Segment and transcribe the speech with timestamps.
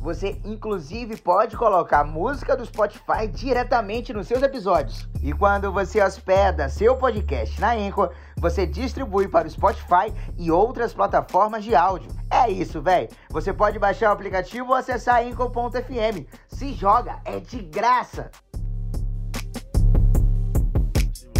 [0.00, 5.08] Você inclusive pode colocar música do Spotify diretamente nos seus episódios.
[5.22, 10.94] E quando você hospeda seu podcast na Anchor, você distribui para o Spotify e outras
[10.94, 12.10] plataformas de áudio.
[12.30, 13.08] É isso, velho.
[13.30, 16.26] Você pode baixar o aplicativo ou acessar anchor.fm.
[16.46, 18.30] Se joga, é de graça.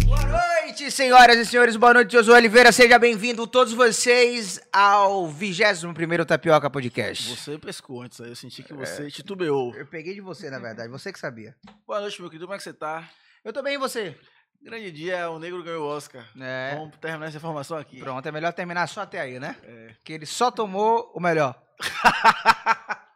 [0.09, 1.75] Boa noite, senhoras e senhores.
[1.75, 2.71] Boa noite, Josué Oliveira.
[2.71, 7.29] Seja bem-vindo todos vocês ao 21º Tapioca Podcast.
[7.29, 9.75] Você pescou antes aí, eu senti que você titubeou.
[9.75, 10.89] Eu peguei de você, na verdade.
[10.89, 11.55] Você que sabia.
[11.85, 13.07] Boa noite, meu querido, como é que você tá?
[13.45, 14.17] Eu tô bem, e você?
[14.59, 16.27] Grande dia, o negro ganhou o Oscar.
[16.41, 16.73] É.
[16.73, 17.99] Vamos terminar essa informação aqui.
[17.99, 19.55] Pronto, é melhor terminar só até aí, né?
[19.63, 19.91] É.
[20.03, 21.53] Que ele só tomou o melhor.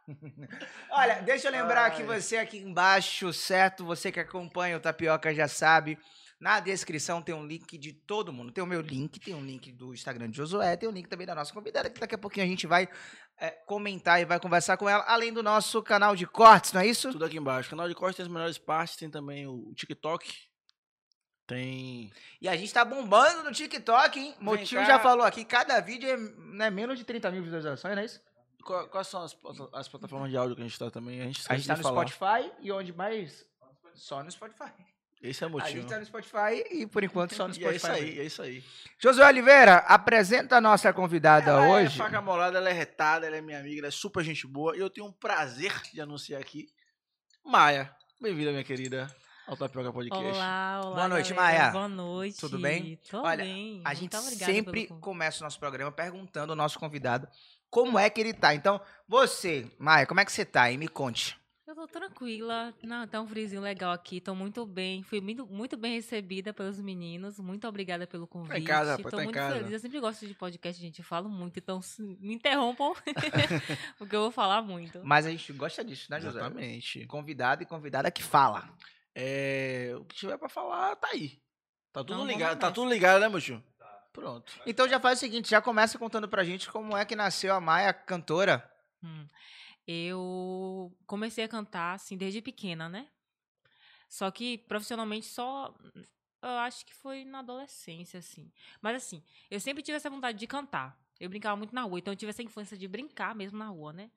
[0.91, 2.07] Olha, deixa eu lembrar que Ai.
[2.07, 3.83] você aqui embaixo, certo?
[3.83, 5.97] Você que acompanha o Tapioca já sabe.
[6.44, 8.52] Na descrição tem um link de todo mundo.
[8.52, 11.25] Tem o meu link, tem um link do Instagram de Josué, tem um link também
[11.25, 12.89] da nossa convidada, que daqui a pouquinho a gente vai
[13.38, 16.88] é, comentar e vai conversar com ela, além do nosso canal de cortes, não é
[16.88, 17.13] isso?
[17.13, 17.69] Tudo aqui embaixo.
[17.69, 20.30] Canal de corte tem as melhores partes, tem também o TikTok.
[21.47, 22.11] Tem.
[22.41, 24.35] E a gente tá bombando no TikTok, hein?
[24.41, 24.88] Motinho cá.
[24.88, 28.22] já falou aqui, cada vídeo é né, menos de 30 mil visualizações, não é isso?
[28.66, 29.33] Qua- Quais são as,
[29.73, 31.22] as plataformas de áudio que a gente tá também?
[31.22, 32.05] A gente, A gente tá no falar.
[32.07, 33.45] Spotify e onde mais?
[33.94, 34.72] Só no Spotify.
[35.23, 35.71] Esse é o A motivo.
[35.81, 37.71] gente tá no Spotify e por enquanto só no E Spotify.
[37.71, 38.63] é isso aí, é isso aí.
[38.99, 41.95] Josué Oliveira, apresenta a nossa convidada Ela hoje.
[41.95, 44.75] é faca molada, ela é retada, ela é minha amiga, ela é super gente boa.
[44.75, 46.67] E eu tenho um prazer de anunciar aqui.
[47.45, 47.89] Maia,
[48.21, 49.09] bem-vinda, minha querida,
[49.47, 50.25] ao Tapioca Podcast.
[50.25, 50.95] Olá, olá.
[50.95, 51.57] Boa noite, galera.
[51.59, 51.71] Maia.
[51.71, 52.39] Boa noite.
[52.41, 52.99] Tudo bem?
[53.09, 53.81] Tô Olha, bem.
[53.85, 57.29] A gente sempre começa o nosso programa perguntando ao nosso convidado
[57.69, 58.53] como é que ele tá.
[58.53, 60.69] Então, você, Maia, como é que você tá?
[60.69, 61.41] E me conte.
[61.73, 62.72] Eu tô tranquila.
[62.84, 64.22] Não, tá um friozinho legal aqui.
[64.22, 65.01] Tô muito bem.
[65.01, 67.39] Fui muito, muito bem recebida pelos meninos.
[67.39, 68.63] Muito obrigada pelo convite.
[68.63, 69.56] casa, rapaz, tô tá em muito casa.
[69.56, 69.72] feliz.
[69.72, 71.00] Eu sempre gosto de podcast, gente.
[71.00, 72.94] Eu falo muito, então me interrompam.
[73.97, 75.01] porque eu vou falar muito.
[75.03, 76.39] Mas a gente gosta disso, né, José?
[76.39, 77.07] Exatamente.
[77.07, 78.69] Convidado e convidada que fala.
[79.16, 81.41] É, o que tiver pra falar, tá aí.
[81.91, 83.63] Tá tudo Então, ligado, tá tudo ligado, né, meu tio?
[84.12, 84.53] Pronto.
[84.67, 87.59] Então já faz o seguinte, já começa contando pra gente como é que nasceu a
[87.59, 88.63] Maia cantora.
[89.03, 89.28] Hum.
[89.88, 93.07] Eu comecei a cantar, assim, desde pequena, né?
[94.07, 95.73] Só que profissionalmente só.
[96.41, 98.51] Eu acho que foi na adolescência, assim.
[98.81, 101.01] Mas assim, eu sempre tive essa vontade de cantar.
[101.19, 103.94] Eu brincava muito na rua, então eu tive essa infância de brincar mesmo na rua,
[103.94, 104.11] né?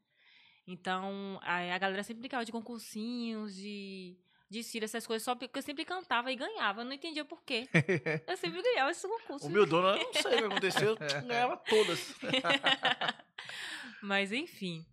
[0.66, 4.16] Então, a, a galera sempre brincava de concursinhos, de,
[4.50, 6.80] de cira, essas coisas, só porque eu sempre cantava e ganhava.
[6.80, 7.68] Eu não entendia por quê.
[8.26, 9.48] Eu sempre ganhava esses concursos.
[9.48, 12.14] Humildona, eu não sei o que aconteceu, ganhava todas.
[14.02, 14.84] Mas enfim.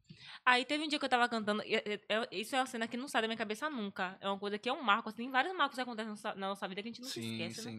[0.45, 1.63] Aí teve um dia que eu tava cantando.
[1.63, 4.17] e- e- é- Isso é uma cena que não sai da minha cabeça nunca.
[4.19, 5.07] É uma coisa que é um marco.
[5.09, 7.07] Assim, tem vários marcos que acontecem na nossa- na nossa vida que a gente não
[7.07, 7.71] se esquece, né?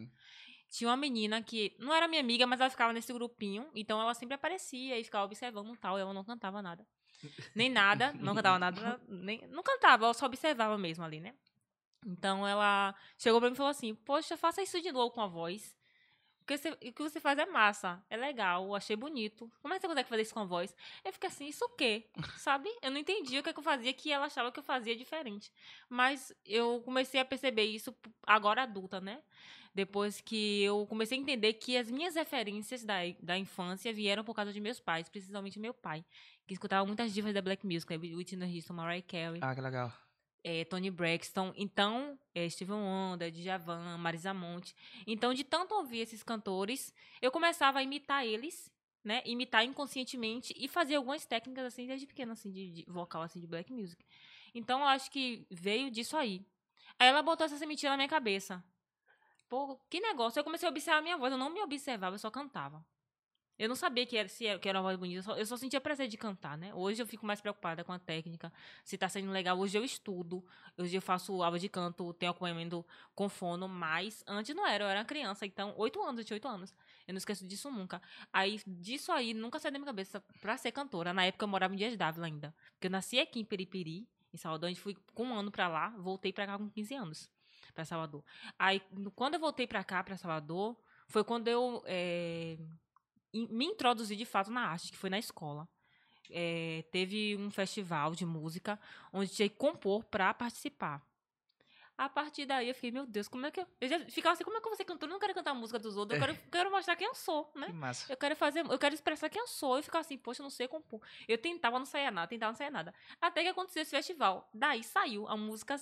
[0.71, 3.69] Tinha uma menina que não era minha amiga, mas ela ficava nesse grupinho.
[3.75, 5.97] Então ela sempre aparecia e ficava observando e tal.
[5.97, 6.85] E ela não cantava nada.
[7.53, 9.01] Nem nada, não cantava nada.
[9.07, 11.33] Nem, não cantava, ela só observava mesmo ali, né?
[12.05, 15.27] Então ela chegou pra mim e falou assim: Poxa, faça isso de novo com a
[15.27, 15.75] voz.
[16.45, 19.51] O que, você, o que você faz é massa, é legal, achei bonito.
[19.63, 20.75] Como é que você consegue fazer isso com a voz?
[21.03, 22.05] Eu fiquei assim, isso o quê?
[22.37, 22.69] Sabe?
[22.83, 24.95] Eu não entendi o que, é que eu fazia, que ela achava que eu fazia
[24.95, 25.51] diferente.
[25.89, 27.95] Mas eu comecei a perceber isso
[28.27, 29.23] agora adulta, né?
[29.73, 34.35] Depois que eu comecei a entender que as minhas referências da, da infância vieram por
[34.35, 36.05] causa de meus pais, principalmente meu pai,
[36.45, 37.97] que escutava muitas divas da Black Music, né?
[37.97, 39.91] Whitney Houston, Mariah Carey Ah, que legal.
[40.47, 44.75] É, Tony Braxton, então, é, Steven Wonder, Djavan, Marisa Monte.
[45.07, 48.71] Então, de tanto ouvir esses cantores, eu começava a imitar eles,
[49.03, 49.23] né?
[49.25, 53.47] Imitar inconscientemente e fazer algumas técnicas, assim, desde pequena, assim, de, de vocal, assim, de
[53.47, 54.05] black music.
[54.53, 56.45] Então, eu acho que veio disso aí.
[56.99, 58.63] Aí ela botou essa sementinha na minha cabeça.
[59.49, 60.39] Pô, que negócio.
[60.39, 61.31] Eu comecei a observar a minha voz.
[61.31, 62.85] Eu não me observava, eu só cantava.
[63.57, 65.45] Eu não sabia que era, se era, que era uma voz bonita, eu só, eu
[65.45, 66.73] só sentia prazer de cantar, né?
[66.73, 68.51] Hoje eu fico mais preocupada com a técnica,
[68.83, 69.57] se tá sendo legal.
[69.57, 70.43] Hoje eu estudo,
[70.77, 72.85] hoje eu faço aula de canto, tenho acompanhamento
[73.15, 76.47] com fono, mas antes não era, eu era criança, então, oito anos, eu tinha oito
[76.47, 76.73] anos.
[77.07, 78.01] Eu não esqueço disso nunca.
[78.33, 81.13] Aí, disso aí, nunca saiu da minha cabeça pra ser cantora.
[81.13, 82.53] Na época eu morava em Dias Dávila ainda.
[82.73, 85.69] Porque eu nasci aqui em Periperi, em Salvador, a gente fui com um ano pra
[85.69, 87.31] lá, voltei pra cá com 15 anos,
[87.73, 88.21] pra Salvador.
[88.59, 88.81] Aí,
[89.15, 90.75] quando eu voltei pra cá, pra Salvador,
[91.07, 92.67] foi quando eu in-
[93.49, 95.67] me introduzi de fato na arte, que foi na escola.
[96.29, 98.79] Eh, teve um festival de música
[99.13, 101.05] onde tinha que compor pra participar.
[101.97, 103.67] A partir daí eu fiquei, meu Deus, como é que eu.
[103.79, 105.09] Eu já ficava assim, como é que ser cantora?
[105.09, 107.49] Eu não quero cantar a música dos outros, eu quero, quero mostrar quem eu sou,
[107.55, 107.67] né?
[107.67, 108.11] Que massa.
[108.11, 109.77] Eu quero fazer, eu quero expressar quem eu sou.
[109.77, 110.99] Eu ficava assim, poxa, eu não sei compor.
[111.27, 112.93] Eu tentava, não saía nada, tentava, não saía nada.
[113.21, 114.49] Até que aconteceu esse festival.
[114.53, 115.79] Daí saiu a música.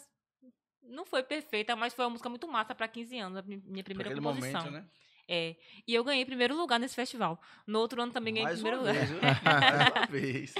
[0.83, 3.83] Não foi perfeita, mas foi uma música muito massa pra 15 anos, a mi- minha
[3.83, 4.65] primeira composição.
[4.65, 4.89] momento, né?
[5.27, 5.55] É.
[5.87, 7.39] E eu ganhei primeiro lugar nesse festival.
[7.65, 8.93] No outro ano também ganhei Mais primeiro lugar.
[8.93, 9.09] vez?
[9.43, 10.55] Mais uma vez.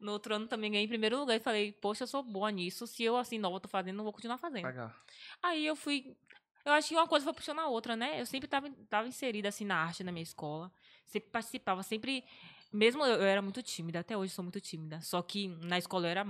[0.00, 2.86] No outro ano também ganhei primeiro lugar e falei, poxa, eu sou boa nisso.
[2.86, 4.64] Se eu, assim, nova, tô fazendo, não vou continuar fazendo.
[5.42, 6.16] Aí eu fui.
[6.64, 8.20] Eu acho que uma coisa foi puxando a outra, né?
[8.20, 10.72] Eu sempre tava, tava inserida, assim, na arte na minha escola.
[11.06, 12.24] Sempre participava, sempre.
[12.72, 15.00] Mesmo eu, eu era muito tímida, até hoje sou muito tímida.
[15.00, 16.26] Só que na escola eu era,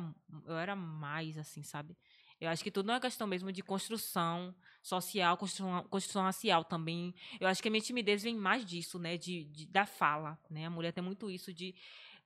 [0.47, 1.97] eu era mais, assim, sabe?
[2.44, 7.14] Eu acho que tudo é uma questão mesmo de construção social, construção, construção racial também.
[7.41, 9.17] Eu acho que a minha timidez vem mais disso, né?
[9.17, 10.67] De, de- da fala, né?
[10.67, 11.75] A mulher tem muito isso de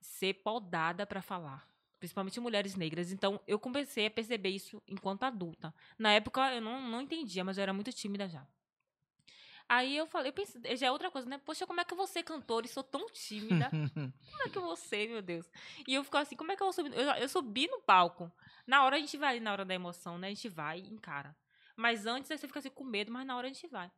[0.01, 1.67] ser podada para falar.
[1.99, 3.11] Principalmente mulheres negras.
[3.11, 5.73] Então, eu comecei a perceber isso enquanto adulta.
[5.97, 8.45] Na época, eu não, não entendia, mas eu era muito tímida já.
[9.69, 11.37] Aí eu falei, eu pensei, já é outra coisa, né?
[11.45, 13.69] Poxa, como é que eu vou ser cantora e sou tão tímida?
[14.31, 15.51] Como é que eu vou ser, meu Deus?
[15.87, 16.93] E eu ficava assim, como é que eu vou subir?
[16.93, 18.31] Eu, eu subi no palco.
[18.65, 20.27] Na hora a gente vai ali, na hora da emoção, né?
[20.27, 21.35] A gente vai e encara.
[21.75, 23.91] Mas antes aí você fica assim com medo, mas na hora a gente vai.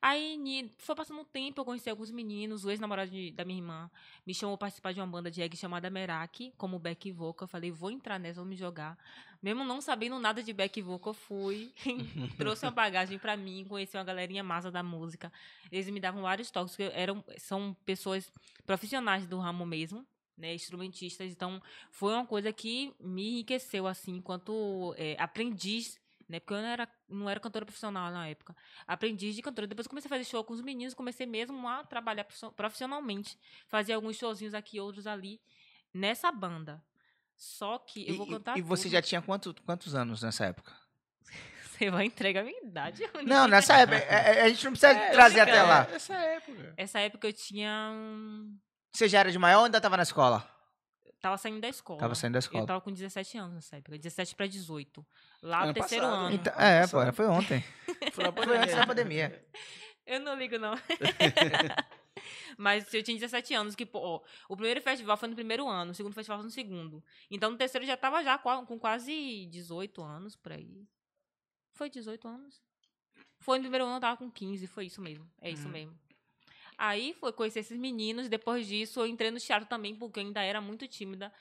[0.00, 3.90] Aí foi passando um tempo, eu conheci alguns meninos, o ex-namorado da minha irmã
[4.26, 7.44] me chamou pra participar de uma banda de reggae chamada Merak, como back vocal.
[7.44, 8.98] Eu falei, vou entrar nessa, vou me jogar.
[9.42, 11.72] Mesmo não sabendo nada de back vocal, eu fui.
[12.36, 15.32] trouxe uma bagagem pra mim, conheci uma galerinha massa da música.
[15.70, 18.30] Eles me davam vários toques, porque eram, são pessoas
[18.64, 20.06] profissionais do ramo mesmo,
[20.36, 21.30] né, instrumentistas.
[21.30, 26.68] Então, foi uma coisa que me enriqueceu, assim, enquanto eh, aprendiz, né, porque eu não
[26.68, 28.54] era, não era cantora profissional na época.
[28.86, 29.66] Aprendiz de cantora.
[29.66, 33.38] Depois eu comecei a fazer show com os meninos, comecei mesmo a trabalhar profission- profissionalmente.
[33.68, 35.40] Fazia alguns showzinhos aqui, outros ali,
[35.94, 36.82] nessa banda.
[37.36, 38.92] Só que eu E- vou e- cantar E, você tudo.
[38.92, 40.72] já tinha quanto- quantos anos nessa época?
[41.78, 43.02] Você vai entregar a minha idade.
[43.26, 43.98] Não, nessa época.
[43.98, 45.86] é- é- a gente não precisa É, trazer até lá.
[45.92, 46.74] Essa época.
[46.76, 47.92] Essa época eu tinha.
[48.90, 50.48] Você já era de maior ou ainda tava na escola?
[51.26, 51.98] Tava saindo da escola.
[51.98, 52.62] Tava saindo da escola.
[52.62, 53.98] Eu tava com 17 anos nessa época.
[53.98, 55.04] 17 pra 18.
[55.42, 56.28] Lá Ano no terceiro passado, ano.
[56.30, 56.34] né?
[56.36, 57.64] Então, é, pô, foi ontem.
[58.14, 58.24] Foi
[58.58, 59.44] antes da pandemia.
[60.06, 60.74] Eu não ligo, não.
[62.56, 65.94] Mas eu tinha 17 anos, que, pô, o primeiro festival foi no primeiro ano, o
[65.94, 67.04] segundo festival foi no segundo.
[67.30, 70.86] Então, no terceiro eu já tava já com quase 18 anos, por aí.
[71.72, 72.62] Foi 18 anos?
[73.40, 75.28] Foi no primeiro ano, eu tava com 15, foi isso mesmo.
[75.40, 75.72] É isso Hum.
[75.72, 75.98] mesmo.
[76.78, 80.42] Aí foi conhecer esses meninos, depois disso eu entrei no teatro também, porque eu ainda
[80.42, 81.32] era muito tímida.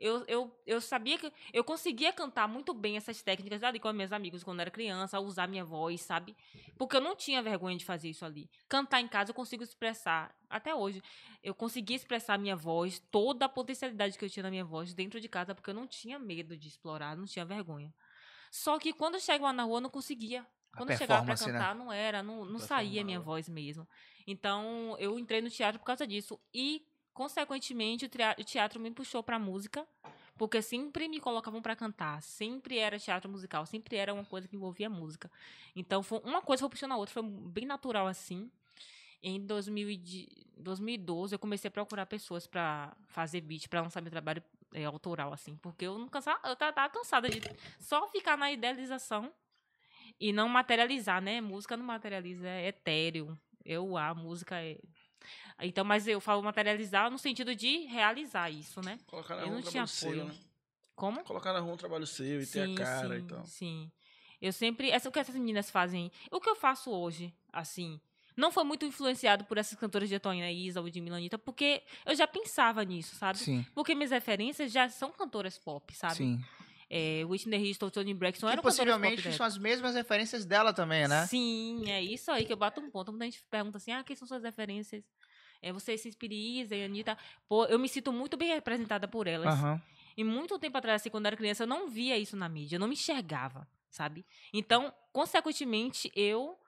[0.00, 4.12] Eu, eu, eu sabia que eu conseguia cantar muito bem essas técnicas ali com meus
[4.12, 6.34] amigos quando eu era criança, usar minha voz, sabe?
[6.78, 8.50] Porque eu não tinha vergonha de fazer isso ali.
[8.66, 11.02] Cantar em casa eu consigo expressar, até hoje,
[11.42, 15.20] eu consegui expressar minha voz, toda a potencialidade que eu tinha na minha voz dentro
[15.20, 17.92] de casa, porque eu não tinha medo de explorar, não tinha vergonha.
[18.50, 20.46] Só que quando eu chegava na rua, eu não conseguia.
[20.76, 21.38] Quando eu chegava pra né?
[21.38, 23.86] cantar, não era, não, não saía a minha voz mesmo.
[24.30, 26.38] Então, eu entrei no teatro por causa disso.
[26.54, 28.06] E, consequentemente,
[28.38, 29.84] o teatro me puxou pra música,
[30.38, 32.22] porque sempre me colocavam pra cantar.
[32.22, 35.30] Sempre era teatro musical, sempre era uma coisa que envolvia música.
[35.74, 38.48] Então, foi uma coisa foi puxando a outra, foi bem natural assim.
[39.22, 44.00] Em 2000 e de- 2012, eu comecei a procurar pessoas pra fazer beat, pra lançar
[44.00, 44.42] meu trabalho
[44.72, 45.56] é, autoral, assim.
[45.56, 47.40] Porque eu não cansava, eu tava cansada de
[47.80, 49.30] só ficar na idealização
[50.18, 51.40] e não materializar, né?
[51.40, 53.38] Música não materializa, é etéreo.
[53.64, 54.78] Eu, a música é.
[55.60, 58.98] Então, mas eu falo materializar no sentido de realizar isso, né?
[59.06, 60.24] Colocar na Eu rua não um tinha trabalho seu, apoio.
[60.26, 60.34] né?
[60.94, 61.24] Como?
[61.24, 63.44] Colocar na rua um trabalho seu e ter a cara sim, e tal.
[63.46, 63.92] Sim.
[64.40, 64.90] Eu sempre.
[64.90, 66.10] Essa, o que essas meninas fazem.
[66.30, 68.00] O que eu faço hoje, assim.
[68.36, 72.14] Não foi muito influenciado por essas cantoras de Tonina Isa ou de Milanita, porque eu
[72.14, 73.38] já pensava nisso, sabe?
[73.38, 76.14] Sim, Porque minhas referências já são cantoras pop, sabe?
[76.14, 76.44] sim.
[76.92, 81.24] É, Whitney Houston, Tony Braxton Que eram possivelmente são as mesmas referências dela também, né?
[81.28, 83.12] Sim, é isso aí que eu bato um ponto.
[83.12, 85.04] Muita gente pergunta assim, ah, quem são suas referências?
[85.62, 87.16] É, você se Isa e Anitta.
[87.48, 89.54] Pô, eu me sinto muito bem representada por elas.
[89.54, 89.80] Aham.
[90.16, 92.76] E muito tempo atrás, assim, quando eu era criança, eu não via isso na mídia.
[92.76, 94.26] Eu não me enxergava, sabe?
[94.52, 96.58] Então, consequentemente, eu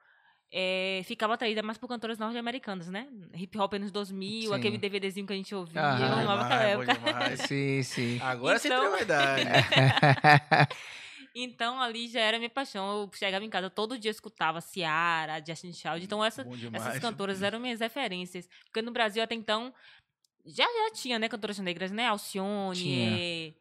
[0.55, 3.07] eh, ficava atraída mais por cantoras norte-americanas, né?
[3.33, 4.53] Hip Hop anos 2000, Sim.
[4.55, 5.81] aquele DVDzinho que a gente ouvia.
[5.81, 6.21] Aham.
[6.21, 7.11] eu amava aquela Demais, bom época.
[7.11, 7.39] demais.
[7.49, 8.19] Sim, sim.
[8.21, 9.43] Agora você Então- tem uma idade.
[11.35, 13.01] Então, ali já era minha paixão.
[13.01, 16.03] Eu chegava em casa, todo dia eu escutava Ciara, Justin Child.
[16.03, 16.45] Então, essa.
[16.71, 18.47] Essas cantoras eram minhas referências.
[18.65, 19.73] Porque no Brasil até então
[20.45, 22.05] já, já tinha, né, cantoras negras, né?
[22.05, 22.75] Alcione.
[22.77, 23.53] Tinha.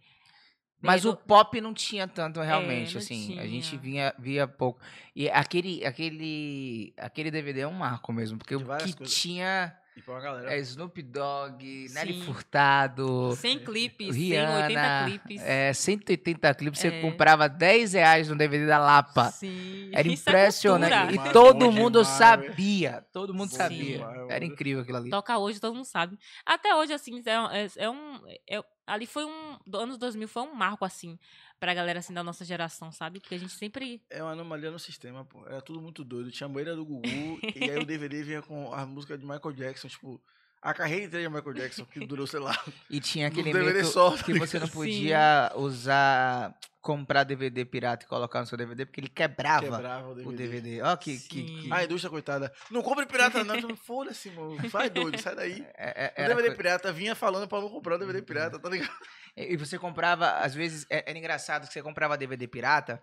[0.83, 3.39] Mas o pop não tinha tanto realmente, É, assim.
[3.39, 3.81] A gente tinha.
[3.81, 4.81] vinha, via pouco.
[5.15, 9.15] E aquele, aquele, aquele DVD é um marco mesmo, porque o que coisas.
[9.15, 10.55] tinha E pra uma galera.
[10.55, 12.23] É Snoop Dogg, Nelly Sim.
[12.23, 15.43] Furtado, 100 clipes, Rihanna, 180 clipes.
[15.43, 16.81] é, 180 clipes.
[16.81, 17.01] Você É.
[17.03, 19.31] comprava 10 reais no DVD da Lapa.
[19.31, 19.91] Sim.
[19.93, 21.15] Era Isso é impressionante.
[21.15, 23.05] e todo mundo demais, sabia.
[23.13, 23.99] Todo mundo Bom sabia.
[23.99, 25.11] demais, Era incrível aquilo ali.
[25.11, 26.19] Toca hoje, todo mundo sabe.
[26.47, 28.21] Até hoje, assim, é, um- é- é um.
[28.49, 29.59] é- ali foi um.
[29.75, 31.19] Anos 2000 foi um marco, assim,
[31.63, 33.21] pra galera, assim, da nossa geração, sabe?
[33.21, 34.03] Porque a gente sempre.
[34.11, 35.47] É uma anomalia no sistema, pô.
[35.47, 36.29] Era tudo muito doido.
[36.33, 39.53] Tinha a banheira do Gugu e aí o DVD vinha com a música de Michael
[39.53, 40.21] Jackson, tipo,
[40.63, 42.57] a carreira inteira de Michael Jackson, que durou, sei lá.
[42.89, 44.73] E tinha aquele DVD medo só, que você não Sim.
[44.73, 50.15] podia usar, comprar DVD pirata e colocar no seu DVD, porque ele quebrava, Quebrava o
[50.15, 50.29] DVD.
[50.29, 50.83] o DVD.
[50.83, 51.61] Ó, que, que, Sim.
[51.63, 52.53] que- A indústria, coitada.
[52.71, 53.77] Não compre pirata, não.
[53.77, 54.71] Foda-se, mano.
[54.71, 55.67] Sai doido, sai daí.
[55.77, 58.93] é- é- O DVD pirata vinha falando pra não comprar o DVD pirata, tá ligado?
[59.37, 63.03] E você comprava, às vezes, é- era engraçado que você comprava DVD pirata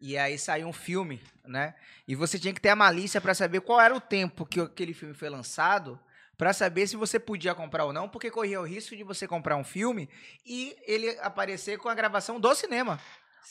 [0.00, 1.74] e aí saía um filme, né?
[2.08, 4.94] E você tinha que ter a malícia pra saber qual era o tempo que aquele
[4.94, 5.98] filme foi lançado,
[6.38, 9.56] pra saber se você podia comprar ou não, porque corria o risco de você comprar
[9.56, 10.08] um filme
[10.46, 13.00] e ele aparecer com a gravação do cinema.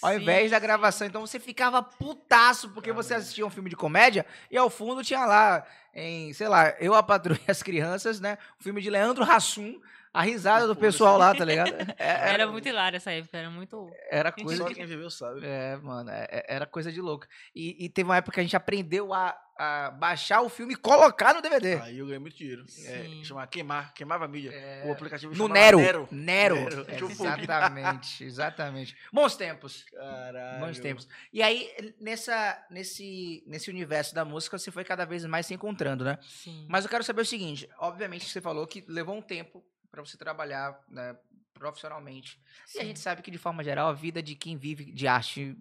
[0.02, 1.06] Ao Sim, invés da gravação.
[1.06, 3.24] Então você ficava putaço porque você Caramba.
[3.24, 7.04] assistia um filme de comédia e ao fundo tinha lá, em, sei lá, Eu, a
[7.04, 8.38] Patrulha e as Crianças, né?
[8.60, 9.82] O filme de Leandro Hassum,
[10.18, 11.74] a risada do pessoal lá, tá ligado?
[11.98, 13.90] É- Era muito hilário essa época, era muito.
[14.10, 15.42] era coisa Só quem viveu sabe.
[15.46, 17.26] É, mano, é- é- era coisa de louco.
[17.56, 20.76] E, e teve uma época que a gente aprendeu a, a baixar o filme e
[20.76, 21.76] colocar no DVD.
[21.82, 22.64] Aí eu ganhei muito dinheiro.
[22.86, 24.52] É, chamava queimar, queimava a mídia.
[24.54, 25.80] É, O aplicativo no Nero.
[25.80, 26.08] Nero.
[26.12, 26.56] Nero.
[26.86, 27.10] Nero.
[27.10, 27.30] Fogo.
[27.30, 28.98] Exatamente, exatamente.
[29.12, 29.86] Bons tempos.
[29.92, 30.66] Caralho.
[30.66, 31.08] Bons tempos.
[31.32, 31.70] E aí,
[32.00, 36.18] nessa, nesse, nesse universo da música, você foi cada vez mais se encontrando, né?
[36.22, 36.66] Sim.
[36.70, 39.64] Mas eu quero saber o seguinte: obviamente você falou que levou um tempo
[40.04, 41.16] pra você trabalhar né,
[41.54, 42.40] profissionalmente.
[42.76, 42.88] E a sim.
[42.88, 45.58] gente sabe que, de forma geral, a vida de quem vive de arte.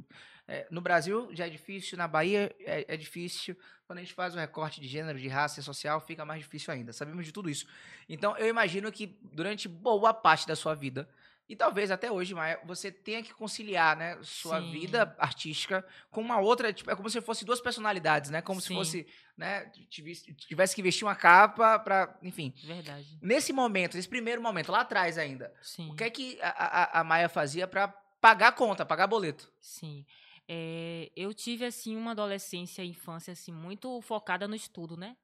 [0.47, 3.57] é, no Brasil já é difícil, na Bahia é, é difícil.
[3.87, 6.73] Quando a gente faz o recorte de gênero, de raça e social, fica mais difícil
[6.73, 6.93] ainda.
[6.93, 7.66] Sabemos de tudo isso.
[8.09, 11.09] Então, eu imagino que durante boa parte da sua vida,
[11.49, 14.71] e talvez até hoje, Maia, você tenha que conciliar, né, sua Sim.
[14.73, 18.43] vida artística com uma outra, tipo, é como se fosse duas personalidades, né?
[18.43, 18.75] Como se Sim.
[18.75, 22.53] fosse, né, tivesse, que vestir uma capa para, enfim.
[22.65, 23.19] Verdade.
[23.23, 25.91] Nesse momento, nesse primeiro momento, lá atrás ainda, Sim.
[25.91, 27.88] o que é que a, a, a Maia fazia para
[28.21, 29.53] pagar a conta, pagar boleto?
[29.61, 30.05] Sim.
[30.49, 35.17] É, eu tive, assim, uma adolescência e infância, assim, muito focada no estudo, né?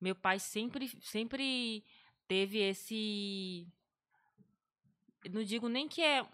[0.00, 1.84] Meu pai sempre, sempre
[2.26, 3.66] teve esse...
[5.24, 6.26] eu Não digo nem que é...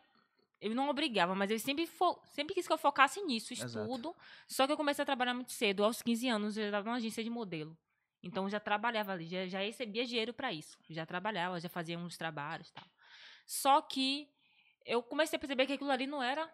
[0.61, 3.66] Ele não obrigava, mas ele sempre, fo- sempre quis que eu focasse nisso, Exato.
[3.85, 4.16] estudo.
[4.49, 5.85] Só que eu comecei a trabalhar muito cedo.
[5.85, 7.76] Aos 15 anos, eu já estava numa agência de modelo.
[8.23, 10.78] Então, eu já trabalhava ali, já, já recebia dinheiro para isso.
[10.88, 12.85] Já trabalhava, já fazia uns trabalhos tal.
[13.47, 14.28] Só que
[14.85, 16.50] eu comecei a perceber que aquilo ali não era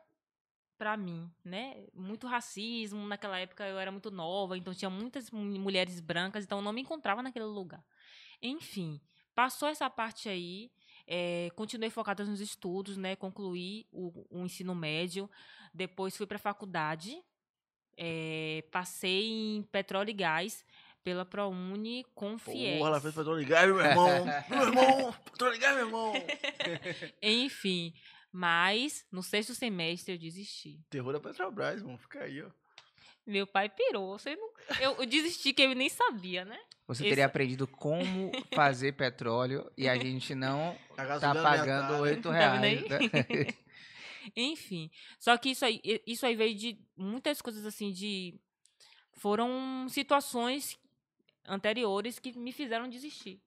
[0.76, 1.86] pra mim, né?
[1.94, 6.58] Muito racismo, naquela época eu era muito nova, então tinha muitas mu- mulheres brancas, então
[6.58, 7.84] eu não me encontrava naquele lugar.
[8.42, 9.00] Enfim,
[9.34, 10.72] passou essa parte aí,
[11.14, 13.14] eh, continuei focada nos estudos, né?
[13.14, 15.28] Concluí o, o ensino médio,
[15.74, 17.22] depois fui pra faculdade,
[17.98, 20.64] eh, passei em petróleo e gás
[21.04, 22.78] pela ProUni com FIES.
[22.78, 24.24] Porra, ela fez pra ligar, meu irmão.
[24.48, 26.14] meu irmão, pra ligar, meu irmão.
[27.20, 27.92] Enfim,
[28.32, 30.80] mas no sexto semestre eu desisti.
[30.88, 31.98] Terror da Petrobras, mano.
[31.98, 32.48] Fica aí, ó.
[33.26, 34.18] Meu pai pirou.
[34.18, 34.50] Você não...
[34.80, 36.58] eu, eu desisti que ele nem sabia, né?
[36.86, 42.30] Você teria aprendido como fazer petróleo e a gente não A tá gasolina pagando oito
[42.30, 42.82] reais.
[42.88, 42.98] né?
[44.36, 44.90] Enfim.
[45.18, 48.34] Só que isso aí, isso aí veio de muitas coisas assim de.
[49.12, 50.78] Foram situações
[51.46, 53.40] anteriores que me fizeram desistir.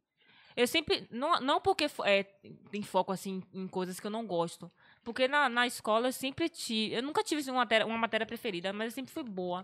[0.55, 1.07] Eu sempre.
[1.11, 2.23] Não, não porque é,
[2.71, 4.71] tem foco assim em coisas que eu não gosto.
[5.03, 6.95] Porque na, na escola eu sempre tive.
[6.95, 9.63] Eu nunca tive assim, uma, matéria, uma matéria preferida, mas eu sempre fui boa.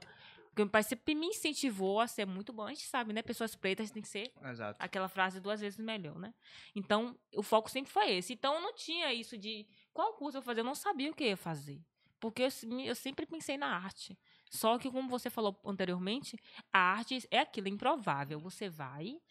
[0.51, 2.63] Porque meu pai sempre me incentivou a ser muito bom.
[2.63, 3.21] A gente sabe, né?
[3.21, 4.77] Pessoas pretas têm que ser Exato.
[4.83, 6.33] aquela frase duas vezes melhor, né?
[6.75, 8.33] Então, o foco sempre foi esse.
[8.33, 11.23] Então, eu não tinha isso de qual curso eu fazer, eu não sabia o que
[11.23, 11.81] eu ia fazer.
[12.19, 12.49] Porque eu,
[12.83, 14.19] eu sempre pensei na arte.
[14.49, 16.37] Só que, como você falou anteriormente,
[16.71, 18.37] a arte é aquilo, é improvável.
[18.41, 19.21] Você vai,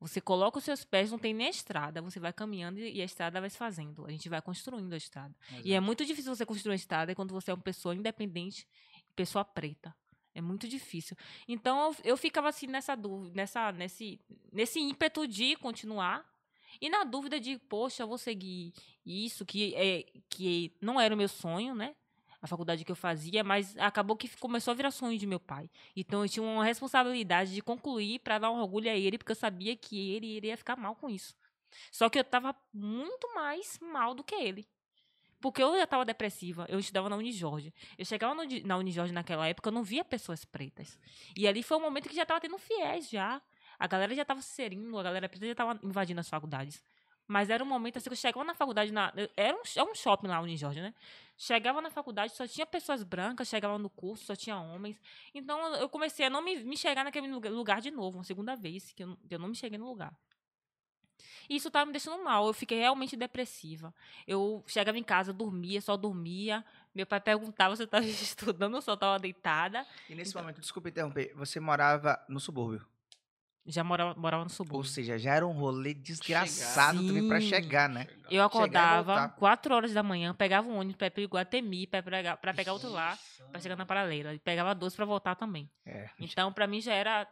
[0.00, 3.04] você coloca os seus pés, não tem nem estrada, você vai caminhando e e a
[3.04, 4.04] estrada vai se fazendo.
[4.04, 5.32] A gente vai construindo a estrada.
[5.64, 8.66] E é muito difícil você construir uma estrada quando você é uma pessoa independente,
[9.14, 9.94] pessoa preta.
[10.34, 11.16] É muito difícil.
[11.46, 14.20] Então eu, eu ficava assim nessa dúvida, nessa, nesse,
[14.50, 16.24] nesse ímpeto de continuar.
[16.80, 18.72] E na dúvida de, poxa, eu vou seguir
[19.04, 21.94] isso, que, é, que não era o meu sonho, né?
[22.40, 25.70] A faculdade que eu fazia, mas acabou que começou a virar sonho de meu pai.
[25.94, 29.36] Então eu tinha uma responsabilidade de concluir para dar um orgulho a ele, porque eu
[29.36, 31.34] sabia que ele iria ficar mal com isso.
[31.90, 34.66] Só que eu tava muito mais mal do que ele.
[35.42, 37.74] Porque eu já estava depressiva, eu estudava na Unijorge.
[37.98, 40.98] Eu chegava no na Unijorge naquela época, eu não via pessoas pretas.
[41.36, 43.42] E ali foi um momento que já estava tendo fiéis já.
[43.78, 46.82] A galera já tava se inserindo, a galera preta já tava invadindo as faculdades.
[47.26, 49.94] Mas era um momento assim que eu chegava na faculdade, na, era um, é um
[49.94, 50.94] shopping lá, Unijorge, né?
[51.36, 55.00] Chegava na faculdade, só tinha pessoas brancas, chegava no curso, só tinha homens.
[55.34, 58.92] Então eu- comecei a não me, me chegar naquele lugar- de novo, uma segunda vez
[58.92, 60.12] que eu, eu não me cheguei no lugar.
[61.48, 63.92] E isso tava me deixando mal, eu fiquei realmente depressiva.
[64.26, 66.64] Eu chegava em casa, dormia, só dormia.
[66.94, 69.86] Meu pai perguntava se eu estava estudando ou só estava deitada.
[70.08, 72.86] E nesse Então- momento, desculpa interromper, você morava no subúrbio.
[73.64, 74.90] Já morava, morava no Ou subúrbio.
[74.90, 77.48] seja, já era um rolê desgraçado também Sim.
[77.48, 78.08] chegar, né?
[78.28, 79.28] Eu acordava voltar.
[79.36, 82.72] 4 horas da manhã, pegava um ônibus pra ir pro Iguatemi, pra pegar, pra pegar
[82.72, 83.16] outro lá,
[83.52, 84.34] pra chegar na paralela.
[84.34, 85.70] E pegava dois pra voltar também.
[85.86, 86.10] É.
[86.18, 87.24] Então, pra mim, já era.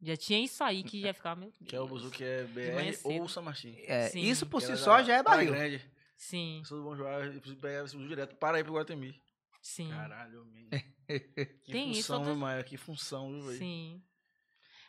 [0.00, 1.86] Já tinha isso aí que já ficava, meu Que é o.
[1.88, 3.20] Buzu que é BR cedo.
[3.22, 3.74] ou San Martin.
[3.84, 4.20] É, Sim.
[4.20, 5.52] isso por Que si era só já é barril.
[5.52, 5.84] Grande.
[6.16, 8.74] Sim, Eu sou do Bom João, eu preciso pegar esse Buzu direto para ir pro
[8.74, 9.20] Guatemi.
[9.62, 10.68] sim, Caralho, man.
[11.64, 12.64] Que Tem isso, função, outras- viu, Maia?
[12.64, 13.58] Que função, viu, velho?
[13.58, 14.02] sim.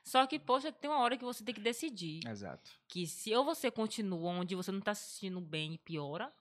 [0.03, 2.19] Só que, poxa, tem uma hora que você tem que decidir.
[2.27, 2.71] Exato.
[2.87, 6.33] que se ou você continua onde você não tá se sentindo bem e piora,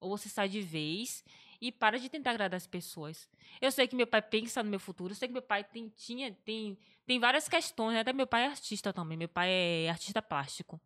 [0.00, 1.24] ou você sai de vez
[1.60, 3.28] e para de tentar agradar as pessoas.
[3.60, 5.88] Eu sei que meu pai pensa no meu futuro, eu sei que meu pai tem,
[5.90, 8.00] tinha, tem, tem várias questões, né?
[8.00, 10.80] até meu pai é artista também, meu pai é artista plástico,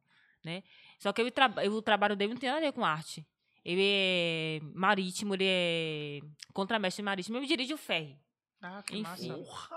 [0.45, 0.63] né?
[0.99, 3.27] Só que ele traba- o trabalho dele não tem nada a ver com arte.
[3.65, 6.21] Ele é marítimo, ele é
[6.53, 8.19] contramestre marítimo, ele dirige o ferry.
[8.61, 9.03] Ah, que Enfim.
[9.29, 9.35] massa.
[9.35, 9.77] Porra!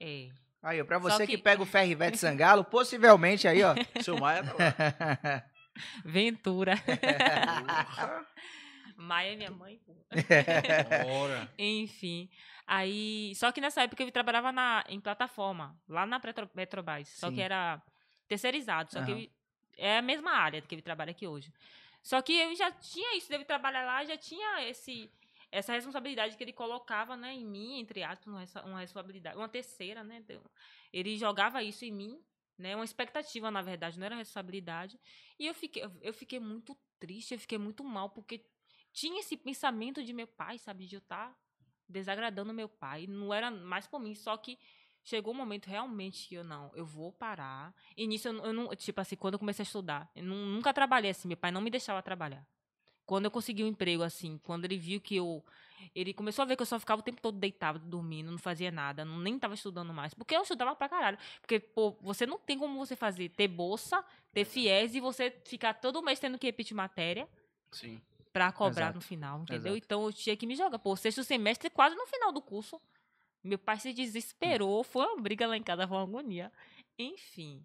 [0.00, 0.28] É.
[0.62, 1.36] Aí, pra você que...
[1.36, 3.74] que- pega o ferro Ivete Sangalo, possivelmente aí, ó.
[4.02, 5.44] Seu Maia tá lá.
[6.04, 6.74] Ventura.
[6.86, 8.26] Porra!
[8.96, 9.94] Maia é minha mãe, pô.
[11.04, 11.52] Bora.
[11.58, 12.28] Enfim.
[12.66, 13.32] Aí.
[13.36, 17.08] Só que nessa época eu trabalhava na, em plataforma, lá na Petro, Petrobras.
[17.08, 17.82] Só que era
[18.26, 18.90] terceirizado.
[18.92, 19.20] Só que Aham.
[19.20, 19.30] eu-
[19.78, 21.52] é a mesma área que ele trabalha aqui hoje.
[22.02, 25.10] Só que eu já tinha isso, deve trabalhar lá, já tinha esse,
[25.52, 29.48] essa responsabilidade que ele colocava né, em mim, entre aspas, uma, res- uma responsabilidade, uma
[29.48, 30.22] terceira, né?
[30.92, 32.18] Ele jogava isso em mim,
[32.56, 32.74] né?
[32.74, 34.98] Uma expectativa, na verdade, não era responsabilidade.
[35.38, 38.42] E eu fiquei, eu fiquei muito triste, eu fiquei muito mal, porque
[38.96, 40.86] tinha esse pensamento de meu pai, sabe?
[40.86, 41.36] De eu estar
[41.86, 43.06] desagradando meu pai.
[43.06, 44.58] Não era mais por mim, só que
[45.04, 47.74] chegou um momento realmente que eu não, eu vou parar.
[47.94, 50.46] E nisso eu, não- eu não, tipo assim, quando eu comecei a estudar, eu nu-
[50.46, 52.44] nunca trabalhei assim, meu pai não me deixava trabalhar.
[53.04, 55.44] Quando eu consegui um emprego assim, quando ele viu que eu
[55.94, 58.70] ele começou a ver que eu só ficava o tempo todo deitado, dormindo, não fazia
[58.72, 60.14] nada, não, nem tava estudando mais.
[60.14, 61.18] Porque eu estudava pra caralho.
[61.40, 65.74] Porque, pô, você não tem como você fazer, ter bolsa, ter fiéis e você ficar
[65.74, 67.28] todo mês tendo que repetir matéria
[67.70, 68.00] Sim.
[68.36, 68.96] Pra cobrar Exato.
[68.96, 69.72] no final, entendeu?
[69.72, 69.76] Exato.
[69.86, 70.78] Então eu tinha que me jogar.
[70.78, 72.78] Pô, sexto semestre, quase no final do curso.
[73.42, 76.52] Meu pai se desesperou, foi uma briga lá em casa, foi uma agonia.
[76.98, 77.64] Enfim.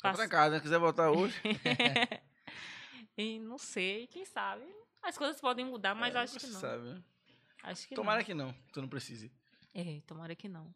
[0.00, 0.60] Tá Pass- trancado, né?
[0.60, 1.34] Quiser voltar hoje.
[3.18, 4.64] e não sei, quem sabe.
[5.02, 6.60] As coisas podem mudar, mas é, acho que não.
[6.60, 7.02] Sabe, né?
[7.64, 8.24] Acho que Tomara não.
[8.24, 9.32] que não, tu não precise.
[9.74, 10.72] É, tomara que não.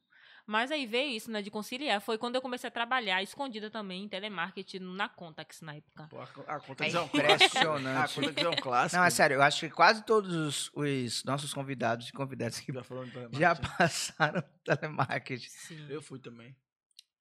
[0.46, 2.00] Mas aí veio isso, né, de conciliar.
[2.00, 6.06] Foi quando eu comecei a trabalhar escondida também em telemarketing na Contax na época.
[6.08, 7.96] Pô, a, a conta É é um impressionante.
[7.98, 8.96] A conta que é um clássico.
[8.96, 12.72] Não, é sério, eu acho que quase todos os, os nossos convidados e convidadas que
[12.72, 12.82] Já
[13.32, 15.48] já passaram telemarketing.
[15.48, 15.86] Sim.
[15.88, 16.54] Eu fui também.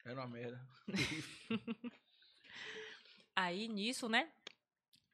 [0.05, 0.61] Era uma merda.
[3.35, 4.29] Aí nisso, né?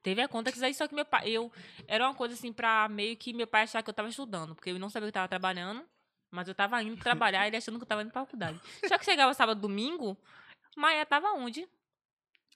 [0.02, 1.50] Teve a conta que aí só que meu pai, eu
[1.86, 4.70] era uma coisa assim pra meio que meu pai achar que eu tava estudando, porque
[4.70, 5.84] eu não sabia que eu tava trabalhando,
[6.32, 8.60] mas eu tava indo trabalhar, ele achando que eu tava indo pra faculdade.
[8.88, 10.16] Só que chegava sábado, domingo,
[10.76, 11.68] Maia tava onde?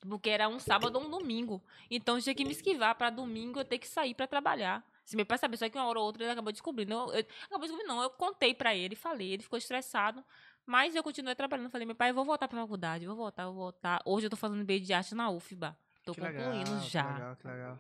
[0.00, 1.62] Porque era um sábado ou um domingo.
[1.90, 4.84] Então eu tinha que me esquivar pra domingo eu ter que sair pra trabalhar.
[5.04, 6.92] Se meu pai sabia, só que uma hora ou outra ele acabou descobrindo.
[6.92, 8.02] Eu, eu, acabou descobrindo, não.
[8.02, 10.24] Eu contei pra ele, falei, ele ficou estressado.
[10.64, 11.70] Mas eu continuei trabalhando.
[11.70, 14.00] Falei, meu pai, eu vou voltar pra faculdade, eu vou voltar, eu vou voltar.
[14.04, 15.76] Hoje eu tô fazendo BI de arte na UFBA.
[16.04, 17.04] Tô Que concluindo legal, já.
[17.04, 17.78] Que legal, que legal.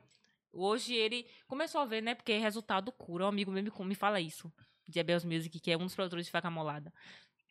[0.52, 2.14] Hoje ele começou a ver, né?
[2.14, 3.24] Porque resultado cura.
[3.24, 4.52] Um amigo meu me, me fala isso.
[4.88, 6.92] De Abel's Music, que é um dos produtores de Faca Molada.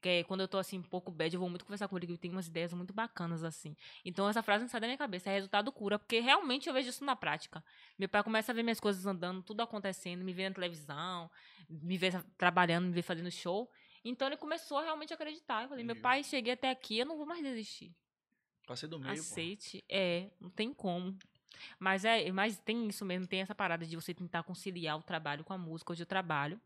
[0.01, 2.05] Que é, quando eu tô assim, um pouco bad, eu vou muito conversar com ele,
[2.05, 3.75] que ele tem umas ideias muito bacanas, assim.
[4.03, 6.89] Então essa frase não sai da minha cabeça, é resultado cura, porque realmente eu vejo
[6.89, 7.63] isso na prática.
[7.97, 11.31] Meu pai começa a ver minhas coisas andando, tudo acontecendo, me vê na televisão,
[11.67, 13.71] me vê trabalhando, me vê fazendo show.
[14.03, 15.63] Então ele começou a realmente acreditar.
[15.63, 17.91] Eu falei, meu pai, cheguei até aqui, eu não vou mais desistir.
[18.67, 19.19] Passei do meio, pô.
[19.19, 19.83] Aceite.
[19.89, 21.17] É, não tem como.
[21.79, 25.43] Mas é, mas tem isso mesmo, tem essa parada de você tentar conciliar o trabalho
[25.43, 25.91] com a música.
[25.91, 26.61] Hoje eu trabalho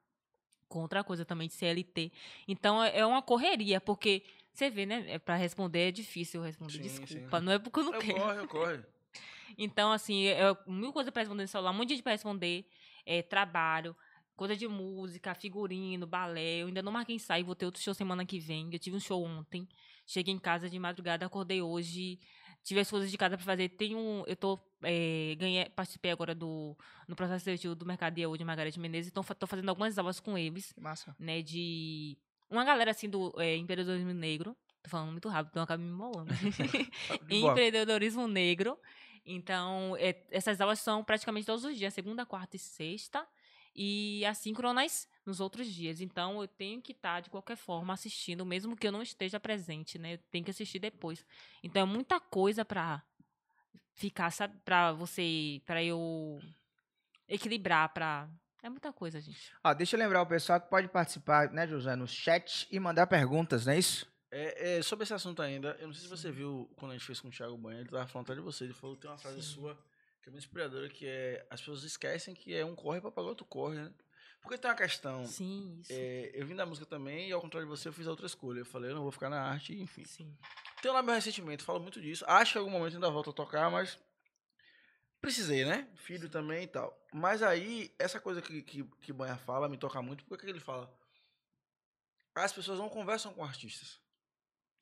[0.69, 2.11] com outra coisa também de CLT.
[2.47, 5.03] Então é é uma correria, porque você vê, né?
[5.07, 6.73] É, para responder é difícil eu responder.
[6.73, 7.45] Sim, Desculpa, sim.
[7.45, 8.19] não é porque eu não Eu quero.
[8.19, 8.79] corre, eu corre.
[9.57, 12.11] Então, assim, é é mil coisas pra responder no celular, um monte de gente pra
[12.13, 12.65] responder,
[13.05, 13.95] é, trabalho,
[14.35, 16.61] coisa de música, figurino, balé.
[16.61, 18.69] Eu ainda não marquei ensaio, vou ter outro show semana que vem.
[18.71, 19.67] Eu tive um show ontem.
[20.05, 22.19] Cheguei em casa de madrugada, acordei hoje.
[22.63, 23.69] Tive as coisas de casa pra fazer.
[23.69, 24.23] Tem um.
[24.27, 24.59] Eu tô.
[24.83, 26.77] é, ganhei, participei agora do.
[27.07, 29.09] No processo seletivo do Mercadia hoje, Margarete Menezes.
[29.11, 31.15] Então, tô fazendo algumas aulas com eles massa.
[31.19, 32.17] né, de
[32.49, 35.89] uma galera assim do é, empreendedorismo negro, Tô falando muito rápido, então eu acabo me
[35.91, 36.33] embolando.
[36.33, 36.39] De
[37.41, 37.51] boa.
[37.51, 38.77] empreendedorismo negro.
[39.25, 43.27] Então, é- essas aulas são praticamente todos os dias, segunda, quarta e sexta,
[43.81, 46.01] e assíncronas nos outros dias.
[46.01, 49.97] Então, eu tenho que estar, de qualquer forma, assistindo, mesmo que eu não esteja presente,
[49.97, 50.15] né?
[50.15, 51.25] Eu tenho que assistir depois.
[51.63, 53.01] Então, é muita coisa pra
[53.93, 54.59] ficar, sabe?
[54.65, 56.41] Pra você, pra eu
[57.25, 58.29] equilibrar, pra...
[58.61, 59.53] É muita coisa, gente.
[59.63, 63.07] Ó, deixa eu lembrar o pessoal que pode participar, né, José, no chat e mandar
[63.07, 64.05] perguntas, não é isso?
[64.29, 67.05] É, é, sobre esse assunto ainda, eu não sei se você viu quando a gente
[67.05, 69.09] fez com o Thiago Banha, ele tava falando até de você, ele falou que tem
[69.09, 69.53] uma frase Sim.
[69.53, 69.79] sua
[70.21, 73.29] que é muito inspiradora, que é as pessoas esquecem que é um corre pra pagar
[73.29, 73.93] outro corre, né?
[74.41, 75.91] Porque tem uma questão, Sim, isso.
[75.91, 78.25] é, eu vim da música também e ao contrário de você eu fiz a outra
[78.25, 80.05] escolha, eu falei eu não vou ficar na arte, enfim.
[80.05, 80.37] Sim.
[80.81, 83.33] Tenho lá meu ressentimento, falo muito disso, acho que em algum momento ainda volto a
[83.33, 83.99] tocar, mas
[85.19, 85.89] precisei, né?
[85.95, 86.97] Filho também e tal.
[87.13, 90.51] Mas aí, essa coisa que, que, que Banha fala me toca muito, porque o que
[90.51, 90.89] ele fala?
[92.33, 93.99] As pessoas não conversam com artistas.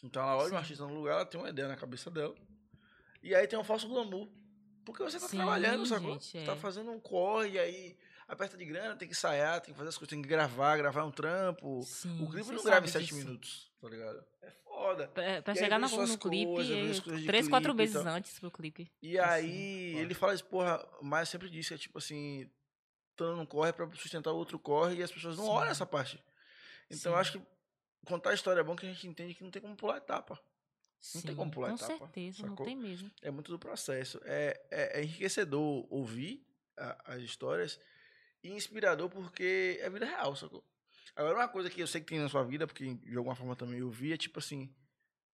[0.04, 0.56] Então ela olha um Sim.
[0.58, 2.36] artista no lugar, ela tem uma ideia na cabeça dela.
[3.24, 4.30] E aí tem um falso glamour.
[4.88, 6.14] Porque você tá Sim, trabalhando, sacou?
[6.14, 6.56] gente, Você tá é.
[6.56, 10.10] fazendo um corre, aí aperta de grana, tem que ensaiar, tem que fazer as coisas,
[10.10, 11.82] tem que gravar, gravar um trampo.
[11.84, 13.18] Sim, o clipe não grava em sabe sete disso.
[13.28, 14.24] minutos, tá ligado?
[14.42, 15.10] É foda.
[15.10, 18.08] Pra, pra E aí chegar na, no clipe, é três, quatro tal.
[18.08, 18.90] antes pro clipe.
[19.02, 22.50] E Assim, aí ele fala isso, porra, o Maia sempre disse que é tipo assim,
[23.14, 25.52] todo não corre pra sustentar o outro corre e as pessoas não Sim.
[25.52, 26.24] olham essa parte.
[26.90, 27.42] Então acho que
[28.06, 30.40] contar a história é bom que a gente entende que não tem como pular etapa.
[31.14, 32.50] Não tem Sim, como pular Com etapa, certeza, sacou?
[32.50, 33.12] não tem mesmo.
[33.22, 34.20] É muito do processo.
[34.26, 36.46] É, é, é enriquecedor ouvir
[36.78, 37.80] a- as histórias
[38.44, 40.64] e inspirador porque é vida real, sacou?
[41.16, 43.56] Agora, uma coisa que eu sei que tem na sua vida, porque de alguma forma
[43.56, 44.74] também eu vi, é tipo assim,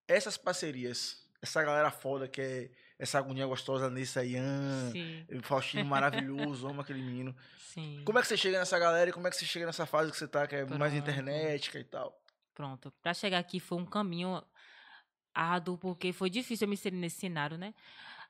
[0.07, 5.85] essas parcerias, essa galera foda que é essa agonia gostosa nesse Ian, Sim, o Faustino
[5.85, 7.35] maravilhoso, amo aquele menino.
[7.57, 8.01] sim.
[8.05, 10.11] Como é que você chega nessa galera e como é que você chega nessa fase
[10.11, 11.09] que você tá, que é mais Pronto.
[11.09, 12.17] internetica e tal?
[12.53, 12.93] Pronto.
[13.01, 14.41] Pra chegar aqui foi um caminho
[15.33, 17.73] árduo, porque foi difícil eu me inserir nesse cenário, né?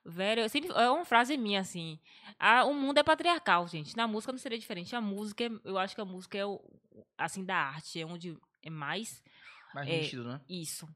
[0.06, 1.98] Velho, eu sempre, é uma frase minha, assim.
[2.38, 3.96] A, o mundo é patriarcal, gente.
[3.96, 4.96] Na música não seria diferente.
[4.96, 6.60] A música, é- eu acho que a música é o,
[7.18, 9.24] assim, da arte, é onde é mais
[9.74, 10.42] Mais É, nítido, né?
[10.50, 10.88] Isso.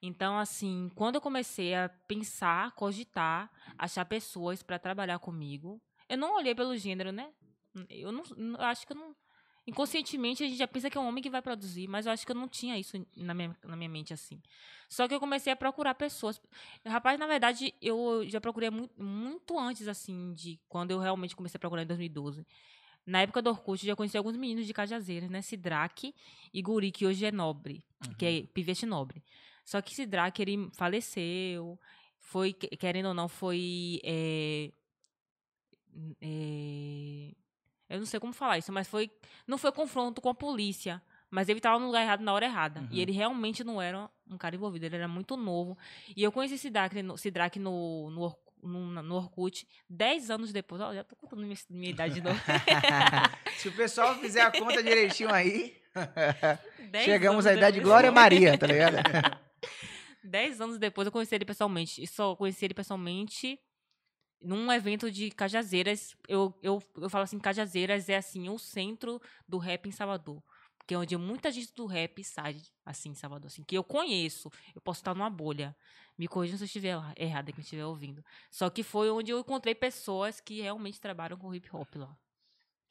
[0.00, 6.34] Então, assim, quando eu comecei a pensar, cogitar, achar pessoas pra trabalhar comigo, eu não
[6.36, 7.32] olhei pelo gênero, né?
[7.88, 8.22] Eu não,
[8.60, 9.14] acho que eu não.
[9.66, 12.26] Inconscientemente a gente já pensa que é um homem que vai produzir, mas eu acho
[12.26, 14.42] que eu não tinha isso na minha, na minha mente assim.
[14.88, 16.40] Só que eu comecei a procurar pessoas.
[16.84, 21.56] Rapaz, na verdade, eu já procurei muito, muito antes, assim, de quando eu realmente comecei
[21.58, 22.44] a procurar em 2012.
[23.06, 25.40] Na época do Orkut, eu já conheci alguns meninos de Cajazeiras, né?
[25.42, 26.14] Sidraque
[26.52, 27.84] e Guri, que hoje é nobre,
[28.18, 29.22] que é pivete nobre.
[29.64, 31.78] Só que Sidraque, ele faleceu,
[32.18, 34.00] foi, que- querendo ou não, foi...
[34.04, 34.72] é,
[36.20, 37.34] é,
[37.92, 39.10] eu não sei como falar isso, mas foi
[39.46, 42.80] não foi confronto com a polícia, mas ele estava no lugar errado na hora errada.
[42.80, 42.88] Uhum.
[42.90, 45.76] E ele realmente não era um cara envolvido, ele era muito novo.
[46.16, 50.80] E eu conheci Sidraque no, Sidraque no, no, no, no Orkut 10 anos depois.
[50.80, 52.40] Ó, já tô contando minha, minha idade de novo.
[53.58, 55.76] Se o pessoal fizer a conta direitinho aí,
[56.90, 57.84] 10 chegamos à idade de.
[57.84, 58.96] Glória Maria, tá ligado?
[60.24, 62.02] Dez anos depois eu conheci ele pessoalmente.
[62.02, 63.58] E só conheci ele pessoalmente
[64.42, 66.16] num evento de Cajazeiras.
[66.28, 70.42] Eu, eu, eu falo assim, Cajazeiras é assim, o centro do rap em Salvador.
[70.76, 73.46] Porque é onde muita gente do rap sai, assim, em Salvador.
[73.46, 74.50] Assim, que eu conheço.
[74.74, 75.76] Eu posso estar numa bolha.
[76.18, 78.24] Me corrijam se eu estiver errada, quem estiver ouvindo.
[78.50, 82.16] Só que foi onde eu encontrei pessoas que realmente trabalham com hip hop lá.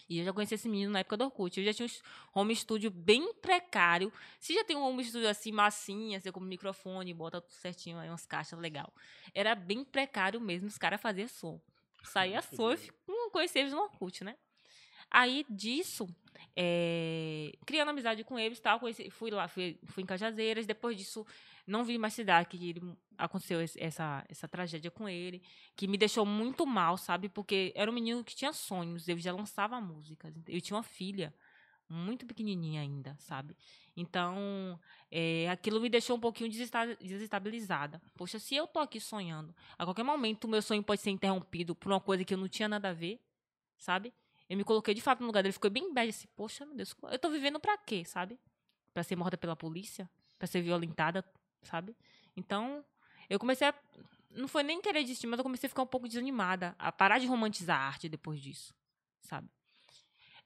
[0.10, 1.58] E eu já conheci esse menino na época do Orkut.
[1.60, 1.88] Eu já tinha
[2.36, 4.12] um home studio bem precário.
[4.40, 8.10] Se já tem um home studio assim, massinha, assim, com microfone, bota tudo certinho aí,
[8.10, 8.94] umas caixas legal.
[9.34, 11.60] Era bem precário mesmo, os caras faziam som.
[12.04, 14.36] Saía som, eu fico- hum, conheci eles no Orkut, né?
[15.12, 16.08] Aí disso,
[16.56, 21.26] é, criando amizade com eles, tal, conheci, fui lá, fui, fui em Cajazeiras, depois disso
[21.68, 22.82] não vi mais cidade que ele,
[23.18, 25.42] aconteceu essa, essa tragédia com ele,
[25.76, 27.30] que me deixou muito mal, sabe?
[27.30, 31.34] Porque era um menino que tinha sonhos, ele já lançava músicas, eu tinha uma filha
[31.90, 33.56] muito pequenininha ainda, sabe?
[33.98, 34.80] Então,
[35.12, 38.02] é, aquilo me deixou um pouquinho desesta- desestabilizada.
[38.16, 41.76] Poxa, se eu tô aqui sonhando, a qualquer momento o meu sonho pode ser interrompido
[41.76, 43.20] por uma coisa que eu não tinha nada a ver,
[43.78, 44.14] sabe?
[44.52, 46.94] Eu me coloquei de fato no lugar dele, ficou bem bad assim, poxa, meu Deus,
[47.04, 48.38] eu tô vivendo pra quê, sabe?
[48.94, 51.24] Pra ser morta pela polícia, pra ser violentada,
[51.64, 51.96] sabe?
[52.36, 52.84] Então,
[53.30, 53.74] eu comecei a
[54.30, 57.18] não foi nem querer desistir, mas eu comecei a ficar um pouco desanimada, a parar
[57.18, 58.74] de romantizar a arte depois disso,
[59.22, 59.50] sabe?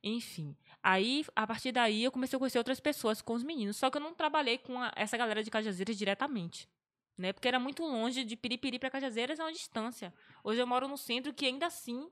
[0.03, 3.89] Enfim, aí a partir daí eu comecei a conhecer outras pessoas com os meninos, só
[3.89, 6.69] que eu não trabalhei com a- essa galera de Cajazeiras diretamente,
[7.17, 7.33] né?
[7.33, 10.13] Porque era muito longe de Piripiri para Cajazeiras, é uma distância.
[10.43, 12.07] Hoje eu moro no centro que ainda assim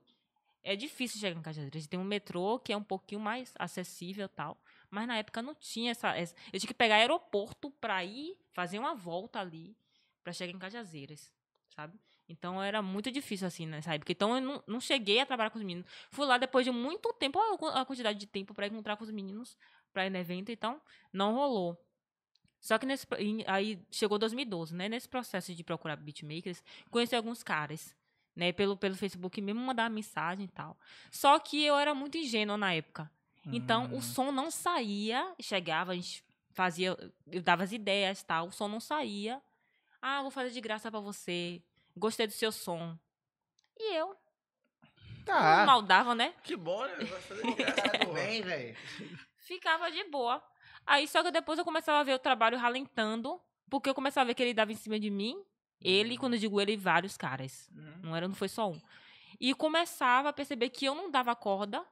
[0.64, 1.86] é difícil chegar em Cajazeiras.
[1.86, 4.58] Tem um metrô que é um pouquinho mais acessível tal,
[4.90, 6.16] Mas na época não tinha essa.
[6.16, 9.76] essa- eu tinha que pegar aeroporto pra ir fazer uma volta ali
[10.22, 11.32] pra chegar em Cajazeiras,
[11.68, 11.98] sabe?
[12.28, 14.12] Então era muito difícil assim nessa época.
[14.12, 15.90] Então eu não, não cheguei a trabalhar com os meninos.
[16.10, 19.04] Fui lá depois de muito tempo, a qu- a quantidade de tempo pra encontrar com
[19.04, 19.58] os meninos
[19.92, 20.80] pra ir no evento, então
[21.12, 21.76] não rolou.
[22.60, 23.06] Só que nesse,
[23.46, 24.88] aí chegou 2012, né?
[24.88, 27.94] Nesse processo de procurar beatmakers, conheci alguns caras,
[28.36, 28.52] né?
[28.52, 30.76] Pelo, pelo Facebook mesmo, mandar mensagem e tal.
[31.10, 33.10] Só que eu era muito ingênua na época.
[33.46, 33.98] Então, Hum.
[33.98, 36.96] o som não saía, chegava, a gente fazia,
[37.30, 39.40] eu dava as ideias e tal, o som não saía.
[40.00, 41.62] Ah, vou fazer de graça pra você.
[41.96, 42.98] Gostei do seu som.
[43.78, 44.16] E eu,
[45.24, 45.58] Tá.
[45.58, 46.34] não maldava, né?
[46.42, 46.96] Que bom, né?
[47.04, 48.12] Vai fazer de graça, Tudo porra.
[48.14, 48.76] bem, velho.
[49.38, 50.42] Ficava de boa.
[50.86, 54.26] Aí só que depois eu começava a ver o trabalho ralentando, porque eu começava a
[54.28, 55.42] ver que ele dava em cima de mim.
[55.80, 57.68] Ele, quando eu digo ele, vários caras.
[58.02, 58.80] Não era, não foi só um.
[59.40, 61.84] E começava a perceber que eu não dava corda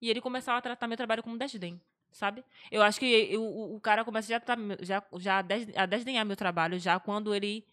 [0.00, 2.44] e ele começava a tratar meu trabalho como desdém, sabe?
[2.70, 4.40] Eu acho que eu- o, o cara começa já,
[4.80, 5.38] já, já
[5.76, 7.66] a desdenhar meu trabalho já quando ele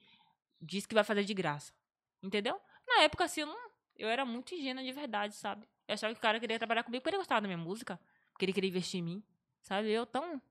[0.62, 1.74] diz que vai fazer de graça.
[2.22, 2.60] Entendeu?
[2.88, 3.58] Na época, assim, eu, não,
[3.98, 5.68] eu era muito ingênua de verdade, sabe?
[5.88, 8.00] Eu achava que o cara queria trabalhar comigo porque ele gostava da minha música,
[8.32, 9.24] porque ele queria investir em mim,
[9.62, 9.90] sabe?
[9.90, 10.42] Eu tão.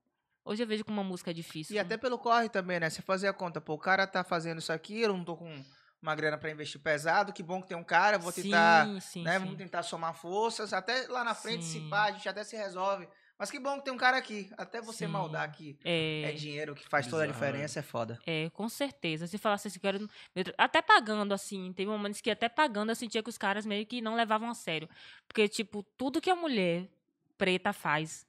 [0.45, 1.75] Hoje eu vejo como uma música é difícil.
[1.75, 2.91] E até pelo corre também, né?
[2.91, 5.65] Você fazer a conta, pô, o cara tá fazendo isso aqui, eu não tô com
[6.01, 9.01] uma grana pra investir pesado, que bom que tem um cara, eu vou tentar, sim,
[9.01, 9.35] sim, né?
[9.35, 9.45] sim.
[9.45, 13.09] Vamos tentar somar forças, até lá na frente, se pá, a gente até se resolve.
[13.39, 15.11] Mas que bom que tem um cara aqui, até você Sim.
[15.13, 18.17] maldar que É, é dinheiro que faz toda a Bizarro, diferença, é foda.
[18.25, 19.27] É, com certeza.
[19.27, 20.09] Se falasse assim, quero.
[20.57, 21.73] Até pagando, assim.
[21.73, 24.55] Teve momentos que até pagando eu sentia que os caras meio que não levavam a
[24.55, 24.89] sério.
[25.27, 26.89] Porque, tipo, tudo que a mulher
[27.37, 28.25] preta faz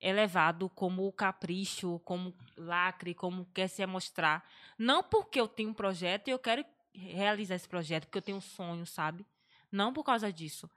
[0.00, 4.48] é levado como capricho, como lacre, como quer se mostrar.
[4.78, 8.38] Não porque eu tenho um projeto e eu quero realizar esse projeto, porque eu tenho
[8.38, 9.26] um sonho, sabe?
[9.70, 10.70] Não por causa disso.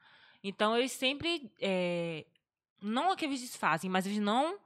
[0.43, 1.51] Então, eles sempre.
[1.59, 2.25] é,
[2.81, 4.59] não é que eles desfazem, mas eles não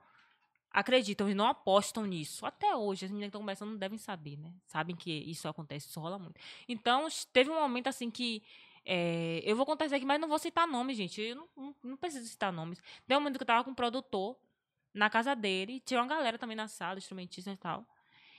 [0.72, 2.46] acreditam, eles não apostam nisso.
[2.46, 4.54] Até hoje, as meninas que estão começando não devem saber, né?
[4.66, 6.40] Sabem que isso acontece, isso rola muito.
[6.68, 8.42] Então, teve um momento assim que.
[8.86, 11.22] É, eu vou contar isso aqui, mas não vou citar nomes, gente.
[11.22, 12.80] Eu não, não, não preciso citar nomes.
[13.08, 14.38] Tem um momento que eu tava com um produtor
[14.94, 17.86] na casa dele, tinha uma galera também na sala, instrumentista e tal.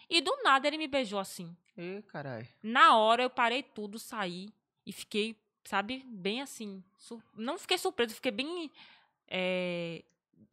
[0.09, 1.55] E do nada ele me beijou assim.
[1.77, 2.47] Ê, caralho.
[2.63, 4.49] Na hora eu parei tudo, saí
[4.87, 6.83] e fiquei, sabe, bem assim.
[6.97, 8.71] sur- Não fiquei surpreso, fiquei bem.
[9.29, 10.05] é,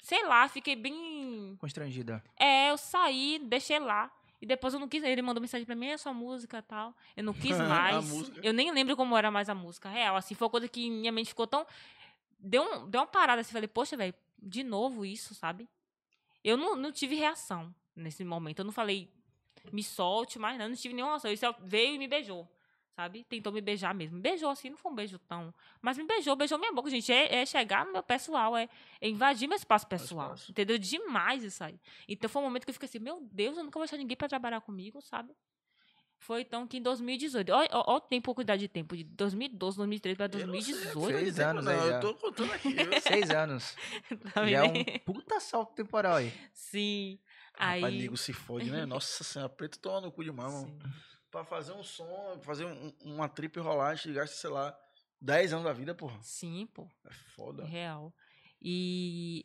[0.01, 1.55] sei lá, fiquei bem.
[1.59, 2.21] Constrangida.
[2.35, 4.11] É, eu saí, deixei lá.
[4.43, 5.01] E depois eu não quis.
[5.01, 6.93] Ele mandou mensagem pra mim, é sua música e tal.
[7.15, 8.29] Eu não quis mais.
[8.43, 9.87] Eu nem lembro como era mais a música.
[9.87, 11.65] Real, assim, foi uma coisa que minha mente ficou tão.
[12.37, 15.69] Deu, um, deu uma parada assim, falei, poxa, velho, de novo isso, sabe?
[16.43, 18.59] Eu não, não tive reação nesse momento.
[18.59, 19.09] Eu não falei,
[19.71, 21.31] me solte, mas não, não tive nenhuma reação.
[21.31, 22.45] Ele só veio e me beijou,
[22.95, 23.23] sabe?
[23.25, 24.15] Tentou me beijar mesmo.
[24.15, 25.53] Me beijou assim, não foi um beijo tão.
[25.81, 27.11] Mas me beijou, beijou minha boca, gente.
[27.11, 28.69] É, é chegar no meu pessoal, é,
[29.01, 30.33] é invadir meu espaço pessoal.
[30.33, 30.51] espaço.
[30.51, 30.77] Entendeu?
[30.77, 31.79] Demais isso aí.
[32.07, 34.17] Então foi um momento que eu fiquei assim, meu Deus, eu nunca vou achar ninguém
[34.17, 35.33] pra trabalhar comigo, sabe?
[36.23, 37.51] Foi então que em 2018.
[37.51, 38.95] Olha o tempo, quantidade de tempo.
[38.95, 41.19] De 2012, 2013 pra Eu não sei, 2018.
[41.19, 41.89] Seis anos não, aí.
[41.89, 42.69] Eu tô contando aqui?
[43.01, 43.75] Seis anos.
[44.49, 46.33] Já é um puta salto temporal aí.
[46.53, 47.19] Sim.
[47.53, 48.01] Rapaz, Aí.
[48.01, 48.85] nego se fode, né?
[48.85, 50.65] Nossa senhora, preto toma no cu de mão.
[50.65, 50.79] Sim.
[51.33, 54.77] Pra fazer um som, fazer um- uma trip rolar, a gente gasta, sei lá,
[55.19, 56.15] 10 anos da vida, porra.
[56.21, 56.87] Sim, pô.
[57.05, 57.65] É foda.
[57.65, 58.13] Real.
[58.61, 59.43] E.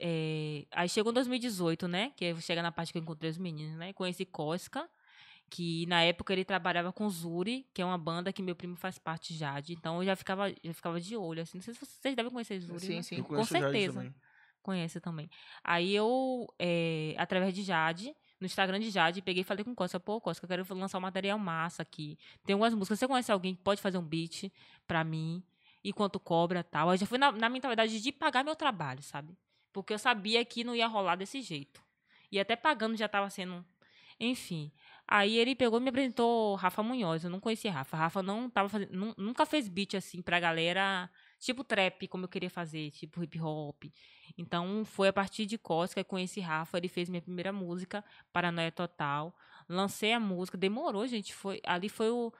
[0.00, 2.10] é, aí chegou em 2018, né?
[2.16, 3.92] Que chega na parte que eu encontrei os meninos, né?
[3.92, 4.88] Conheci Cosca,
[5.50, 8.98] que na época ele trabalhava com Zuri, que é uma banda que meu primo faz
[8.98, 9.60] parte já.
[9.60, 11.58] de- Então eu já ficava, já ficava de olho, assim.
[11.58, 12.80] Não sei se vocês devem conhecer Zuri.
[12.80, 13.02] Sim, né?
[13.02, 13.16] sim.
[13.18, 13.92] Eu Com certeza.
[14.00, 14.14] também.
[14.62, 15.28] Conhece também.
[15.62, 20.00] Aí eu, é, através de Jade, no Instagram de Jade, peguei e falei com Costa,
[20.00, 22.18] pô, Costa, eu quero lançar um material massa aqui.
[22.44, 22.98] Tem algumas músicas.
[22.98, 24.50] Você conhece alguém que pode fazer um beat
[24.86, 25.42] pra mim?
[25.84, 26.90] E quanto cobra tal?
[26.90, 29.36] Aí já fui na, na mentalidade de pagar meu trabalho, sabe?
[29.72, 31.82] Porque eu sabia que não ia rolar desse jeito.
[32.32, 33.64] E até pagando já tava sendo.
[34.18, 34.70] Enfim.
[35.08, 37.24] Aí ele pegou e me apresentou Rafa Munhoz.
[37.24, 37.96] Eu não conhecia Rafa.
[37.96, 38.92] Rafa não tava fazendo.
[38.92, 41.10] nu- Nunca fez beat assim pra galera.
[41.40, 43.84] Tipo trap, como eu queria fazer, tipo hip hop.
[44.36, 46.76] Então foi a partir de Cosca que eu conheci Rafa.
[46.76, 49.34] Ele fez minha primeira música, Paranoia Total.
[49.66, 51.34] Lancei a música, demorou, gente.
[51.34, 52.30] Foi, ali foi o.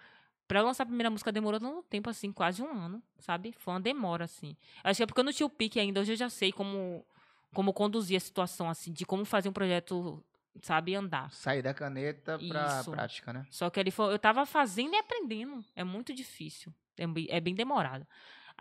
[0.46, 3.54] Pra lançar a primeira música demorou tanto tempo, assim, quase um ano, sabe?
[3.56, 4.54] Foi uma demora, assim.
[4.84, 6.00] Acho que é porque eu não tinha o pique ainda.
[6.00, 7.06] Hoje eu já sei como,
[7.54, 10.22] como conduzir a situação, assim, de como fazer um projeto,
[10.60, 11.30] sabe, andar.
[11.30, 12.90] Sair da caneta pra Isso.
[12.90, 13.46] prática, né?
[13.48, 15.64] Só que ali foi, eu tava fazendo e aprendendo.
[15.74, 16.74] É muito difícil.
[16.98, 17.04] É,
[17.36, 18.04] é bem demorado.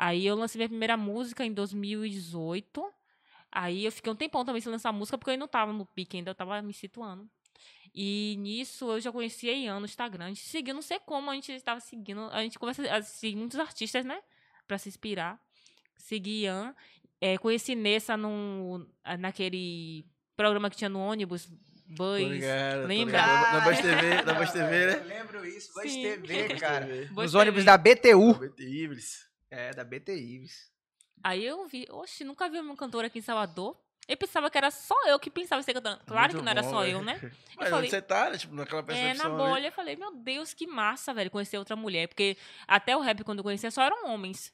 [0.01, 2.89] Aí eu lancei minha primeira música em 2018.
[3.51, 6.15] Aí eu fiquei um tempão também sem lançar música, porque eu não tava no pique
[6.15, 7.29] ainda, eu tava me situando.
[7.93, 10.25] E nisso eu já conhecia a Ian no Instagram.
[10.25, 12.29] A gente seguiu, não sei como a gente estava seguindo.
[12.31, 14.21] A gente começa a seguir muitos artistas, né?
[14.65, 15.37] Pra se inspirar.
[15.97, 16.73] Segui Ian.
[17.19, 18.87] É, conheci Nessa no,
[19.19, 20.05] naquele
[20.37, 21.49] programa que tinha no ônibus,
[21.87, 22.25] Buzz.
[22.25, 23.17] ligado, lembra?
[23.17, 23.53] ligado.
[23.53, 25.15] Na Buzz TV, na Buzz TV, Eu né?
[25.17, 26.01] lembro isso, Buzz Sim.
[26.03, 26.85] TV, cara.
[26.85, 27.37] Buzz Nos TV.
[27.41, 28.33] ônibus da BTU.
[28.35, 29.28] BT Ibris.
[29.51, 30.71] É, da BT Ives.
[31.23, 33.77] Aí eu vi, oxe, nunca vi uma cantora aqui em Salvador.
[34.07, 35.97] Eu pensava que era só eu que pensava em ser cantora.
[36.07, 36.93] Claro Muito que não era bom, só velho.
[36.93, 37.19] eu, né?
[37.57, 38.37] Mas falei- onde você tá, né?
[38.37, 39.51] Tipo, naquela É, percepção na ali.
[39.51, 42.07] bolha, eu falei, meu Deus, que massa, velho, conhecer outra mulher.
[42.07, 42.35] Porque
[42.67, 44.51] até o rap, quando eu conhecia, só eram homens.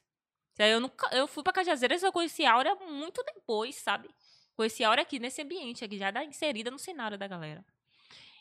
[0.58, 4.08] Eu, nunca, eu fui pra Cajazeiras e eu conheci a Áurea muito depois, sabe?
[4.56, 7.64] Conheci a Áurea aqui nesse ambiente, aqui já da, inserida no cenário da galera.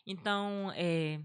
[0.08, 1.20] Então, é,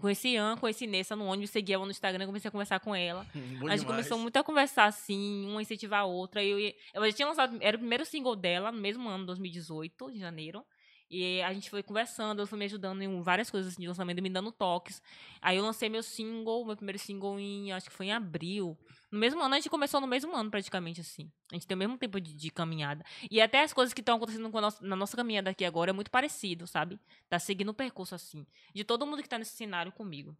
[0.00, 3.26] conheci Ian, conheci Nessa no ônibus, segui ela no Instagram, comecei a conversar com ela.
[3.34, 3.84] Bom a gente demais.
[3.84, 6.42] começou muito a conversar assim, uma incentivar a outra.
[6.42, 10.18] Eu, eu já tinha lançado, era o primeiro single dela, no mesmo ano, 2018, de
[10.18, 10.64] janeiro.
[11.10, 14.22] E a gente foi conversando, ela foi me ajudando em várias coisas assim, de lançamento,
[14.22, 15.02] me dando toques.
[15.40, 18.76] Aí eu lancei meu single, meu primeiro single em, acho que foi em abril.
[19.14, 21.30] No mesmo ano, a gente começou no mesmo ano, praticamente, assim.
[21.52, 23.04] A gente tem o mesmo tempo de, de caminhada.
[23.30, 24.50] E até as coisas que estão acontecendo
[24.80, 26.98] na nossa caminhada aqui agora é muito parecido, sabe?
[27.28, 28.44] Tá seguindo o percurso, assim.
[28.74, 30.36] De todo mundo que tá nesse cenário comigo.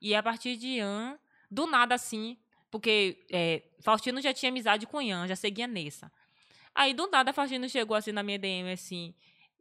[0.00, 1.16] E a partir de Ian,
[1.48, 2.36] do nada, assim,
[2.72, 6.10] porque é, Faustino já tinha amizade com Ian, já seguia Nessa.
[6.74, 9.14] Aí, do nada, Faustino chegou assim na minha DM, assim.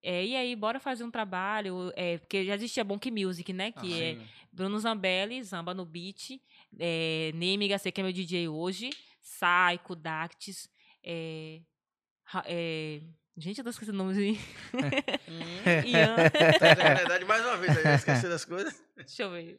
[0.03, 1.91] É, e aí, bora fazer um trabalho.
[1.95, 3.71] É, porque já existia Bonk Music, né?
[3.71, 4.27] Que Ah, é sim.
[4.51, 6.39] Bruno Zambelli, Zamba no Beat,
[6.79, 8.89] é, Neme HC, que é meu DJ hoje,
[9.21, 10.69] Saiko, Dactis,
[11.03, 11.61] é,
[12.45, 13.01] é,
[13.37, 14.39] gente, eu tô esquecendo o nome de
[15.87, 16.15] Ian.
[16.59, 18.83] É verdade, mais uma vez, aí, esquecer das coisas.
[18.95, 19.57] Deixa eu ver.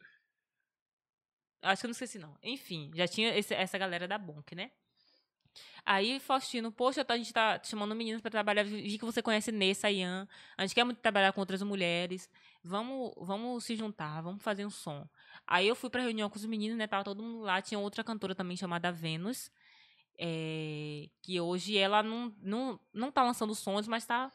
[1.61, 2.37] Acho que eu não esqueci, não.
[2.41, 4.71] Enfim, já tinha esse- essa galera da Bonk, né?
[5.91, 8.63] Aí, Faustino, poxa, tá- a gente tá chamando meninas pra trabalhar.
[8.63, 10.27] Vi que você conhece Nessa, Ian.
[10.55, 12.29] A gente quer muito trabalhar com outras mulheres.
[12.63, 15.09] Vamos, vamos se juntar, vamos fazer um som.
[15.47, 16.85] Aí eu fui pra reunião com os meninos, né?
[16.85, 17.59] Tava todo mundo lá.
[17.61, 19.51] Tinha outra cantora também chamada Vênus.
[20.19, 24.31] é, que hoje ela não, não, não tá lançando sons, mas tá,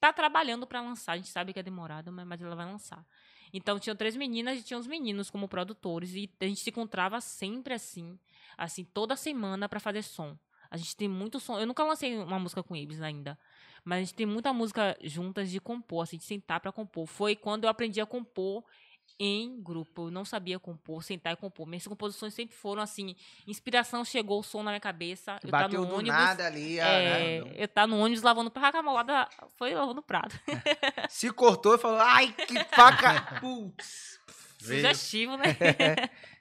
[0.00, 1.12] tá trabalhando pra lançar.
[1.12, 3.04] A gente sabe que é demorado, mas, mas ela vai lançar.
[3.52, 7.20] Então tinham três meninas e tinha os meninos como produtores e a gente se encontrava
[7.20, 8.18] sempre assim,
[8.56, 10.36] assim toda semana pra fazer som.
[10.70, 11.58] A gente tem muito som.
[11.58, 13.38] Eu nunca lancei uma música com eles ainda,
[13.84, 17.06] mas a gente tem muita música juntas de compor, assim, de sentar pra compor.
[17.06, 18.64] Foi quando eu aprendi a compor
[19.18, 20.06] em grupo.
[20.06, 21.66] Eu não sabia compor, sentar e compor.
[21.66, 23.14] Minhas composições sempre foram assim,
[23.46, 25.38] inspiração chegou o som na minha cabeça.
[25.42, 26.80] Eu tá Bateu no do ônibus, nada ali.
[26.80, 27.52] ah, é, né?
[27.56, 30.38] eu tá no ônibus lavando prato, a camolada foi lavando prato.
[31.08, 33.38] Se cortou e falou, ai, que faca.
[33.40, 34.20] Putz.
[34.58, 35.56] Sugestivo, né?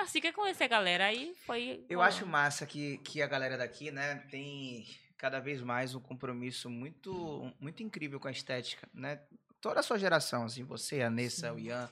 [0.00, 1.84] assim que eu conheci a galera, aí foi.
[1.88, 6.68] Eu acho massa que, que a galera daqui, né, tem cada vez mais um compromisso
[6.68, 9.20] muito, muito incrível com a estética, né?
[9.60, 11.88] Toda a sua geração, assim, você, a Nessa, o Ian,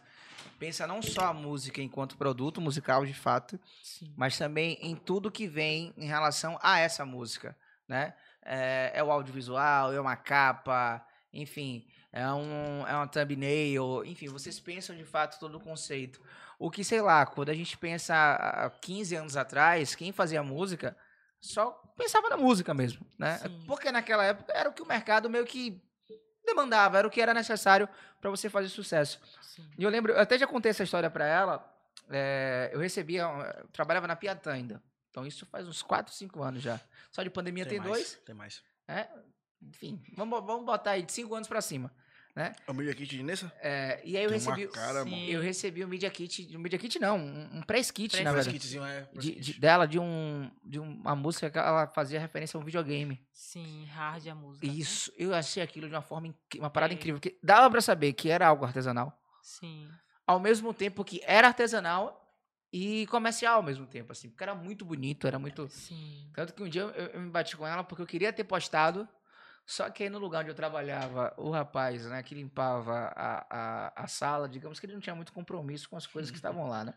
[0.59, 4.13] pensa não só a música enquanto produto musical, de fato, Sim.
[4.17, 8.15] mas também em tudo que vem em relação a essa música, né?
[8.43, 14.59] É, é o audiovisual, é uma capa, enfim, é, um, é uma thumbnail, enfim, vocês
[14.59, 16.21] pensam de fato todo o conceito.
[16.61, 20.95] O que, sei lá, quando a gente pensa há 15 anos atrás, quem fazia música
[21.41, 23.39] só pensava na música mesmo, né?
[23.39, 23.65] Sim.
[23.67, 25.83] Porque naquela época era o que o mercado meio que
[26.45, 27.89] demandava, era o que era necessário
[28.21, 29.19] para você fazer sucesso.
[29.41, 29.67] Sim.
[29.79, 31.67] E eu lembro, eu até já contei essa história pra ela.
[32.11, 34.83] é, eu recebia, eu trabalhava na Piatã ainda.
[35.09, 36.79] Então isso faz uns 4, 5 anos já.
[37.11, 38.21] Só de pandemia tem, mais, dois.
[38.27, 38.63] Tem mais.
[38.87, 39.09] É,
[39.63, 41.91] enfim, vamos, vamos botar aí de 5 anos pra cima.
[42.67, 43.53] O Media Kit de Nessa?
[43.61, 44.67] É, e aí eu Tem recebi.
[44.69, 45.27] cara, Sim.
[45.27, 46.57] eu recebi um Media Kit.
[46.57, 48.59] Um Media Kit não, um, um press kit, Press na Press verdade.
[48.63, 49.03] kitzinho, é.
[49.03, 49.41] press De, kit.
[49.55, 53.21] de- dela, de, um, de uma música que ela fazia referência a um videogame.
[53.33, 54.67] Sim, hard a música.
[54.67, 54.73] né?
[54.73, 56.97] Isso, eu achei aquilo de uma forma, uma parada É.
[56.97, 57.21] incrível.
[57.21, 59.17] Que dava pra saber que era algo artesanal.
[59.43, 59.89] Sim.
[60.27, 62.17] ao mesmo tempo que era artesanal
[62.73, 65.69] e comercial ao mesmo tempo, assim, porque era muito bonito, era muito.
[65.69, 66.31] Sim.
[66.35, 69.09] Tanto que um dia eu, eu me bati com ela porque eu queria ter postado,
[69.71, 74.03] só que aí no lugar onde eu trabalhava, o rapaz, né, que limpava a, a,
[74.05, 76.85] a sala, digamos que ele não tinha muito compromisso com as coisas que estavam lá,
[76.85, 76.95] né?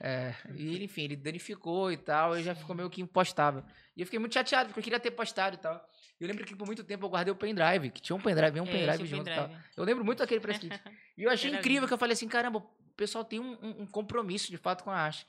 [0.00, 3.64] É, e ele, enfim, ele danificou e tal, e já ficou meio que impostável.
[3.96, 5.82] E eu fiquei muito chateado, porque eu queria ter postado e tal.
[6.20, 8.60] E eu lembro que por muito tempo eu guardei o pendrive, que tinha um pendrive,
[8.60, 9.44] um É, pendrive tinha junto e tal.
[9.48, 9.64] pendrive.
[9.76, 10.80] Eu lembro muito daquele press kit.
[11.16, 14.50] E eu achei incrível que eu falei assim, caramba, o pessoal tem um, um- compromisso
[14.50, 15.26] de fato com a arte.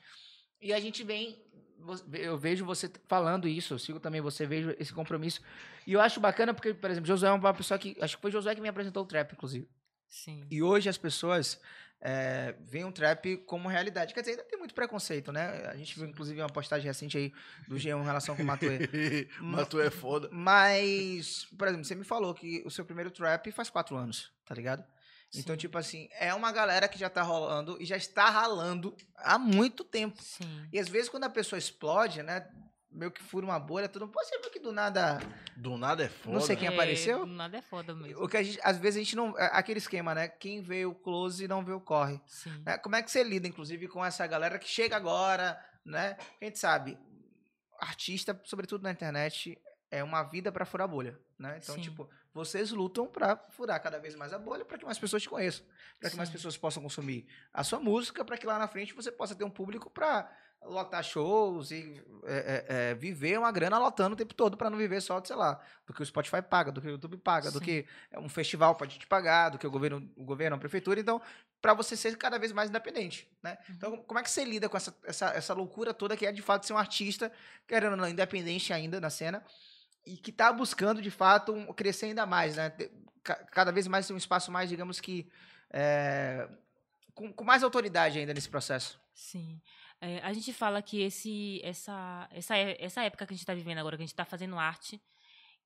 [0.60, 1.42] E a gente vem,
[2.12, 5.40] eu vejo você falando isso, eu sigo também você, vejo esse compromisso.
[5.86, 8.30] E eu acho bacana porque, por exemplo, Josué é uma pessoa que, acho que foi
[8.30, 9.68] Josué que me apresentou o trap, inclusive.
[10.08, 10.46] Sim.
[10.50, 11.60] E hoje as pessoas
[12.00, 14.12] é, veem o trap como realidade.
[14.12, 15.66] Quer dizer, ainda tem muito preconceito, né?
[15.66, 17.32] A gente viu, inclusive, uma postagem recente aí
[17.66, 19.28] do G1 em relação com o Matuê.
[19.40, 20.28] Matu é foda.
[20.30, 24.54] Mas, por exemplo, você me falou que o seu primeiro trap faz quatro anos, tá
[24.54, 24.84] ligado?
[25.36, 25.58] Então, Sim.
[25.58, 29.84] tipo assim, é uma galera que já tá rolando e já está ralando há muito
[29.84, 30.20] tempo.
[30.22, 30.68] Sim.
[30.72, 32.46] E às vezes, quando a pessoa explode, né?
[32.90, 34.08] meio que fura uma bolha, tudo.
[34.08, 35.18] Pô, você viu que do nada.
[35.54, 36.32] Do nada é foda.
[36.34, 37.26] Não sei quem É, apareceu?
[37.26, 38.24] Nada é foda mesmo.
[38.24, 39.38] O que a gente, às vezes a gente não.
[39.38, 40.28] é Aquele esquema, né?
[40.28, 42.18] Quem vê o close não vê o corre.
[42.26, 42.62] Sim.
[42.64, 42.78] né?
[42.78, 46.16] Como é que você lida, inclusive, com essa galera que chega agora, né?
[46.40, 46.98] A gente sabe,
[47.78, 49.58] artista, sobretudo na internet,
[49.90, 51.58] é uma vida pra furar bolha, né?
[51.62, 51.82] Então, Sim.
[51.82, 55.28] tipo, vocês lutam pra furar cada vez mais a bolha para que mais pessoas te
[55.28, 55.64] conheçam,
[55.98, 59.10] para que mais pessoas possam consumir a sua música, para que lá na frente você
[59.10, 60.30] possa ter um público pra
[60.62, 64.76] lotar shows e é, é, é, viver uma grana lotando o tempo todo para não
[64.76, 67.50] viver só, de, sei lá, do que o Spotify paga, do que o YouTube paga,
[67.50, 67.64] do Sim.
[67.64, 67.86] que
[68.18, 71.00] um festival pode te pagar, do que o governo, o governo, a prefeitura.
[71.00, 71.22] Então,
[71.62, 73.56] para você ser cada vez mais independente, né?
[73.68, 73.74] Uhum.
[73.76, 76.42] Então, como é que você lida com essa, essa, essa loucura toda que é de
[76.42, 77.32] fato ser um artista,
[77.66, 79.42] querendo não, independente ainda na cena,
[80.06, 82.70] e que tá buscando de fato um- crescer ainda mais, né?
[83.50, 85.28] Cada vez mais um espaço mais, digamos que,
[85.70, 86.48] é,
[87.14, 89.00] com, com mais autoridade ainda nesse processo.
[89.12, 89.60] Sim.
[90.00, 93.54] É, a gente fala que esse, essa, essa, é- essa época que a gente está
[93.54, 95.00] vivendo agora, que a gente está fazendo arte,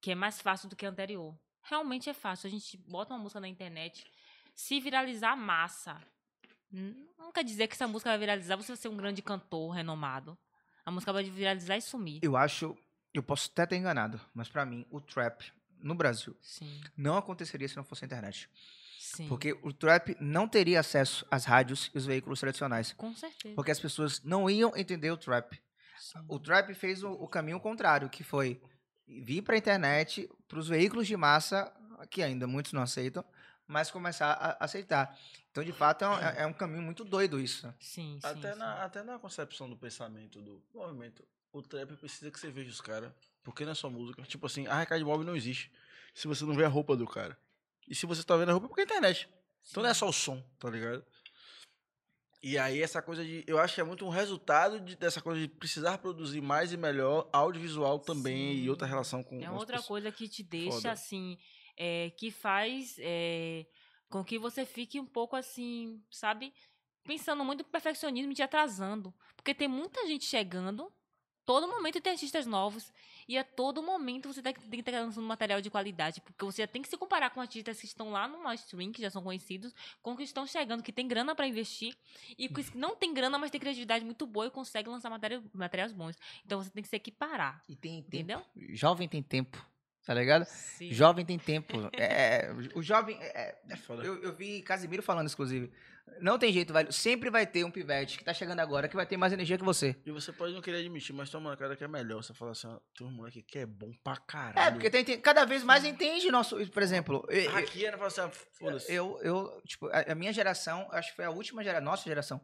[0.01, 1.37] que é mais fácil do que a anterior.
[1.63, 2.47] Realmente é fácil.
[2.47, 4.07] A gente bota uma música na internet,
[4.55, 6.01] se viralizar massa.
[7.19, 10.39] Não quer dizer que essa música vai viralizar, você vai ser um grande cantor renomado.
[10.87, 12.21] A música vai viralizar e sumir.
[12.23, 12.77] Eu acho,
[13.13, 17.67] eu posso até ter enganado, mas pra mim, o trap no Brasil Sim, não aconteceria
[17.69, 18.49] se não fosse a internet.
[18.99, 19.27] sim.
[19.29, 22.93] Porque o trap não teria acesso às rádios e os veículos tradicionais.
[22.93, 23.55] Com certeza.
[23.55, 25.61] Porque as pessoas não iam entender o trap.
[25.99, 26.25] Sim.
[26.29, 28.61] O trap fez o, o caminho contrário, que foi
[29.07, 31.73] vir para a internet, para os veículos de massa,
[32.11, 33.25] que ainda muitos não aceitam,
[33.67, 35.17] mas começar a aceitar.
[35.51, 37.67] Então, de fato, é um, é um caminho muito doido isso.
[37.81, 38.59] Sim, sim, Até, sim.
[38.59, 42.81] na, até na concepção do pensamento do movimento, o trap precisa que você veja os
[42.81, 44.23] caras, porque não é só música.
[44.23, 45.71] Tipo assim, a Recade Mob não existe
[46.15, 47.37] se você não vê a roupa do cara.
[47.89, 49.29] E se você tá vendo a roupa é porque é internet.
[49.71, 51.05] Então não é só o som, tá ligado?
[52.43, 53.45] E aí essa coisa de.
[53.47, 56.77] Eu acho que é muito um resultado de- dessa coisa de precisar produzir mais e
[56.77, 58.69] melhor audiovisual também e Sim.
[58.71, 59.87] outra relação com É outra pessoas.
[59.87, 60.93] coisa que te deixa Foda.
[60.93, 61.37] assim,
[61.77, 63.67] é, que faz é,
[64.09, 66.55] com que você fique um pouco assim, sabe?
[67.05, 69.13] Pensando muito no perfeccionismo e te atrasando.
[69.37, 70.91] Porque tem muita gente chegando,
[71.51, 72.93] todo momento tem artistas novos.
[73.29, 76.21] E a todo momento você tem que estar lançando material de qualidade.
[76.21, 79.03] Porque você já tem que se comparar com artistas que estão lá no stream, que
[79.03, 81.97] já são conhecidos, com que estão chegando, que tem grana para investir.
[82.39, 85.93] E que não tem grana, mas tem criatividade muito boa e consegue lançar matéria, materiais
[85.93, 86.17] bons.
[86.47, 87.61] Então você tem que se equiparar.
[87.69, 88.17] E tem tempo.
[88.17, 88.43] Entendeu?
[88.71, 89.65] Jovem tem tempo,
[90.07, 90.45] tá ligado?
[90.45, 90.93] Sim.
[90.93, 91.73] Jovem tem tempo.
[91.93, 93.17] É, o jovem.
[93.21, 94.05] é- É foda.
[94.05, 95.71] eu, eu vi Casimiro falando, inclusive.
[96.21, 96.93] Não tem jeito, velho.
[96.93, 99.65] Sempre vai ter um pivete que tá chegando agora que vai ter mais energia que
[99.65, 99.97] você.
[100.05, 102.23] E você pode não querer admitir, mas tem uma cara que é melhor.
[102.23, 104.59] Você fala assim, ó, tem um moleque que é bom pra caralho.
[104.69, 106.57] É, porque tem, tem- cada vez mais entende nosso.
[106.71, 108.93] Por exemplo, Aqui ela fala assim, ah, foda-se.
[108.93, 112.41] eu, eu, tipo, a, a minha geração, acho que foi a última geração, nossa geração,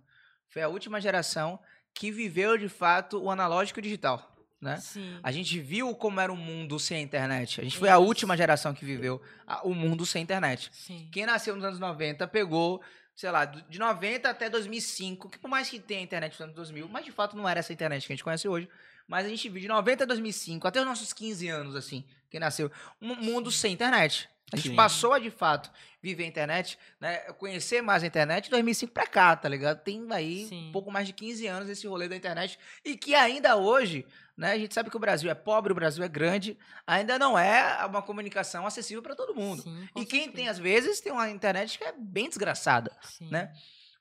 [0.48, 1.58] foi a última geração
[1.94, 4.76] que viveu de fato o analógico e o digital, né?
[4.78, 5.18] Sim.
[5.22, 7.60] A gente viu como era o mundo sem a internet.
[7.60, 10.68] A gente foi a última geração que viveu a- o mundo sem internet.
[10.72, 11.08] Sim.
[11.12, 12.82] Quem nasceu nos anos 90 pegou,
[13.16, 16.86] sei lá, de 90 até 2005, que por mais que tenha internet nos anos 2000,
[16.88, 18.68] mas de fato não era essa internet que a gente conhece hoje.
[19.08, 22.38] Mas a gente viu de 90 a 2005, até os nossos 15 anos, assim, quem
[22.38, 24.28] nasceu, um mundo sem internet.
[24.52, 24.76] A gente Sim.
[24.76, 29.06] passou a, de fato, viver a internet, né, conhecer mais a internet de 2005 pra
[29.06, 29.82] cá, tá ligado?
[29.82, 30.68] Tem aí Sim.
[30.68, 32.58] um pouco mais de 15 anos esse rolê da internet.
[32.84, 34.06] E que ainda hoje,
[34.36, 37.38] né, a gente sabe que o Brasil é pobre, o Brasil é grande, ainda não
[37.38, 39.62] é uma comunicação acessível para todo mundo.
[39.62, 40.32] Sim, E quem certeza.
[40.36, 42.90] tem, às vezes, tem uma internet que é bem desgraçada.
[43.02, 43.28] Sim.
[43.30, 43.52] né?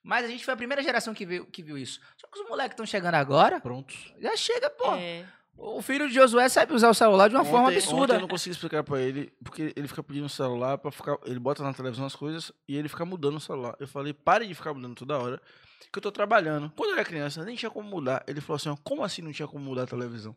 [0.02, 2.00] Mas a gente foi a primeira geração que viu, que viu isso.
[2.16, 4.12] Só que os moleques estão chegando agora, Prontos.
[4.20, 4.94] já chega, pô.
[4.94, 5.24] É,
[5.58, 8.02] O filho de Josué sabe usar o celular de uma forma Ontem- absurda.
[8.02, 11.16] Ontem eu não consigo explicar pra ele, porque ele fica pedindo o celular pra ficar.
[11.24, 13.74] Ele bota na televisão as coisas e ele fica mudando o celular.
[13.80, 15.40] Eu falei, pare de ficar mudando toda hora,
[15.92, 16.70] que eu tô trabalhando.
[16.76, 18.24] Quando eu era criança, nem tinha como mudar.
[18.26, 20.36] Ele falou assim: como assim não tinha como mudar a televisão?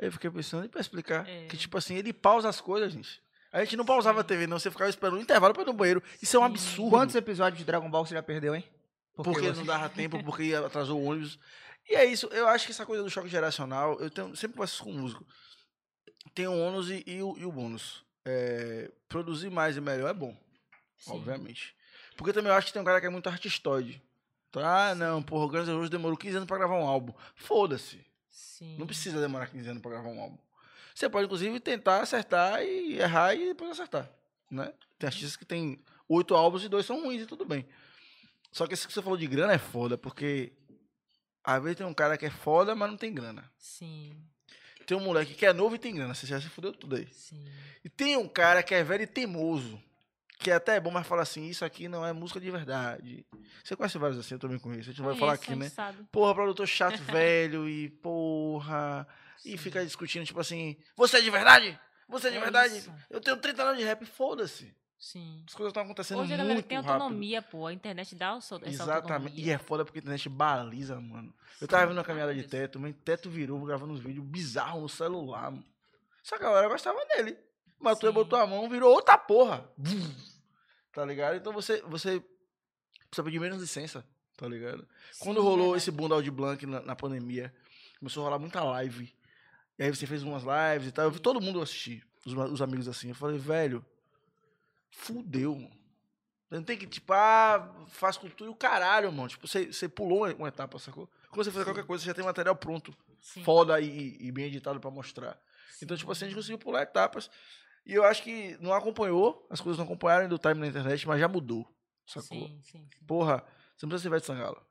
[0.00, 1.28] Aí eu fiquei pensando, e pra explicar?
[1.28, 1.46] É.
[1.46, 3.20] Que tipo assim, ele pausa as coisas, gente.
[3.52, 4.58] A gente não pausava a TV, não.
[4.58, 6.02] Você ficava esperando um intervalo pra ir no banheiro.
[6.22, 6.90] Isso é um absurdo.
[6.90, 8.64] Quantos episódios de Dragon Ball você já perdeu, hein?
[9.14, 11.38] Porque, você- não dava tempo, porque atrasou o ônibus.
[11.88, 14.82] E é isso, eu acho que essa coisa do choque geracional, eu tenho, sempre converso
[14.84, 15.26] com músico.
[16.34, 18.04] Tem o ônus e, e o, e o bônus.
[18.24, 20.34] É, produzir mais e melhor é bom,
[20.96, 21.10] sim.
[21.10, 21.74] obviamente.
[22.16, 24.00] Porque também eu acho que tem um cara que é muito artistoide.
[24.60, 27.12] Ah, não, porra, o Guns N' Roses demorou 15 anos pra gravar um álbum.
[27.34, 28.04] Foda-se.
[28.30, 28.76] Sim.
[28.78, 30.38] Não precisa demorar 15 anos pra gravar um álbum.
[30.94, 34.10] Você pode, inclusive, tentar acertar e errar e depois acertar.
[34.50, 34.72] Né?
[34.98, 37.66] Tem artistas que tem oito álbuns e dois são ruins e tudo bem.
[38.50, 40.52] Só que esse que você falou de grana é foda, porque
[41.42, 43.50] às vezes tem um cara que é foda, mas não tem grana.
[43.56, 44.14] Sim,
[44.86, 46.12] Tem um moleque que é novo e tem grana.
[46.14, 47.08] Você já se fudeu tudo aí.
[47.12, 47.42] sim.
[47.84, 49.82] E tem um cara que é velho e teimoso.
[50.42, 53.24] Que é até bom, mas fala assim: Isso aqui não é música de verdade.
[53.62, 54.90] Você conhece vários assim, eu também conheço.
[54.90, 55.68] A gente vai falar aqui, a né?
[55.68, 56.02] sabe.
[56.10, 59.06] Porra, produtor chato velho e porra.
[59.44, 59.56] e Sim.
[59.56, 61.78] fica discutindo, tipo assim, você é de verdade?
[62.08, 62.76] Você é de É verdade?
[62.78, 62.92] isso.
[63.08, 64.74] Eu tenho 30 anos de rap, foda-se.
[64.98, 65.42] Sim.
[65.48, 66.92] As coisas estão acontecendo Hoje a muito galera tem rápido.
[66.92, 67.66] autonomia, pô.
[67.66, 69.12] A internet dá o seu, essa Exatamente.
[69.12, 69.44] autonomia.
[69.44, 71.34] E é foda porque a internet baliza, mano.
[71.60, 74.88] Eu tava vendo uma caminhada de teto, meu teto virou, gravando uns vídeos bizarros no
[74.88, 75.64] celular, mano.
[76.22, 77.36] Só que a galera gostava dele.
[77.80, 79.68] Matou e botou a mão, virou outra porra.
[80.92, 81.36] Tá ligado?
[81.36, 82.22] Então você, você
[83.08, 84.04] precisa pedir menos licença,
[84.36, 84.86] tá ligado?
[85.18, 85.78] Quando Sim, rolou verdade.
[85.78, 87.52] esse boom da Audi Blanc na, na pandemia,
[87.98, 89.14] começou a rolar muita live.
[89.78, 91.06] E aí você fez umas lives e tal.
[91.06, 93.08] Eu vi todo mundo assistir, os, os amigos assim.
[93.08, 93.84] Eu falei, velho,
[94.90, 95.82] fudeu, mano.
[96.50, 99.28] Não tem que, tipo, ah, faz cultura e o caralho, mano.
[99.28, 101.08] Tipo, você, você pulou uma, etapa, sacou?
[101.30, 103.42] Quando você fazer qualquer coisa, você já tem material pronto, Sim.
[103.42, 105.40] foda e, e bem editado pra mostrar.
[105.82, 107.30] Então, tipo assim, a gente conseguiu pular etapas.
[107.84, 111.06] E eu acho que não acompanhou, as coisas não acompanharam ainda o time na internet,
[111.06, 111.66] mas já mudou,
[112.06, 112.46] sacou?
[112.46, 113.04] Sim, sim, sim.
[113.06, 113.44] Porra,
[113.76, 114.62] você não precisa ser Ivete Sangalo.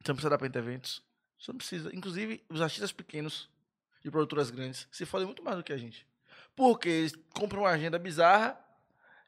[0.00, 1.02] Você não precisa dar pra eventos.
[1.38, 1.94] Você não precisa.
[1.94, 3.48] Inclusive, os artistas pequenos
[4.02, 6.06] de produtoras grandes se fodem muito mais do que a gente.
[6.54, 8.58] Porque eles compram uma agenda bizarra,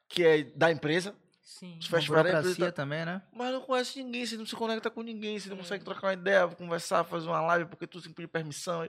[0.07, 1.77] que é da empresa, Sim.
[1.79, 2.71] os Uma festivais da empresa.
[2.71, 3.21] também, né?
[3.33, 5.59] Mas não conhece ninguém, você não se conecta com ninguém, você não É.
[5.59, 8.87] consegue trocar uma ideia, conversar, fazer uma live, porque tu tem que pedir permissão.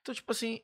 [0.00, 0.60] Então, tipo assim,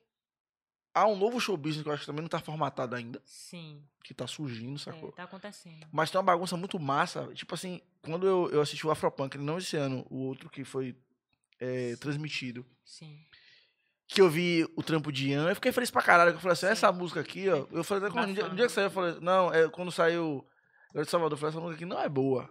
[0.95, 3.82] há um novo show business que eu acho que também não tá formatado ainda, Sim.
[4.05, 5.11] que tá surgindo, sacou?
[5.11, 5.86] É, tá acontecendo.
[5.90, 7.32] Mas tem uma bagunça muito massa.
[7.34, 10.97] Tipo assim, quando eu, eu assisti o Afropunk, não esse ano, o outro que foi
[11.61, 13.18] é, transmitido, Sim.
[14.07, 16.32] que eu vi o trampo de Ian, eu fiquei feliz pra caralho.
[16.32, 16.72] que Eu falei assim, Sim.
[16.72, 17.66] essa música aqui, ó.
[17.70, 20.47] Eu falei, até quando, no dia, dia que saiu, eu falei, não, é, quando saiu
[20.93, 22.51] Garoto de Salvador, eu falei, essa música aqui não é boa.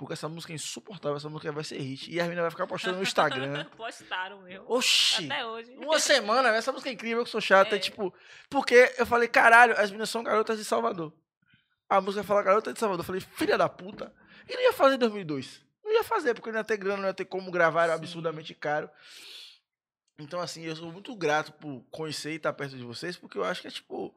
[0.00, 2.10] Porque essa música é insuportável, essa música vai ser hit.
[2.10, 3.66] E a menina vai ficar postando no Instagram.
[3.76, 4.64] Postaram meu.
[4.66, 5.26] Oxi!
[5.26, 5.76] Até hoje.
[5.76, 7.74] Uma semana, essa música é incrível, eu sou chata.
[7.74, 7.76] É.
[7.76, 8.10] E, tipo,
[8.48, 11.12] porque eu falei, caralho, as meninas são garotas de Salvador.
[11.86, 13.02] A música fala garota de Salvador.
[13.02, 14.10] Eu falei, filha da puta.
[14.48, 15.60] E não ia fazer em 2002.
[15.84, 17.98] Não ia fazer, porque não ia ter grana, não ia ter como gravar, era Sim.
[17.98, 18.88] absurdamente caro.
[20.18, 23.44] Então, assim, eu sou muito grato por conhecer e estar perto de vocês, porque eu
[23.44, 24.14] acho que é, tipo,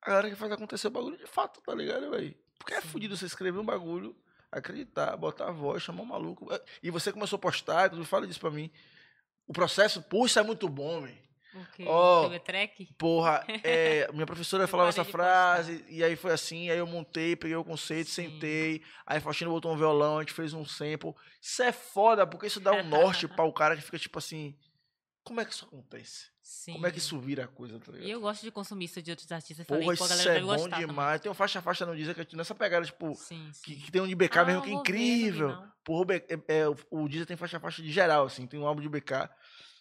[0.00, 2.34] a galera que faz acontecer o bagulho de fato, tá ligado, velho?
[2.58, 2.88] Porque é Sim.
[2.88, 4.16] fudido você escrever um bagulho,
[4.50, 6.48] acreditar, botar a voz, chamar um maluco.
[6.82, 8.70] E você começou a postar, fala disso pra mim.
[9.46, 11.30] O processo, puxa, é muito bom, velho.
[11.52, 11.84] O quê?
[11.86, 12.94] Ó, TV Track?
[12.96, 17.56] Porra, é, minha professora falava essa frase, e aí foi assim, aí eu montei, peguei
[17.56, 18.30] o conceito, Sim.
[18.30, 21.14] sentei, aí a Faustina botou um violão, a gente fez um sample.
[21.42, 24.56] Isso é foda, porque isso dá um norte para o cara que fica tipo assim,
[25.24, 26.29] como é que isso acontece?
[26.52, 26.72] Sim.
[26.72, 28.08] Como é que isso vira a coisa, tá ligado?
[28.08, 29.64] E eu gosto de consumir isso de outros artistas.
[29.64, 31.20] Porra, Falei, pô, a isso é bom gostar demais.
[31.20, 33.14] Tem um faixa-faixa no Deezer que é nessa pegada, tipo, também.
[33.14, 33.62] Sim, sim.
[33.62, 35.62] que, que tem um de BK Ah, mesmo, que é ver, incrível.
[35.84, 38.88] Porra, B- é, é, o- Deezer tem faixa-faixa de geral, assim, tem um álbum de
[38.88, 39.30] BK,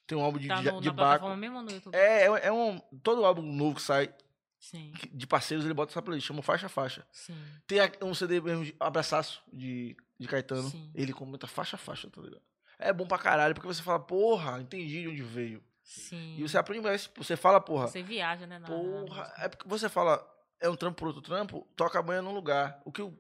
[0.06, 0.96] tem um álbum de, Tá de, no, de Baco.
[0.96, 1.96] plataforma mesmo ou no YouTube?
[1.96, 2.78] É, é, é um.
[3.02, 4.14] Todo álbum novo que sai
[4.60, 7.04] Sim, de parceiros, ele bota essa playlist, chama faixa faixa.
[7.12, 7.36] sim.
[7.66, 10.70] Tem um CD mesmo de Abraçaço de, de Caetano.
[10.70, 10.92] Sim.
[10.94, 12.44] Ele comenta faixa faixa, tá ligado?
[12.78, 15.64] É bom pra caralho, porque você fala, porra, entendi de onde veio.
[15.90, 16.36] Sim.
[16.38, 18.60] E você aprende mais, você fala, porra, Você viaja, né?
[18.60, 19.02] na- na porra.
[19.02, 19.34] música.
[19.40, 20.24] É porque você fala,
[20.60, 22.80] é um trampo por outro trampo, toca a banha num lugar.
[22.86, 23.18] O que o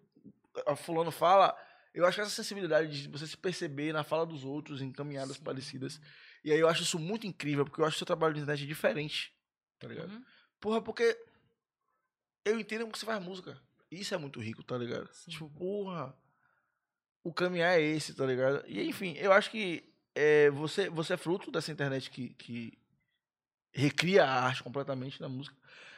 [0.67, 1.57] a fulano fala,
[1.95, 5.37] eu acho que essa sensibilidade de você se perceber na fala dos outros, em caminhadas
[5.37, 5.43] Sim.
[5.43, 5.99] parecidas.
[6.43, 8.67] E aí eu acho isso muito incrível, porque eu acho o seu trabalho de internet
[8.67, 9.33] diferente,
[9.79, 10.11] tá ligado?
[10.11, 10.23] Uhum,
[10.59, 11.17] Porra, porque
[12.45, 13.59] eu entendo como você faz música.
[13.89, 15.09] Isso é muito rico, tá ligado?
[15.11, 15.31] Sim.
[15.31, 16.15] Tipo, porra,
[17.23, 18.63] o caminhar é esse, tá ligado?
[18.67, 19.88] E enfim, eu acho que
[20.19, 22.77] é, você, você é fruto dessa internet que, que
[23.71, 25.55] recria a arte completamente na música.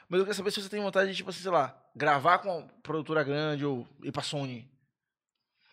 [0.07, 2.49] Mas eu quero saber se você tem vontade de, tipo assim, sei lá, gravar com
[2.59, 4.69] uma produtora grande ou ir pra Sony.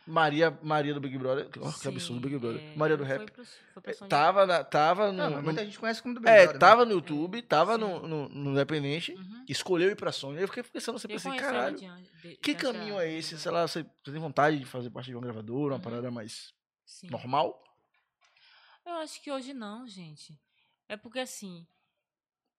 [0.06, 1.50] Maria, Maria do Big Brother.
[1.50, 2.62] Que, oh, que absurdo, sim, Big Brother.
[2.62, 3.30] é, Maria do foi Rap.
[3.30, 4.08] pro- foi pro É, Sony.
[4.08, 5.18] Tava, na, tava no.
[5.18, 6.58] Não, mas no- muita gente conhece como do Big é, Brother, né?
[6.58, 7.80] tava no YouTube, tava Sim.
[7.80, 9.44] no, no, no Independente Uhum.
[9.46, 10.40] escolheu ir pra Sony.
[10.40, 13.38] Eu fiquei pensando sempre Eu assim, ela caralho, de que caminho é esse?
[13.38, 15.80] Sei lá, você, você tem vontade de fazer parte de uma gravadora, uma Uhum.
[15.82, 16.54] parada mais
[16.86, 17.10] Sim.
[17.10, 17.62] normal?
[18.88, 20.38] Eu acho que hoje não, gente.
[20.88, 21.66] É porque assim,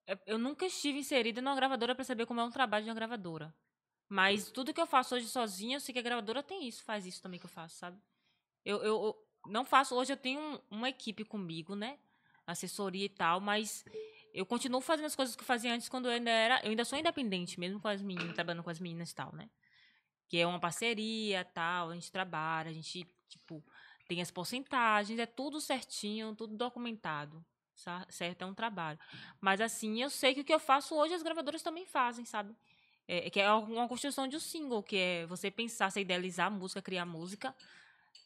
[0.07, 2.95] é- eu nunca estive inserida numa gravadora pra saber como é um trabalho de uma
[2.95, 3.53] gravadora.
[4.07, 7.05] Mas tudo que eu faço hoje sozinha, eu sei que a gravadora tem isso, faz
[7.05, 7.99] isso também que eu faço, sabe?
[8.65, 11.99] Eu, eu, eu não faço, hoje eu tenho um- uma equipe comigo, né?
[12.47, 13.86] Assessoria e tal, mas
[14.34, 16.61] eu continuo fazendo as coisas que eu fazia antes quando eu ainda era.
[16.63, 19.49] Eu ainda sou independente, mesmo com as meninas, trabalhando com as meninas e tal, né?
[20.27, 23.63] Que é uma parceria tal, a gente trabalha, a gente, tipo,
[24.10, 27.45] tem as porcentagens, é tudo certinho, tudo documentado.
[28.10, 28.41] Certo?
[28.41, 28.99] É um trabalho.
[29.39, 32.53] Mas assim, eu sei que o que eu faço hoje as gravadoras também fazem, sabe?
[33.07, 36.49] É, que é uma construção de um single, que é você pensar, você idealizar a
[36.49, 37.55] música, criar música,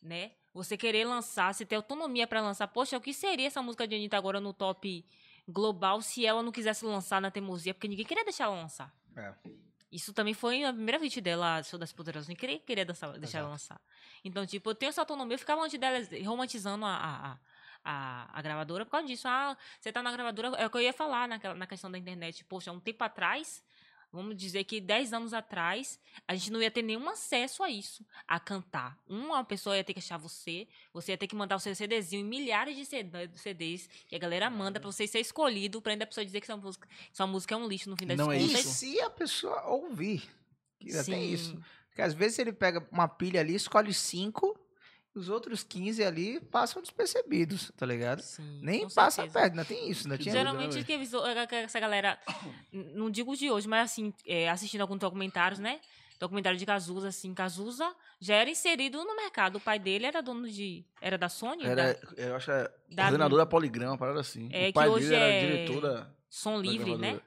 [0.01, 0.31] né?
[0.53, 2.67] Você querer lançar, você ter autonomia para lançar.
[2.67, 5.05] Poxa, o que seria essa música de Anitta agora no top
[5.47, 7.73] global se ela não quisesse lançar na teimosia?
[7.73, 8.91] Porque ninguém queria deixar ela lançar.
[9.15, 9.33] É.
[9.95, 12.27] Isso também foi a primeira hit dela, Show das Poderosas.
[12.27, 13.79] Ninguém queria, queria dançar- deixar ela lançar.
[14.23, 15.35] Então, tipo, eu tenho essa autonomia.
[15.35, 17.39] Eu ficava antes dela romantizando a, a, a-
[17.85, 19.27] a, a gravadora por causa disso.
[19.27, 20.49] Ah, você tá na gravadora.
[20.57, 22.43] É o que eu ia falar naquela, na questão da internet.
[22.45, 23.63] Poxa, um tempo atrás,
[24.13, 28.05] vamos dizer que 10 anos atrás, a gente não ia ter nenhum acesso a isso,
[28.27, 28.97] a cantar.
[29.07, 32.21] Uma pessoa ia ter que achar você, você ia ter que mandar o seu CDzinho
[32.21, 36.03] em milhares de CD CDs que a galera manda pra você ser escolhido, pra ainda
[36.03, 38.31] a pessoa dizer que sua música, sua música é um lixo no fim das Não
[38.31, 38.55] é contas.
[38.55, 38.73] E isso?
[38.73, 40.23] se a pessoa ouvir?
[40.79, 41.33] Que ainda tem Sim.
[41.33, 41.63] isso.
[41.87, 44.62] Porque às vezes ele pega uma pilha ali, escolhe cinco, e
[45.15, 48.21] os outros 15 ali passam despercebidos, tá ligado?
[48.21, 49.33] Sim, Nem passa certeza.
[49.39, 50.33] perto, ainda tem isso, Que tinha.
[50.33, 50.85] Geral- Geralmente velho.
[50.85, 52.19] que avisou- é que essa galera,
[52.71, 55.79] não digo de hoje, mas assim, é, assistindo alguns documentários, né?
[56.19, 59.57] Documentário de Cazuza, assim, Cazuza já era inserido no mercado.
[59.57, 60.85] O pai dele era dono de.
[61.01, 61.65] Era da Sony?
[61.65, 64.47] Era, Da eu acho que era da- coordenador da Poligrama, uma parada assim.
[64.53, 67.19] É, o pai que hoje dele era é diretor da, Som da Livre, né?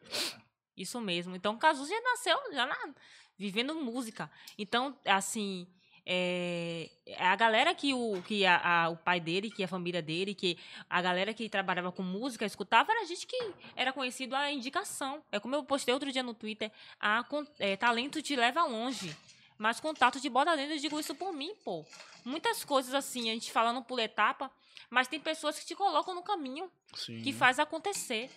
[0.76, 1.36] Isso mesmo.
[1.36, 2.94] Então, Cazuza já nasceu já na-
[3.36, 4.30] vivendo música.
[4.56, 5.66] Então, assim,
[6.06, 6.88] é,
[7.18, 10.56] a galera que, o, que a, a- o pai dele, que a família dele, que
[10.88, 13.36] a galera que trabalhava com música, escutava, era gente que
[13.74, 15.20] era conhecido a indicação.
[15.32, 17.24] É como eu postei outro dia no Twitter, a,
[17.58, 19.14] é, talento te leva longe.
[19.58, 21.84] Mas contato te bota dentro, eu digo isso por mim, pô.
[22.24, 24.50] Muitas coisas assim, a gente falando por etapa,
[24.90, 27.22] mas tem pessoas que te colocam no caminho Sim.
[27.22, 28.30] que faz acontecer,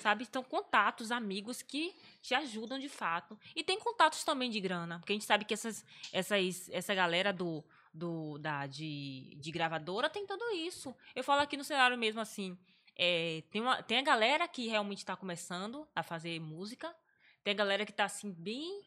[0.00, 0.26] sabe?
[0.28, 3.38] Então, contatos, amigos que te ajudam de fato.
[3.54, 7.32] E tem contatos também de grana, porque a gente sabe que essas, essas, essa galera
[7.32, 7.62] do,
[7.92, 10.94] do da, de, de gravadora tem tudo isso.
[11.14, 12.56] Eu falo aqui no cenário mesmo assim,
[12.96, 16.94] é, tem, uma, tem a galera que realmente está começando a fazer música,
[17.42, 18.82] tem a galera que está assim, bem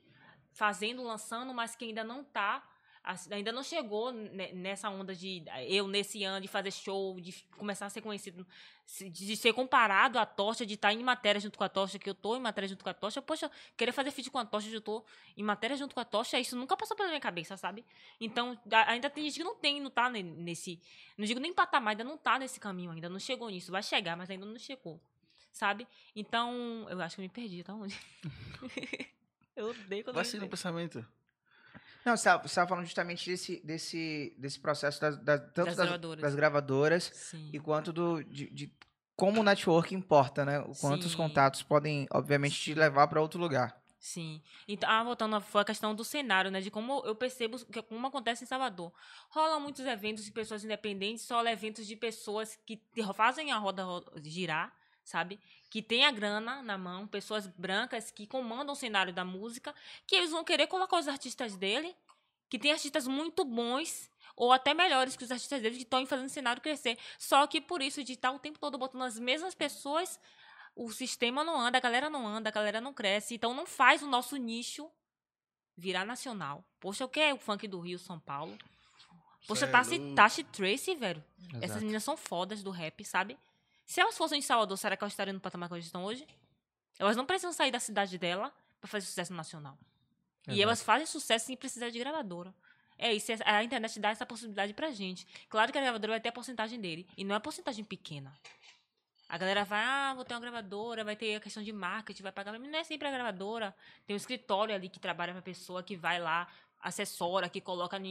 [0.56, 2.68] fazendo, lançando, mas que ainda não tá
[3.04, 7.32] assim, ainda não chegou ne- nessa onda de eu nesse ano de fazer show, de
[7.56, 8.48] começar a ser conhecido,
[9.12, 12.16] de ser comparado à Tocha, de estar em matéria junto com a Tocha, que eu
[12.16, 13.22] tô em matéria junto com a Tocha.
[13.22, 15.04] Poxa, querer fazer feat com a Tocha, eu tô
[15.38, 17.86] em matéria junto com a Tocha, isso nunca passou pela minha cabeça, sabe?
[18.20, 20.80] Então, ainda tem gente que não tem, não tá ne- nesse,
[21.16, 24.16] não digo nem patamar, ainda não tá nesse caminho, ainda não chegou nisso, vai chegar,
[24.18, 25.00] mas ainda não chegou.
[25.52, 25.88] Sabe?
[26.16, 27.96] Então, eu acho que eu me perdi, tá onde?
[29.56, 31.06] eu odeio quando Vai eu ser no pensamento.
[32.06, 36.22] Não, você estava falando justamente desse, desse, desse processo das, das- tanto Das das, gravadoras.
[36.22, 37.50] das gravadoras Sim.
[37.52, 38.72] e quanto do, de, de
[39.16, 40.60] como o network importa, né?
[40.60, 41.18] O quanto os Sim.
[41.18, 43.82] contatos podem, obviamente, te levar para outro lugar.
[43.98, 44.40] Sim.
[44.68, 46.62] Então, ah, voltando, foi a questão do cenário, né?
[46.62, 48.94] De como eu percebo que como acontece em Salvador.
[49.30, 52.80] Rolam muitos eventos de pessoas independentes, só eventos de pessoas que
[53.16, 54.72] fazem a roda ro- girar,
[55.04, 55.40] sabe?
[55.76, 59.76] Que tem a grana na mão, pessoas brancas que comandam o cenário da música,
[60.08, 61.94] que eles vão querer colocar os artistas dele,
[62.48, 66.28] que tem artistas muito bons, ou até melhores que os artistas deles, que estão fazendo
[66.28, 66.98] o cenário crescer.
[67.20, 70.18] Só que por isso, de estar o tempo todo botando as mesmas pessoas,
[70.78, 73.36] o sistema não anda, a galera não anda, a galera não cresce.
[73.36, 74.90] Então não faz o nosso nicho
[75.76, 76.64] virar nacional.
[76.80, 78.58] Poxa, o que é o funk do Rio, São Paulo?
[79.46, 80.16] Poxa, é Tassi, louco.
[80.16, 81.22] Tassi Tracy, velho.
[81.56, 81.82] Essas Exato.
[81.82, 83.38] meninas são fodas do rap, sabe?
[83.86, 86.28] Se elas fossem de Salvador, será que elas estariam no patamar que elas estão hoje?
[86.98, 89.78] Elas não precisam sair da cidade dela pra fazer sucesso nacional.
[90.48, 90.62] E Exato.
[90.64, 92.54] elas fazem sucesso sem precisar de gravadora.
[92.98, 95.28] É isso, a internet dá essa possibilidade pra gente.
[95.50, 97.06] Claro que a gravadora vai ter a porcentagem dele.
[97.18, 98.34] E não é porcentagem pequena.
[99.28, 102.32] A galera vai, ah, vou ter uma gravadora, vai ter a questão de marketing, vai
[102.32, 102.58] pagar.
[102.58, 103.76] Mas não é sempre a gravadora.
[104.06, 106.48] Tem um escritório ali que trabalha pra pessoa que vai lá,
[106.88, 108.06] assessora, que coloca no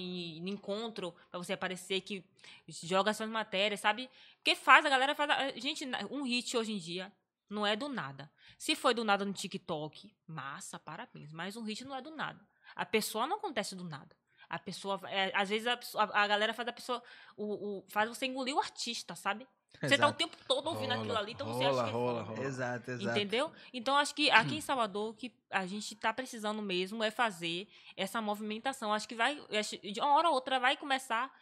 [0.49, 2.25] encontro pra você aparecer, que
[2.69, 4.11] joga suas matérias, sabe?
[4.37, 5.31] Porque faz, a galera faz.
[5.31, 7.13] a- Gente, um hit hoje em dia
[7.49, 8.31] não é do nada.
[8.59, 11.33] Se foi do nada no TikTok, massa, parabéns.
[11.33, 12.41] Mas um hit não é do nada.
[12.75, 14.17] A pessoa não acontece do nada.
[14.49, 15.79] A pessoa, é, às vezes a,
[16.23, 17.03] a galera faz a pessoa,
[17.37, 19.47] o, o- faz você engolir o artista, sabe?
[19.81, 21.93] Você tá o tempo todo ouvindo Rola, aquilo ali, então você rola, acha que é
[21.93, 22.45] rola, rola.
[22.45, 23.11] Exato, exato.
[23.11, 23.53] Entendeu?
[23.73, 27.69] Então, acho que aqui em Salvador, o que a gente tá precisando mesmo é fazer
[27.97, 28.93] essa movimentação.
[28.93, 29.41] Acho que vai,
[29.83, 31.33] de uma hora ou outra, vai começar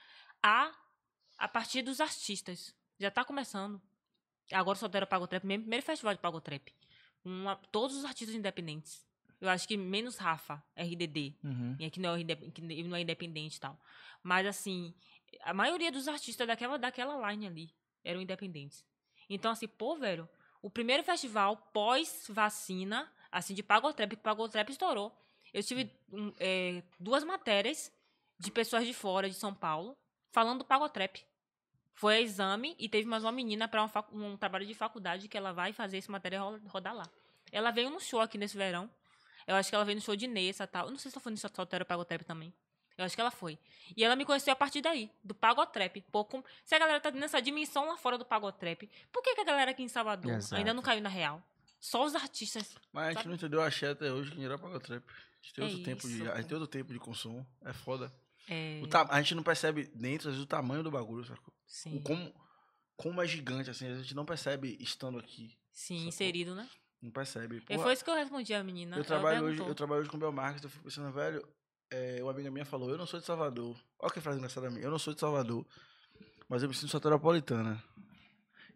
[0.43, 0.73] a,
[1.39, 2.75] a partir dos artistas.
[2.99, 3.81] Já tá começando.
[4.53, 6.73] Agora o Solteiro Pago Trap, mesmo, primeiro festival de Pago Trap.
[7.25, 9.07] Uma, todos os artistas independentes.
[9.41, 11.35] Eu acho que menos Rafa, RDD.
[11.43, 11.77] Uhum.
[11.79, 13.79] E aqui não é, que ele não é independente e tal.
[14.23, 14.95] Mas, assim,
[15.43, 18.85] a maioria dos artistas daquela, daquela line ali eram independentes.
[19.29, 20.29] Então, assim, pô, velho,
[20.61, 25.13] o primeiro festival pós-vacina, assim, de Pagotrap, que Pagotrap estourou.
[25.53, 27.93] Eu tive um, é, duas matérias
[28.39, 29.97] de pessoas de fora, de São Paulo,
[30.31, 31.17] falando do Pagotrap.
[31.95, 35.53] Foi a exame e teve mais uma menina para um trabalho de faculdade que ela
[35.53, 37.09] vai fazer esse matéria ro- rodar lá.
[37.51, 38.91] Ela veio no show aqui nesse verão.
[39.47, 40.87] Eu acho que ela veio no show de Nessa tal.
[40.87, 42.53] Eu não sei se ela foi no Soltério Pagotrap também.
[42.99, 43.59] Eu acho que ela foi.
[43.97, 45.97] E ela me conheceu a partir daí, do Pagotrap.
[46.29, 48.83] Com- Se a galera tá nessa dimensão lá fora do Pagotrap,
[49.13, 50.55] por que, que a galera aqui em Salvador Exato.
[50.57, 51.43] ainda não caiu na real?
[51.81, 52.77] Só os artistas.
[52.93, 55.03] Mas a gente não entendeu a axé até hoje, que era paga trap.
[55.09, 56.15] A gente tem É outro tempo de.
[56.15, 57.47] isso, A gente tem outro tempo de consumo.
[57.65, 58.13] É foda.
[58.49, 61.53] É, O ta- A gente não percebe dentro, às vezes, o tamanho do bagulho, sacou?
[61.67, 61.97] sim.
[61.97, 62.33] O como.
[62.97, 65.57] como é gigante, assim, a gente não percebe estando aqui.
[65.73, 66.09] Sim, Sacou?
[66.09, 66.69] inserido, né?
[67.01, 67.57] Não percebe.
[67.57, 68.97] E Porra, foi isso que eu respondi a menina.
[68.97, 71.45] eu, trabalho hoje, eu trabalho hoje com o Belmarques, eu fico pensando, velho,
[71.93, 73.77] é, uma amiga minha falou, eu não sou de Salvador.
[73.99, 75.65] Olha que frase engraçada minha, eu não sou de Salvador,
[76.49, 77.83] mas eu me sinto soteropolitana.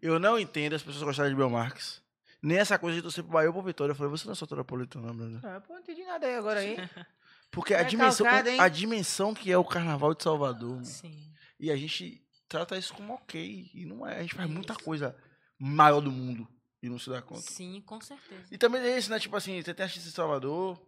[0.00, 2.02] Eu não entendo as pessoas gostarem de Belmarques.
[2.42, 3.92] Nem essa coisa de torcer pro Bahia ou pro Vitória.
[3.92, 5.40] Eu falei, você não é soteropolitana, Bruno.
[5.42, 6.76] Ah, pô, não entendi nada aí agora aí.
[7.50, 8.60] Porque a É dimensão, calcado, hein?
[8.60, 10.84] a dimensão que é o carnaval de Salvador.
[10.84, 11.32] Sim.
[11.58, 13.70] E a gente trata isso como ok.
[13.72, 14.18] E não é.
[14.18, 14.84] A gente faz muita Isso.
[14.84, 15.16] coisa
[15.58, 16.46] maior do mundo
[16.82, 17.40] e não se dá conta.
[17.40, 18.44] Sim, com certeza.
[18.50, 19.18] E também é isso, né?
[19.18, 20.78] Tipo assim, você tem artistas de Salvador,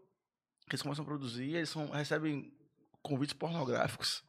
[0.74, 2.52] eles começam a produzir, eles são, recebem
[3.02, 4.22] convites pornográficos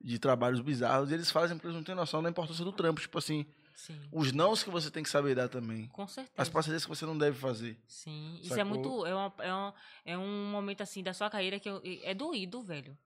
[0.00, 3.00] de trabalhos bizarros, e eles fazem porque eles não têm noção da importância do trampo.
[3.00, 5.86] Tipo assim, Sim, os nãos que você tem que saber dar também.
[5.88, 6.34] com certeza.
[6.36, 7.78] As parcerias que você não deve fazer.
[7.86, 8.70] Sim, isso é Sacou?
[8.70, 9.06] muito.
[9.06, 9.72] É, uma, é, um,
[10.06, 12.96] é um momento assim da sua carreira que eu- é doído, velho.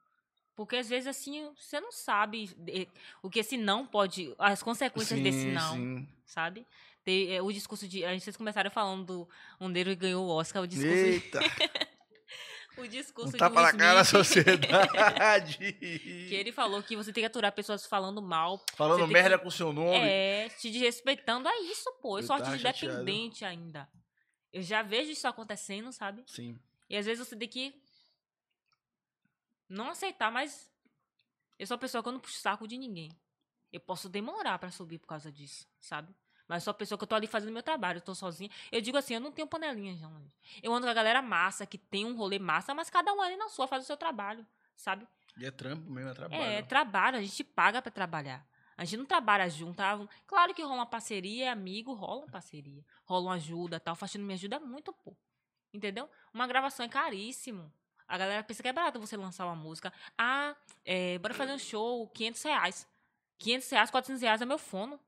[0.54, 2.86] Porque às vezes assim, você não sabe eh,
[3.20, 4.32] o que esse não pode.
[4.38, 6.08] As consequências desse não, sim.
[6.24, 6.64] sabe?
[7.02, 8.04] Tem, é, o discurso de.
[8.04, 9.28] A gente vocês começaram falando do
[9.60, 11.40] um que ganhou o Oscar, o discurso, Eita,
[12.76, 15.58] o discurso um de tapa Will na cara da Smith, sociedade.
[16.28, 19.50] Que ele falou que você tem que aturar pessoas falando mal, Falando merda que- com
[19.50, 19.96] seu nome.
[19.96, 21.48] é, te desrespeitando.
[21.48, 22.18] É isso, pô.
[22.18, 22.56] Eu sou chateado.
[23.02, 23.88] independente ainda.
[24.52, 26.22] Eu já vejo isso acontecendo, sabe?
[26.26, 26.58] Sim.
[26.88, 27.74] E às vezes você tem que
[29.68, 30.70] não aceitar, mas
[31.58, 33.10] eu sou uma pessoa que eu não puxo saco de ninguém.
[33.72, 36.14] Eu posso demorar pra subir por causa disso, sabe?
[36.54, 38.48] Mas sou uma pessoa que eu tô ali fazendo meu trabalho, eu tô sozinha.
[38.70, 40.24] Eu digo assim, eu não tenho panelinha, não.
[40.62, 43.36] Eu ando com a galera massa, que tem um rolê massa, mas cada um ali
[43.36, 44.46] na sua faz o seu trabalho,
[44.76, 45.04] sabe?
[45.36, 46.42] E é trampo mesmo, é trabalho.
[46.44, 48.46] É, trabalho, a gente paga pra trabalhar.
[48.76, 49.80] A gente não trabalha junto.
[49.80, 52.84] ah, Claro que rola uma parceria, é amigo, rola uma parceria.
[53.04, 53.94] Rola uma ajuda, tal.
[53.94, 55.16] O Faxina me ajuda muito, pô.
[55.72, 56.08] Entendeu?
[56.32, 57.72] Uma gravação é caríssimo.
[58.06, 59.92] A galera pensa que é barato você lançar uma música.
[60.16, 62.86] Ah, é, bora fazer um show, 500 reais.
[63.38, 65.00] 500 reais, 400 reais é meu fono.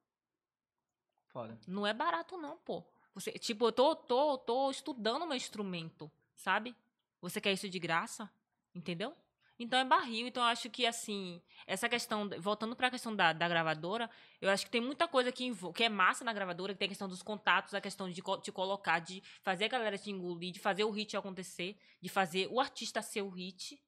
[1.37, 1.59] Foda.
[1.67, 2.83] Não é barato, não, pô.
[3.15, 6.75] Você, tipo, eu tô, tô, tô estudando meu instrumento, sabe?
[7.21, 8.31] Você quer isso de graça?
[8.75, 9.15] Entendeu?
[9.59, 10.27] Então é barril.
[10.27, 14.09] Então eu acho que, assim, essa questão, voltando pra questão da, da gravadora,
[14.41, 16.89] eu acho que tem muita coisa que, que é massa na gravadora, que tem a
[16.89, 20.59] questão dos contatos, a questão de te colocar, de fazer a galera te engolir, de
[20.59, 23.79] fazer o hit acontecer, de fazer o artista ser o hit.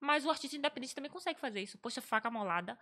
[0.00, 1.76] Mas o artista independente também consegue fazer isso.
[1.76, 2.78] Poxa, faca molada.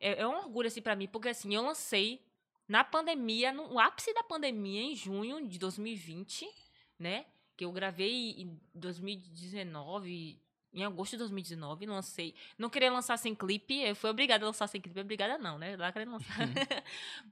[0.00, 2.20] É, é um orgulho, assim, pra mim, porque, assim, eu lancei
[2.68, 6.48] na pandemia, no ápice da pandemia, em junho de 2020,
[6.98, 7.26] né?
[7.56, 10.40] Que eu gravei em 2019,
[10.72, 12.34] em agosto de 2019, lancei.
[12.58, 15.76] Não queria lançar sem clipe, eu fui obrigada a lançar sem clipe, obrigada não, né?
[15.76, 16.36] Lá querendo lançar.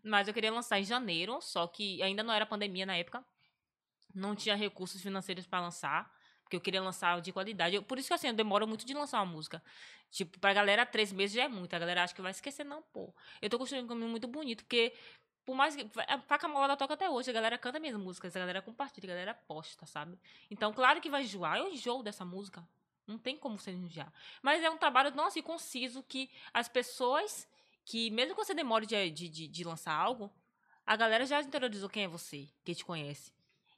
[0.04, 3.24] Mas eu queria lançar em janeiro, só que ainda não era pandemia na época.
[4.14, 6.12] Não tinha recursos financeiros para lançar,
[6.42, 7.74] porque eu queria lançar de qualidade.
[7.76, 9.62] Eu- por isso que assim, eu demoro muito de lançar uma música.
[10.10, 11.74] Tipo, pra galera, três meses já é muito.
[11.74, 13.14] A galera acha que vai esquecer, não, pô.
[13.40, 14.92] Eu tô construindo um caminho muito bonito, porque
[15.44, 15.88] por mais que.
[16.08, 19.14] A faca molada toca até hoje, a galera canta minhas músicas, a galera compartilha, a
[19.14, 20.18] galera posta, sabe?
[20.50, 21.58] Então, claro que vai enjoar.
[21.58, 22.66] Eu enjoo dessa música.
[23.06, 24.12] Não tem como você enjoar.
[24.40, 27.48] Mas é um trabalho, nossa, e conciso que as pessoas
[27.84, 30.32] que, mesmo que você demore de, de, de, de lançar algo,
[30.86, 33.32] a galera já interiorizou quem é você, quem te conhece.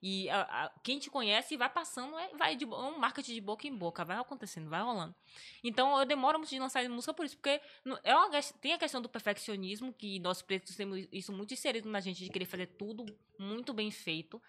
[0.06, 3.40] E a- a- quem te conhece vai passando, é, vai de, é um marketing de
[3.40, 5.14] boca em boca, vai acontecendo, vai rolando.
[5.62, 7.58] Então eu demoro muito de lançar música por isso, porque
[8.04, 8.28] é uma,
[8.60, 12.28] tem a questão do perfeccionismo, que nós pretos temos isso muito inserido na gente, de
[12.28, 13.06] querer fazer tudo
[13.38, 14.42] muito bem feito,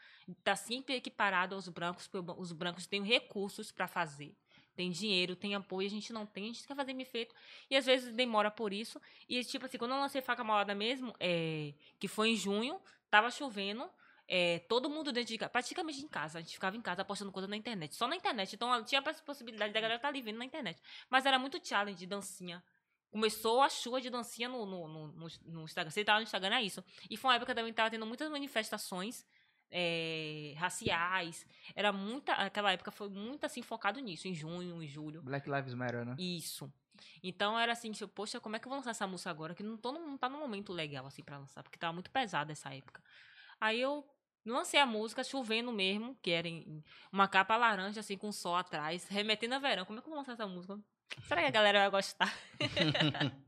[0.44, 4.36] tá sempre equiparado aos brancos, porque os brancos têm recursos para fazer.
[4.76, 7.34] Tem dinheiro, tem apoio, a gente não tem, a gente quer fazer bem feito.
[7.70, 9.00] E às vezes demora por isso.
[9.30, 12.78] E tipo assim, quando eu lancei Faca Malada mesmo, é, que foi em junho,
[13.10, 13.90] tava chovendo,
[14.28, 16.40] é, todo mundo dentro de casa, praticamente em casa.
[16.40, 17.96] A gente ficava em casa postando coisa na internet.
[17.96, 18.54] Só na internet.
[18.56, 20.82] Então tinha a possibilidade da galera estar ali vendo na internet.
[21.10, 22.64] Mas era muito challenge de dancinha.
[23.12, 25.90] Começou a chuva de dancinha no, no, no, no- Instagram.
[25.92, 26.84] Você tava no Instagram, é isso.
[27.10, 29.26] E foi uma época também que tava tendo muitas manifestações
[29.72, 31.46] é, raciais.
[31.76, 32.34] Era muita.
[32.34, 35.22] Aquela época foi muito assim focado nisso, em junho, em julho.
[35.22, 36.16] Black Lives Matter, né?
[36.20, 36.72] Isso.
[37.22, 39.54] Então era assim, tipo, poxa, como é que eu vou lançar essa música agora?
[39.54, 42.52] Que não, tô, não tá num momento legal, assim, pra lançar, porque tava muito pesada
[42.52, 43.04] essa época.
[43.60, 44.06] Aí eu
[44.46, 49.08] lancei a música, chovendo mesmo, que era em, uma capa laranja, assim, com sol atrás,
[49.08, 49.86] remetendo a verão.
[49.86, 50.80] Como é que eu vou lançar essa música?
[51.28, 52.34] Será que a galera vai gostar?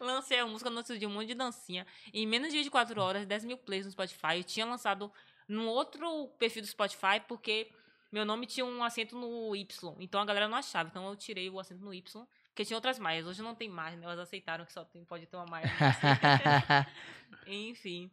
[0.00, 1.86] Lancei a música no outro dia, um monte de dancinha.
[2.12, 4.36] Em menos de 24 horas, 10 mil plays no Spotify.
[4.36, 5.12] Eu tinha lançado
[5.48, 7.70] num outro perfil do Spotify, porque
[8.10, 9.96] meu nome tinha um acento no Y.
[10.00, 10.88] Então a galera não achava.
[10.88, 12.26] Então eu tirei o acento no Y.
[12.48, 13.26] Porque tinha outras maias.
[13.26, 14.04] Hoje não tem mais, né?
[14.04, 15.66] Elas aceitaram que só tem, pode ter uma maia.
[17.46, 18.10] Enfim.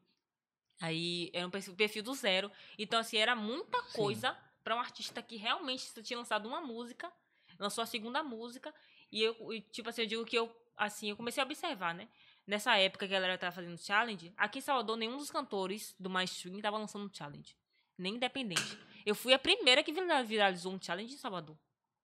[0.81, 2.51] Aí era um perfil, perfil do zero.
[2.77, 7.11] Então, assim, era muita coisa pra um artista que realmente tinha lançado uma música,
[7.59, 8.73] lançou a segunda música.
[9.11, 12.07] E eu, e, tipo assim, eu digo que eu, assim, eu comecei a observar, né?
[12.47, 16.09] nessa época que a galera tava fazendo challenge, aqui em Salvador, nenhum dos cantores do
[16.09, 17.55] mainstream tava lançando um challenge.
[17.97, 18.77] Nem independente.
[19.05, 21.55] Eu fui a primeira que vira- viralizou um challenge em Salvador.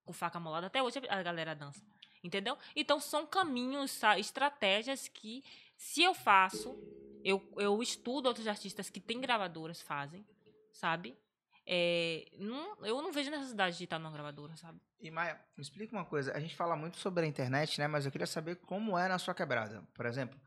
[0.05, 0.67] Com faca molada.
[0.67, 1.81] Até hoje a galera dança.
[2.23, 2.57] Entendeu?
[2.75, 5.43] Então são caminhos, estratégias que,
[5.75, 6.77] se eu faço,
[7.29, 10.25] eu, eu estudo outros artistas que têm gravadoras, fazem,
[10.71, 11.17] sabe?
[11.65, 14.79] É, não, eu não vejo necessidade de estar numa gravadora, sabe?
[15.01, 16.31] E Maia, me explica uma coisa.
[16.33, 17.87] A gente fala muito sobre a internet, né?
[17.87, 19.83] Mas eu queria saber como é na sua quebrada.
[19.93, 20.39] Por exemplo,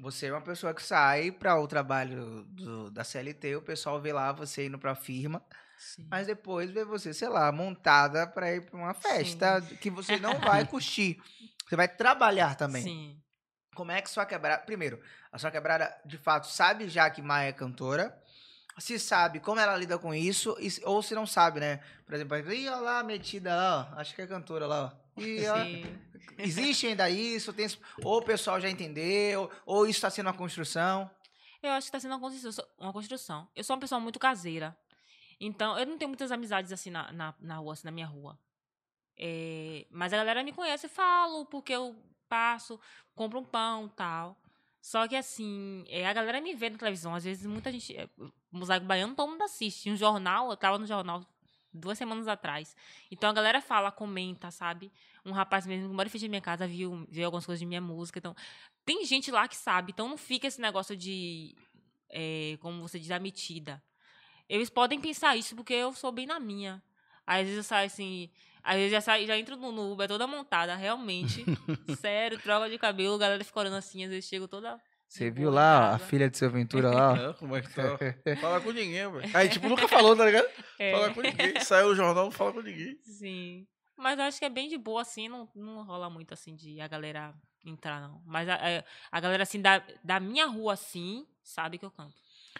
[0.00, 4.12] você é uma pessoa que sai para o trabalho do- da CLT, o pessoal vê
[4.12, 5.40] lá você indo para a firma,
[5.78, 6.08] Sim.
[6.10, 10.40] mas depois vê você, sei lá, montada para ir para uma festa que você não
[10.40, 11.22] vai curtir.
[11.68, 12.82] Você vai trabalhar também.
[12.82, 13.22] Sim.
[13.74, 14.62] Como é que sua quebrada.
[14.62, 15.00] Primeiro,
[15.32, 18.16] a sua quebrada de fato sabe já que Maia é cantora.
[18.78, 21.80] Se sabe como ela lida com isso, e ou se não sabe, né?
[22.06, 25.00] Por exemplo, ih, olha lá, metida lá, ó, acho que é cantora lá, ó.
[25.20, 25.98] Ih, ó, Sim.
[26.38, 27.52] existe ainda isso?
[27.52, 27.66] Tem,
[28.02, 31.10] ou o pessoal já entendeu, ou isso está sendo uma construção.
[31.62, 33.48] Eu acho que tá sendo uma construção, uma construção.
[33.54, 34.74] Eu sou uma pessoa muito caseira.
[35.38, 38.38] Então, eu não tenho muitas amizades assim na, na, na rua, assim, na minha rua.
[39.16, 41.94] É, mas a galera me conhece, falo, porque eu
[42.30, 42.80] passo,
[43.14, 44.40] compro um pão tal.
[44.80, 47.14] Só que assim, é, a galera me vê na televisão.
[47.14, 47.94] Às vezes muita gente.
[47.96, 48.08] É,
[48.50, 49.90] Mosaico Baiano, todo mundo assiste.
[49.90, 51.26] Um jornal, eu tava no jornal
[51.72, 52.74] duas semanas atrás.
[53.10, 54.90] Então a galera fala, comenta, sabe?
[55.24, 57.66] Um rapaz mesmo que mora em frente da minha casa viu, viu algumas coisas de
[57.66, 58.18] minha música.
[58.18, 58.34] Então,
[58.84, 59.92] tem gente lá que sabe.
[59.92, 61.54] Então não fica esse negócio de.
[62.10, 63.82] é, como você diz, a metida.
[64.48, 66.82] Eles podem pensar isso porque eu sou bem na minha.
[67.26, 68.30] Às vezes eu saio assim.
[68.62, 71.44] Às vezes já, saio, já entro no Uber toda montada, realmente.
[72.00, 74.78] Sério, troca de cabelo, a galera fica olhando assim, às vezes chego toda.
[75.08, 77.14] Você viu lá ó, a filha de seu Ventura lá?
[77.30, 77.98] É, como é que tá?
[78.40, 79.30] Fala com ninguém, velho.
[79.34, 80.48] Aí, tipo, nunca falou, tá ligado?
[80.78, 81.60] É, Fala com ninguém.
[81.60, 82.96] Saiu no jornal, não fala com ninguém.
[83.02, 83.66] sim.
[83.96, 86.80] Mas eu acho que é bem de boa, assim, não, não rola muito assim de
[86.80, 88.22] a galera entrar, não.
[88.24, 92.14] Mas a, a, a galera, assim, da, da minha rua, assim, sabe que eu canto.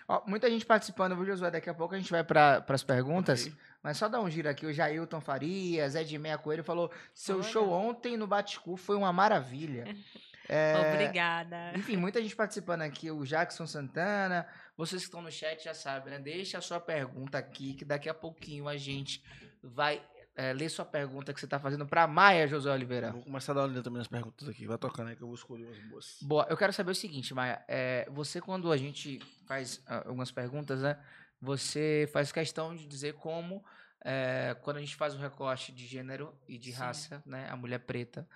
[0.07, 1.51] Ó, muita gente participando, viu, Josué?
[1.51, 3.47] Daqui a pouco a gente vai para as perguntas.
[3.47, 3.57] Ok.
[3.83, 4.67] Mas só dar um giro aqui.
[4.67, 7.45] O Jailton Farias, Ed Meia Coelho falou: seu Olha.
[7.45, 9.85] show ontem no Baticu foi uma maravilha.
[10.53, 11.71] É, Obrigada.
[11.77, 13.09] Enfim, muita gente participando aqui.
[13.09, 14.45] O Jackson Santana.
[14.77, 16.19] Vocês que estão no chat já sabem, né?
[16.19, 19.23] Deixa a sua pergunta aqui, que daqui a pouquinho a gente
[19.63, 20.03] vai
[20.35, 23.13] é, ler sua pergunta que você está fazendo para Maia, José Oliveira.
[23.13, 24.67] Vou começar a dar uma olhada também nas perguntas aqui.
[24.67, 26.19] Vai tocando aí que eu vou escolher umas boas.
[26.23, 27.63] Boa, eu quero saber o seguinte, Maia.
[27.69, 30.99] É, você, quando a gente faz ah, algumas perguntas, né?
[31.41, 33.65] Você faz questão de dizer como,
[34.05, 36.79] é, quando a gente faz o recorte de gênero e de Sim.
[36.79, 37.49] raça, né?
[37.51, 38.29] A mulher preta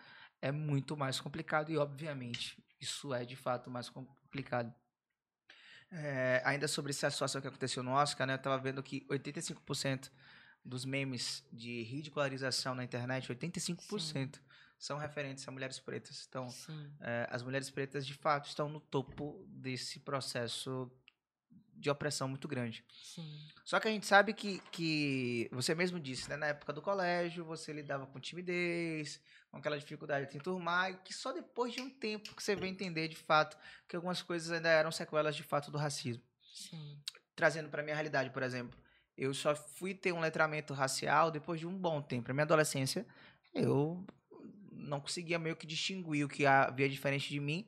[0.42, 4.74] é muito mais complicado e, obviamente, isso é de fato mais complicado.
[5.90, 8.34] É, ainda sobre essa situação que aconteceu no Oscar, né?
[8.34, 10.11] Eu tava vendo que 85%
[10.65, 14.41] dos memes de ridicularização na internet, 85%
[14.79, 16.27] são referentes a mulheres pretas.
[16.29, 16.91] Então, Sim.
[17.01, 20.91] é, as mulheres pretas de fato estão no topo desse processo
[21.77, 22.85] de opressão muito grande.
[23.03, 23.49] Sim.
[23.65, 26.37] Só que a gente sabe que, que você mesmo disse, né?
[26.37, 30.97] Na época do colégio, você lidava com timidez, com aquela dificuldade de se enturmar, e
[30.99, 33.59] que só depois de um tempo que você veio entender de fato
[33.89, 36.23] que algumas coisas ainda eram sequelas de fato do racismo.
[36.55, 36.99] Sim.
[37.35, 38.79] Trazendo para minha realidade, por exemplo,
[39.17, 42.29] eu só fui ter um letramento racial depois de um bom tempo.
[42.29, 43.07] Na minha adolescência,
[43.55, 44.05] eu
[44.73, 47.67] não conseguia meio que distinguir o que havia diferente de mim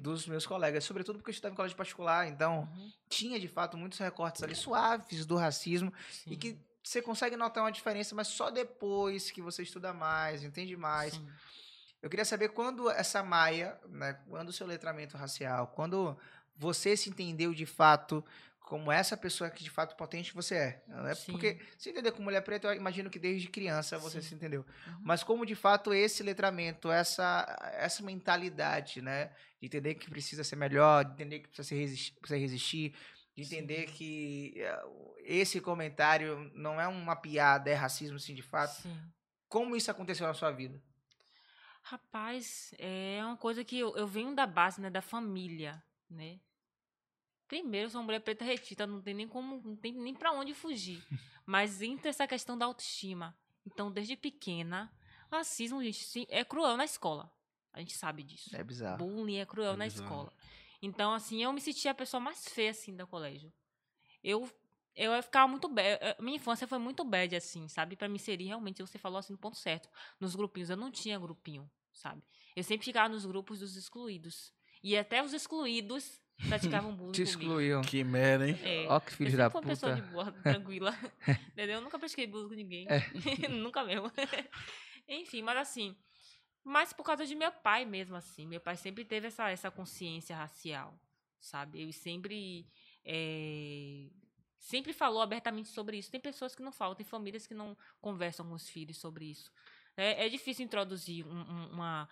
[0.00, 2.92] dos meus colegas, sobretudo porque eu estudava em colégio particular, então Uhum.
[3.08, 5.92] tinha de fato muitos recortes ali suaves do racismo
[6.26, 6.36] e Sim.
[6.36, 11.14] que você consegue notar uma diferença, mas só depois que você estuda mais, entende mais.
[11.14, 11.28] Sim.
[12.02, 16.16] Eu queria saber quando essa maia, né, quando o seu letramento racial, quando
[16.56, 18.24] você se entendeu de fato
[18.66, 20.82] como essa pessoa que de fato potente você é.
[20.88, 21.14] Né?
[21.14, 21.30] Sim.
[21.30, 24.28] Porque se entender como mulher preta, eu imagino que desde criança você Sim.
[24.28, 24.66] se entendeu.
[24.88, 25.00] Uhum.
[25.04, 29.30] Mas como de fato esse letramento, essa, essa mentalidade, né?
[29.60, 32.94] De entender que precisa ser melhor, de entender que precisa, ser resistir, precisa resistir,
[33.36, 34.82] de entender que eh,
[35.22, 38.82] esse comentário não é uma piada, é racismo, sim, de fato.
[38.82, 39.00] Sim.
[39.48, 40.82] Como isso aconteceu na sua vida?
[41.82, 46.40] Rapaz, é uma coisa que eu, eu venho da base, né, da família, né?
[47.48, 50.52] Primeiro, sou uma mulher preta retita, não tem nem como, não tem nem pra onde
[50.54, 51.02] fugir.
[51.46, 53.36] Mas entra essa questão da autoestima.
[53.64, 54.92] Então, desde pequena,
[55.30, 57.32] racismo, gente, é cruel na escola.
[57.72, 58.54] A gente sabe disso.
[58.56, 58.98] É bizarro.
[58.98, 60.04] Bullying é cruel É na bizarro.
[60.08, 60.32] escola.
[60.82, 63.52] Então, assim, eu me sentia a pessoa mais feia, assim, do colégio.
[64.22, 64.50] Eu,
[64.94, 65.98] eu ficava muito bad.
[66.00, 67.96] eh, Minha infância foi muito bad, assim, sabe?
[67.96, 69.88] Pra me inserir, realmente, você falou assim, no ponto certo.
[70.18, 72.22] Nos grupinhos, eu não tinha grupinho, sabe?
[72.54, 74.52] Eu sempre ficava nos grupos dos excluídos.
[74.82, 77.40] E até os excluídos praticavam bullying Te comigo.
[77.42, 77.80] excluiu.
[77.82, 78.58] Que merda, hein?
[78.62, 78.86] É.
[78.88, 80.12] Ó que Eu filho sempre da fui uma pessoa de puta.
[80.12, 80.94] boa, tranquila.
[81.52, 81.76] Entendeu?
[81.76, 82.86] Eu nunca pratiquei bullying com ninguém.
[82.88, 83.48] É.
[83.48, 84.10] nunca mesmo.
[85.08, 85.96] Enfim, mas assim,
[86.64, 88.46] Mas por causa de meu pai mesmo, assim.
[88.46, 90.98] Meu pai sempre teve essa, essa consciência racial,
[91.40, 91.80] sabe?
[91.80, 92.66] Ele sempre.
[93.04, 94.10] eh,
[94.58, 96.10] sempre falou abertamente sobre isso.
[96.10, 99.50] Tem pessoas que não falam, tem famílias que não conversam com os filhos sobre isso.
[99.96, 102.08] É, é difícil introduzir um, um- uma,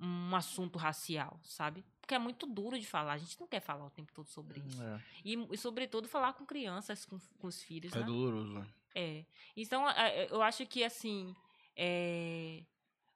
[0.00, 1.84] um assunto racial, sabe?
[2.08, 3.12] Porque é muito duro de falar.
[3.12, 4.82] A gente não quer falar o tempo todo sobre isso.
[4.82, 5.02] É.
[5.22, 8.06] E, e sobretudo, falar com crianças, com, com os filhos, É né?
[8.06, 8.66] doloroso.
[8.94, 9.26] É.
[9.54, 11.36] Então, a- a- eu acho que, assim,
[11.76, 12.62] é,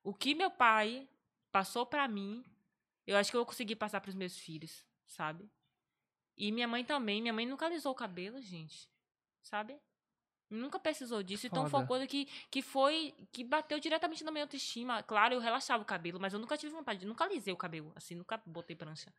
[0.05, 1.09] o que meu pai
[1.51, 2.45] passou pra mim,
[3.07, 5.51] eu acho que eu vou conseguir passar pros meus filhos, sabe?
[6.37, 7.23] E minha mãe também.
[7.23, 8.91] Minha mãe nunca alisou o cabelo, gente.
[9.41, 9.75] Sabe?
[10.53, 11.47] Nunca precisou disso.
[11.47, 11.87] Então, foi uma Foda.
[11.89, 13.15] coisa que, que foi.
[13.33, 15.03] que bateu diretamente na minha autoestima.
[15.03, 17.07] Claro, eu relaxava o cabelo, mas eu nunca tive vontade.
[17.07, 17.93] Nunca alisei o cabelo.
[17.97, 19.13] Assim, nunca botei prancha.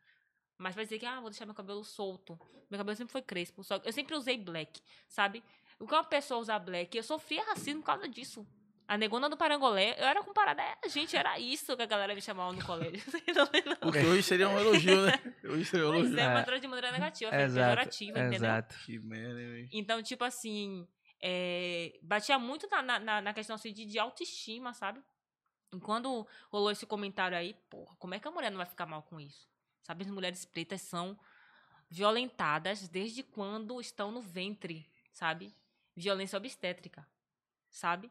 [0.56, 2.38] Mas vai dizer que, ah, vou deixar meu cabelo solto.
[2.70, 3.64] Meu cabelo sempre foi crespo.
[3.64, 5.42] Só, eu sempre usei black, sabe?
[5.80, 8.46] O que uma pessoa usar black, eu sofria racismo por causa disso.
[8.86, 12.20] A negona do Parangolé, eu era comparada a gente, era isso que a galera me
[12.20, 13.02] chamava no colégio.
[13.82, 15.12] O que hoje seria um elogio, né?
[15.42, 16.20] Hoje seria um Pois elogio.
[16.20, 16.34] é, É.
[16.34, 18.36] mas trouxe de maneira negativa, Exato, pejorativa, entendeu?
[18.36, 18.76] exato.
[18.84, 19.68] Que merda?
[19.72, 20.86] Então, tipo assim,
[21.20, 25.02] é, batia muito na, na- na, questão assim, de, de autoestima, sabe?
[25.72, 28.86] E quando rolou esse comentário aí, porra, como é que a mulher não vai ficar
[28.86, 29.48] mal com isso?
[29.82, 31.18] Sabe, as mulheres pretas são
[31.90, 35.54] violentadas desde quando estão no ventre, sabe?
[35.94, 37.06] Violência obstétrica,
[37.70, 38.10] sabe?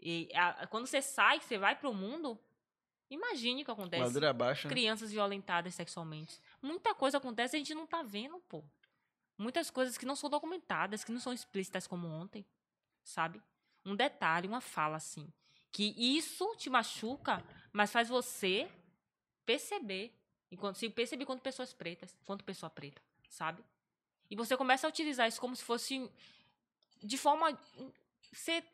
[0.00, 2.38] E a- quando você sai, você vai pro mundo,
[3.10, 4.68] imagine o que acontece Madeira baixa.
[4.68, 4.72] né?
[4.74, 6.40] crianças violentadas sexualmente.
[6.62, 8.64] Muita coisa acontece e a gente não tá vendo, pô.
[9.38, 12.44] Muitas coisas que não são documentadas, que não são explícitas como ontem,
[13.04, 13.40] sabe?
[13.86, 15.32] Um detalhe, uma fala assim,
[15.70, 18.68] que isso te machuca, mas faz você
[19.46, 20.12] perceber,
[20.50, 23.64] enquanto se perceber quanto pessoas pretas, quanto pessoa preta, sabe?
[24.28, 26.10] E você começa a utilizar isso como se fosse
[27.02, 27.56] de forma
[28.32, 28.64] ser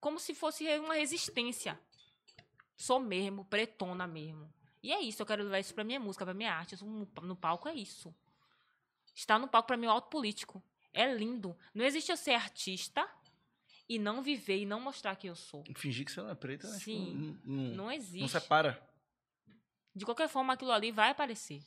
[0.00, 1.78] como se fosse uma resistência.
[2.76, 4.48] Sou mesmo, pretona mesmo.
[4.80, 6.76] E é isso, eu quero levar isso pra minha música, pra minha arte.
[6.84, 8.14] No palco é isso.
[9.18, 10.62] Estar no palco pra mim é um auto político.
[10.94, 11.56] É lindo.
[11.74, 13.04] Não existe eu ser artista
[13.88, 15.64] e não viver e não mostrar quem eu sou.
[15.74, 16.78] Fingir que você não é preta, né?
[16.78, 17.40] Tipo, Sim.
[17.44, 18.20] não, não, Não existe.
[18.20, 18.80] não separa.
[19.92, 21.60] De qualquer forma, aquilo ali vai aparecer.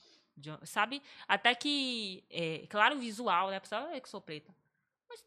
[0.63, 1.03] Sabe?
[1.27, 3.57] Até que, é, claro, o visual, né?
[3.57, 4.55] A pessoa vai ver que eu sou preta.
[5.09, 5.21] Mas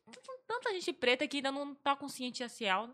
[0.47, 2.89] tanta gente preta que ainda não tá consciente racial,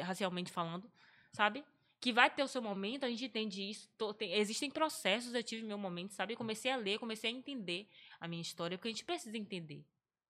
[0.00, 0.88] racialmente falando,
[1.32, 1.64] sabe?
[2.06, 3.88] Que vai ter o seu momento, a gente entende isso.
[3.98, 6.34] tô- tem- existem processos, eu tive meu momento, sabe?
[6.34, 7.88] Eu comecei a ler, comecei a entender
[8.20, 9.84] a minha história, porque a gente precisa entender,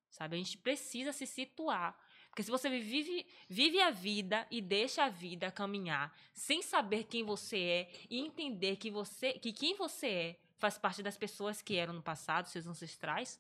[0.09, 0.37] sabe?
[0.37, 1.95] A gente precisa se situar.
[2.31, 7.23] Porque se você vive, vive a vida e deixa a vida caminhar sem saber quem
[7.25, 11.77] você é e entender que você que quem você é faz parte das pessoas que
[11.77, 13.39] eram no passado, seus ancestrais,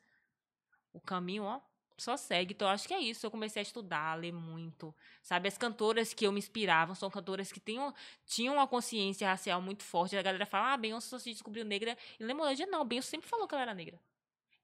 [0.92, 1.58] o caminho, ó,
[1.96, 2.54] só segue.
[2.54, 3.24] Então, eu acho que é isso.
[3.24, 4.94] Eu comecei a estudar, a ler muito.
[5.22, 7.94] Sabe, as cantoras que eu me inspirava são cantoras que tinham,
[8.26, 10.16] tinham uma consciência racial muito forte.
[10.16, 11.96] A galera fala, ah, Beyoncé só se descobriu negra.
[12.18, 13.98] E Lemonade, não, Beyoncé sempre falou que ela era negra.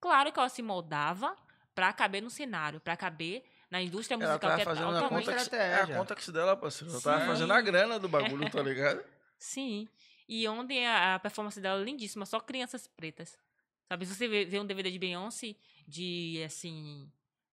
[0.01, 1.37] Claro que ela se moldava
[1.75, 5.09] pra caber no cenário, pra caber na indústria Ela musical tava que é fazendo a
[5.09, 6.93] conta, é a conta dela, parceiro.
[6.93, 7.27] Ela tava Sim.
[7.27, 9.03] fazendo a grana do bagulho, tá ligado?
[9.39, 9.89] Sim.
[10.29, 13.39] E ontem a, a performance dela é lindíssima, só crianças pretas.
[13.89, 15.55] Sabe, se você vê, vê um DVD de Beyoncé,
[15.87, 17.11] de, assim...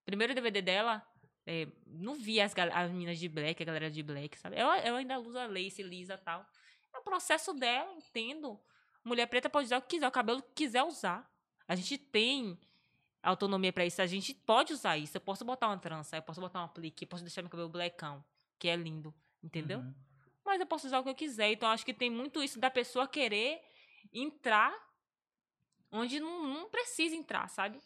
[0.10, 1.06] Primeiro DVD dela,
[1.46, 4.56] é, não vi as, as meninas de black, a galera de black, sabe?
[4.56, 6.44] Ela, ela ainda usa lace, lisa e tal.
[6.92, 8.60] É o processo dela, entendo.
[9.04, 11.32] Mulher preta pode usar o que quiser, o cabelo que quiser usar.
[11.68, 12.60] A gente tem
[13.22, 15.16] autonomia pra isso, a gente pode usar isso.
[15.16, 17.70] Eu posso botar uma trança, eu posso botar um aplique, eu posso deixar meu cabelo
[17.70, 18.26] blackão,
[18.58, 19.78] que é lindo, entendeu?
[19.78, 19.94] Uhum.
[20.44, 21.52] mas eu posso usar o que eu quiser.
[21.52, 23.62] Então, acho que tem muito isso da pessoa querer
[24.12, 24.74] entrar
[25.92, 27.80] onde não, não precisa entrar, sabe?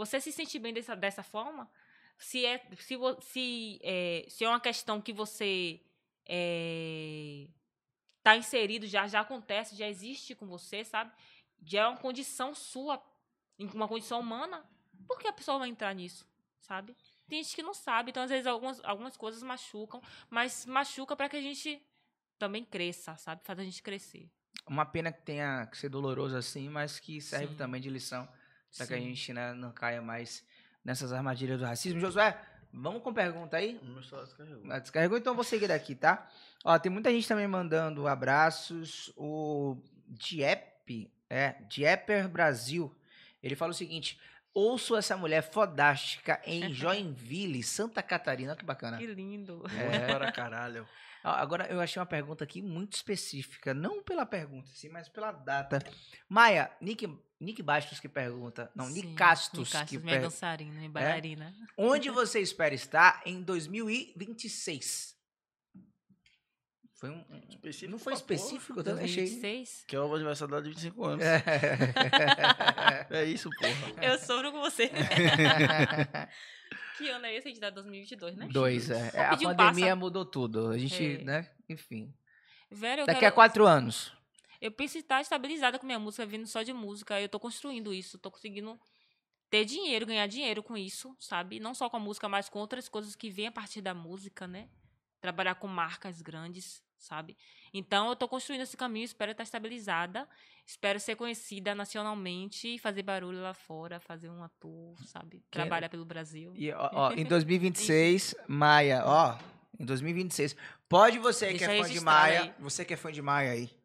[0.00, 1.70] Você se sente bem dessa, dessa forma,
[2.16, 5.78] se é, se, se, é, se é uma questão que você
[8.16, 11.12] está inserido, já, já acontece, já existe com você, sabe?
[11.62, 13.02] Já é uma condição sua,
[13.58, 14.64] uma condição humana,
[15.06, 16.26] por que a pessoa vai entrar nisso,
[16.60, 16.96] sabe?
[17.28, 21.28] Tem gente que não sabe, então às vezes algumas, algumas coisas machucam, mas machuca para
[21.28, 21.78] que a gente
[22.38, 23.44] também cresça, sabe?
[23.44, 24.30] Faz a gente crescer.
[24.66, 27.56] Uma pena que tenha que ser doloroso assim, mas que serve Sim.
[27.56, 28.26] também de lição
[28.76, 30.44] para que a gente né, não caia mais
[30.84, 32.00] nessas armadilhas do racismo.
[32.00, 32.40] Josué,
[32.72, 33.78] vamos com pergunta aí?
[33.82, 34.72] O meu celular descarregou.
[34.72, 36.28] Ah, Descarregou, então eu vou seguir daqui, tá?
[36.64, 39.12] Ó, tem muita gente também mandando abraços.
[39.16, 42.94] O Diep, é, Dieper Brasil,
[43.42, 44.18] ele fala o seguinte:
[44.52, 48.52] ouço essa mulher fodástica em Joinville, Santa Catarina.
[48.52, 48.98] Olha que bacana.
[48.98, 49.62] Que lindo.
[49.78, 50.06] É.
[50.12, 50.86] Para caralho.
[51.22, 55.78] Agora, eu achei uma pergunta aqui muito específica, não pela pergunta, sim, mas pela data.
[56.26, 57.06] Maia, Nick,
[57.40, 60.34] Nick Bastos que pergunta, não, Nick Sim, Castos Nick Castos, que minha pergunta.
[60.34, 61.54] dançarina, minha bailarina.
[61.76, 65.18] Onde você espera estar em 2026?
[66.96, 67.24] Foi um.
[67.48, 68.34] Específico não foi pra porra.
[68.34, 69.24] específico, eu também achei.
[69.24, 69.84] 2026.
[69.88, 71.24] Que é o aniversário de 25 anos.
[71.24, 71.42] É.
[73.10, 74.04] É isso, porra.
[74.04, 74.90] Eu sofro com você.
[76.98, 77.48] que ano é esse?
[77.48, 78.48] A gente tá 2022, né?
[78.52, 79.10] Dois, é.
[79.14, 79.96] É, A um pandemia passa.
[79.96, 80.68] mudou tudo.
[80.68, 81.24] A gente, É.
[81.24, 81.50] né?
[81.68, 82.12] Enfim.
[82.70, 83.32] Velho, Daqui quero...
[83.32, 84.12] a quatro anos.
[84.60, 87.20] Eu penso em estar estabilizada com minha música, vindo só de música.
[87.20, 88.78] Eu tô construindo isso, tô conseguindo
[89.48, 91.58] ter dinheiro, ganhar dinheiro com isso, sabe?
[91.58, 94.46] Não só com a música, mas com outras coisas que vêm a partir da música,
[94.46, 94.68] né?
[95.20, 97.36] Trabalhar com marcas grandes, sabe?
[97.72, 100.28] Então eu tô construindo esse caminho, espero estar estabilizada,
[100.66, 105.42] espero ser conhecida nacionalmente, fazer barulho lá fora, fazer um ator, sabe?
[105.50, 106.52] Trabalhar pelo Brasil.
[106.54, 109.38] E, ó, ó, em 2026, Maia, ó.
[109.78, 110.54] Em 2026.
[110.88, 112.42] Pode você que é fã de Maia.
[112.42, 112.54] aí.
[112.58, 113.79] Você que é fã de Maia aí.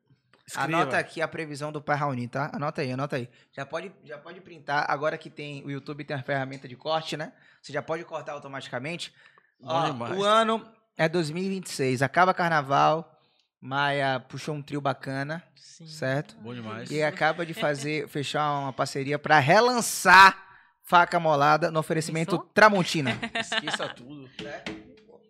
[0.48, 0.82] Escreva.
[0.82, 2.52] Anota aqui a previsão do Pai Raoni, tá?
[2.54, 3.28] Anota aí, anota aí.
[3.52, 4.86] Já pode, já pode printar.
[4.88, 7.34] Agora que tem o YouTube tem a ferramenta de corte, né?
[7.62, 9.12] Você já pode cortar automaticamente.
[9.60, 10.18] Bom Ó, demais.
[10.18, 10.64] o ano
[10.96, 12.02] é 2026.
[12.04, 13.12] Acaba carnaval.
[13.60, 15.88] Maia puxou um trio bacana, Sim.
[15.88, 16.36] certo?
[16.38, 16.92] Bom demais.
[16.92, 20.38] E acaba de fazer, fechar uma parceria pra relançar
[20.84, 22.52] Faca Molada no oferecimento Pensou?
[22.54, 23.20] Tramontina.
[23.34, 24.30] Esqueça tudo.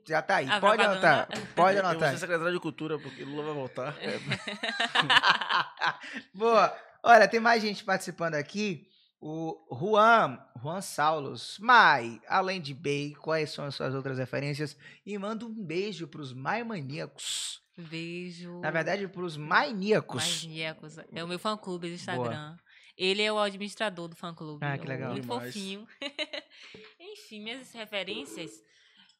[0.08, 0.50] Já tá aí.
[0.50, 1.24] A Pode propaganda.
[1.24, 1.28] anotar.
[1.56, 2.12] Pode Eu vou anotar.
[2.12, 3.96] ser secretário de cultura, porque Lula vai voltar.
[4.02, 4.20] É.
[6.34, 6.76] Boa.
[7.04, 8.88] Olha, tem mais gente participando aqui.
[9.20, 11.58] O Juan, Juan Saulos.
[11.60, 14.78] Mai, além de Bey, quais são as suas outras referências?
[15.06, 17.62] E manda um beijo pros Mai Maníacos.
[17.78, 18.60] Beijo.
[18.60, 20.44] Na verdade, pros Maníacos.
[20.46, 20.98] Maníacos.
[21.12, 22.56] É o meu fã clube do Instagram.
[22.98, 24.66] Ele é o administrador do fã clube.
[24.66, 25.12] Ah, que é legal.
[25.12, 25.46] Muito Demais.
[25.54, 25.88] fofinho.
[27.00, 28.52] Enfim, minhas referências.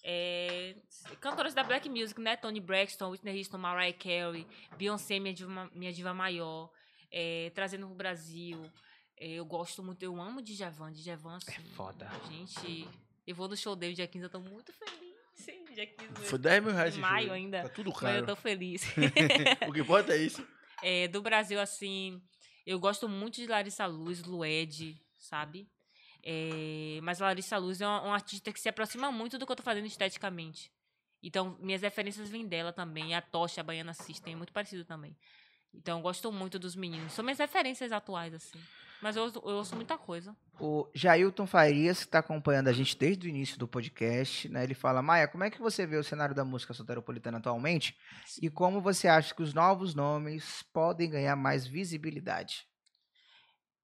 [0.08, 0.76] É,
[1.20, 2.38] cantoras da Black Music, né?
[2.38, 4.46] Tony Braxton, Whitney Houston, Mariah Carey,
[4.78, 6.70] Beyoncé, minha diva, minha diva maior.
[7.12, 8.62] É, trazendo pro Brasil.
[9.18, 10.92] É, eu gosto muito, eu amo Djavan.
[10.92, 12.08] Djavan, assim, foda.
[12.30, 12.88] Gente,
[13.26, 15.16] eu vou no show dele dia 15, eu tô muito feliz.
[15.34, 16.14] Sim, dia 15.
[16.28, 17.34] Foi 10 mil reais Em maio show.
[17.36, 17.64] ainda.
[17.64, 18.18] Tá tudo Mas caro.
[18.20, 18.84] eu tô feliz.
[19.68, 20.46] o que importa é isso.
[20.84, 22.22] É, do Brasil, assim,
[22.64, 25.68] eu gosto muito de Larissa Luz, Lued, sabe?
[26.28, 29.56] É, mas Larissa Luz é uma, uma artista que se aproxima muito do que eu
[29.56, 30.72] tô fazendo esteticamente.
[31.22, 33.14] Então, minhas referências vêm dela também.
[33.14, 35.16] A Tocha, a Baiana System, é muito parecido também.
[35.74, 37.14] Então, eu gosto muito dos meninos.
[37.14, 38.60] São minhas referências atuais, assim.
[39.02, 40.36] Mas eu, ouço- eu ouço muita coisa.
[40.60, 44.64] O Jailton Farias, que está acompanhando a gente desde o início do podcast, né?
[44.64, 47.96] Ele fala, Maia, como é que você vê o cenário da música soteropolitana atualmente?
[48.42, 52.66] E como você acha que os novos nomes podem ganhar mais visibilidade?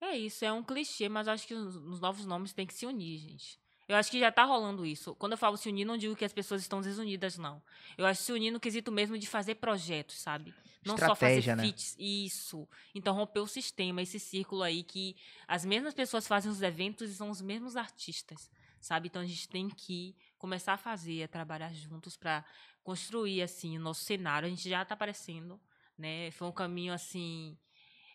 [0.02, 2.88] É isso, é um clichê, mas acho que os, os novos nomes têm que se
[2.88, 3.62] unir, gente.
[3.88, 5.14] Eu acho que já tá rolando isso.
[5.16, 7.62] Quando eu falo se unir, não digo que as pessoas estão desunidas, não.
[7.98, 10.54] Eu acho se unir no quesito mesmo de fazer projetos, sabe?
[10.84, 11.64] Não só Estratégia, fazer né?
[11.64, 11.96] feats.
[12.00, 12.68] Isso.
[12.96, 15.16] Então, romper o sistema, esse círculo aí que
[15.48, 18.50] as mesmas pessoas fazem os eventos e são os mesmos artistas,
[18.80, 19.08] sabe?
[19.08, 22.46] Então, a gente tem que começar a fazer, a trabalhar juntos para
[22.84, 24.48] construir, assim, o nosso cenário.
[24.48, 25.60] A gente já tá aparecendo,
[25.98, 26.32] né?
[26.32, 27.58] Foi um caminho, assim,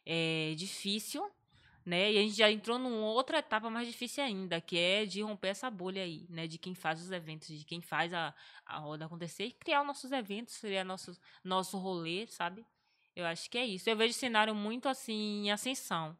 [0.06, 1.30] é, difícil,
[1.86, 2.12] né?
[2.12, 5.48] E a gente já entrou numa outra etapa mais difícil ainda, que é de romper
[5.48, 6.46] essa bolha aí, né?
[6.48, 8.34] De quem faz os eventos, de quem faz a,
[8.66, 12.66] a roda acontecer e criar os nossos eventos, criar nosso, nosso rolê, sabe?
[13.14, 13.88] Eu acho que é isso.
[13.88, 16.18] Eu vejo o cenário muito assim em ascensão,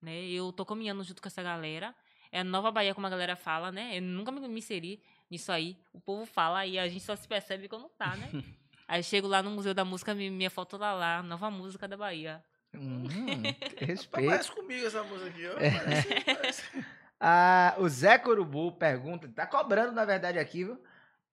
[0.00, 0.24] né?
[0.24, 1.94] Eu tô caminhando junto com essa galera.
[2.32, 3.98] É a Nova Bahia, como a galera fala, né?
[3.98, 5.76] Eu nunca me, me inseri nisso aí.
[5.92, 8.28] O povo fala e a gente só se percebe quando tá, né?
[8.88, 11.96] Aí chego lá no Museu da Música, mi- minha foto tá lá, nova música da
[11.96, 12.44] Bahia.
[12.82, 13.42] Hum,
[13.78, 14.28] respeito.
[14.28, 15.58] Parece comigo essa música aqui, ó.
[15.58, 15.70] É.
[15.70, 16.62] Parece, parece.
[17.18, 20.78] Ah, o Zé Corubu pergunta, tá cobrando na verdade aqui, viu?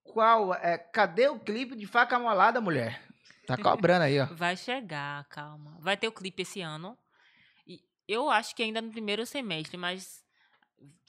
[0.02, 3.02] Qual é, cadê o clipe de Faca Molada, mulher?
[3.46, 4.24] Tá cobrando aí, ó.
[4.32, 5.76] Vai chegar, calma.
[5.80, 6.96] Vai ter o clipe esse ano.
[7.66, 10.24] E eu acho que ainda no primeiro semestre, mas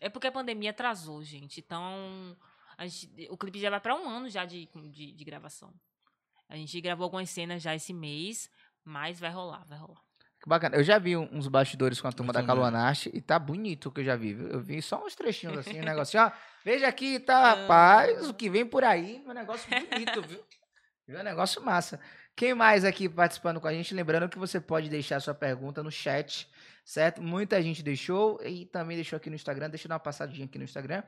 [0.02, 1.62] é porque a pandemia atrasou, gente.
[1.62, 2.36] Então,
[2.78, 5.74] a gente- o clipe já vai para um ano já de, de, de gravação.
[6.50, 8.50] A gente gravou algumas cenas já esse mês,
[8.84, 10.04] mas vai rolar, vai rolar.
[10.46, 10.76] Bacana.
[10.76, 12.44] Eu já vi uns bastidores com a turma Eu da.
[12.44, 14.32] Caluanache e tá bonito o que eu já vi.
[14.32, 16.32] Eu vi só uns trechinhos assim, um negócio, ó.
[16.64, 17.54] Veja aqui, tá, Ah.
[17.56, 20.40] rapaz, o que vem por aí, um negócio bonito, viu?
[21.08, 21.20] Viu?
[21.20, 22.00] Um negócio massa.
[22.36, 23.94] Quem mais aqui participando com a gente?
[23.94, 26.48] Lembrando que você pode deixar sua pergunta no chat,
[26.84, 27.22] certo?
[27.24, 29.70] Muita gente deixou e também deixou aqui no Instagram.
[29.70, 31.02] Deixa eu dar uma passadinha aqui no Instagram.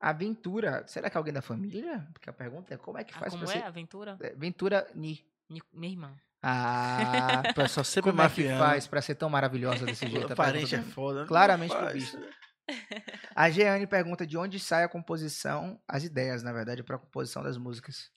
[0.00, 2.06] Aventura, será que é alguém da família?
[2.12, 4.16] Porque a pergunta é como é que Ah, faz como pra é a aventura?
[4.20, 5.24] É, Ventura Ni.
[5.48, 6.16] Mi- Minha irmã.
[6.46, 10.28] Ah, pra- Só sempre como é que faz pra ser tão maravilhosa desse jeito?
[10.28, 11.22] O A parente é foda.
[11.22, 11.26] né?
[11.26, 11.82] Claramente Faz.
[12.10, 12.20] clubista.
[13.34, 17.42] A Jeane pergunta de onde sai a composição, as ideias, na verdade, para a composição
[17.42, 18.10] das músicas.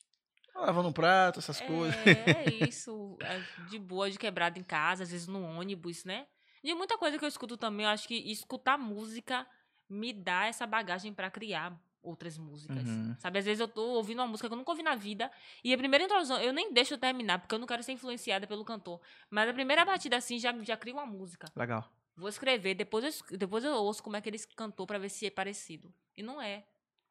[0.54, 1.94] Lavando um prato, essas coisas.
[2.06, 3.16] É, é isso.
[3.22, 6.26] é De boa, de quebrado em casa, às vezes no ônibus, né?
[6.64, 9.46] De muita coisa que eu escuto também, eu acho que escutar música
[9.88, 11.72] me dá essa bagagem pra criar
[12.02, 12.86] outras músicas.
[12.86, 13.16] Uhum.
[13.18, 15.30] Sabe, às vezes eu tô ouvindo uma música que eu nunca ouvi na vida
[15.62, 18.46] e a primeira introdução, eu nem deixo eu terminar, porque eu não quero ser influenciada
[18.46, 19.00] pelo cantor.
[19.30, 21.50] Mas a primeira batida assim já, já cria uma música.
[21.56, 21.90] Legal.
[22.16, 25.26] Vou escrever, depois eu, depois eu ouço como é que ele cantou pra ver se
[25.26, 25.92] é parecido.
[26.16, 26.64] E não é.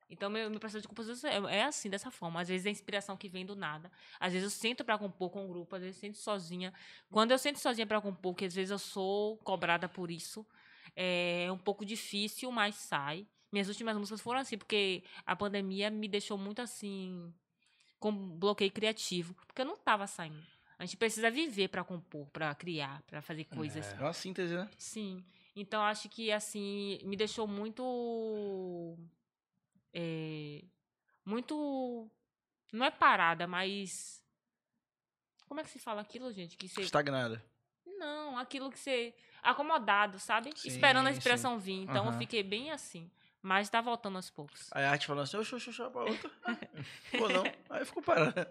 [0.09, 2.39] Então, meu, meu processo de composição é, é assim, dessa forma.
[2.39, 3.91] Às vezes é inspiração que vem do nada.
[4.19, 6.73] Às vezes eu sento pra compor com um grupo, às vezes eu sento sozinha.
[7.11, 10.45] Quando eu sento sozinha pra compor, que às vezes eu sou cobrada por isso,
[10.95, 13.27] é um pouco difícil, mas sai.
[13.51, 17.33] Minhas últimas músicas foram assim, porque a pandemia me deixou muito assim,
[17.99, 20.45] com bloqueio criativo, porque eu não tava saindo.
[20.77, 23.93] A gente precisa viver pra compor, pra criar, pra fazer coisas.
[23.97, 24.69] É uma síntese, né?
[24.77, 25.23] Sim.
[25.55, 28.95] Então acho que assim me deixou muito
[29.93, 30.63] é,
[31.25, 32.09] muito
[32.71, 34.23] não é parada, mas
[35.47, 36.57] como é que se fala aquilo, gente?
[36.57, 37.43] Que você Estagnada.
[37.97, 40.51] não, aquilo que você acomodado, sabe?
[40.55, 41.17] Sim, Esperando a sim.
[41.17, 41.81] inspiração vir.
[41.81, 42.19] Então eu Aham.
[42.19, 43.09] fiquei bem assim,
[43.47, 44.67] mas tá voltando aos poucos.
[44.73, 46.29] Aí a arte falando assim, oxe, oxe, oxe, pra outra.
[47.17, 47.43] Pô, não.
[47.69, 48.33] Aí ficou parado.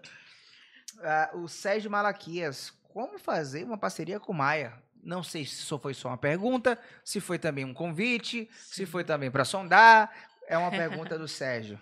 [0.99, 4.81] Ah, o Sérgio Malaquias, como fazer uma parceria com o Maia?
[5.03, 9.03] Não sei se só foi só uma pergunta, se foi também um convite, se foi
[9.03, 10.11] também para sondar.
[10.47, 11.79] É uma pergunta do Sérgio.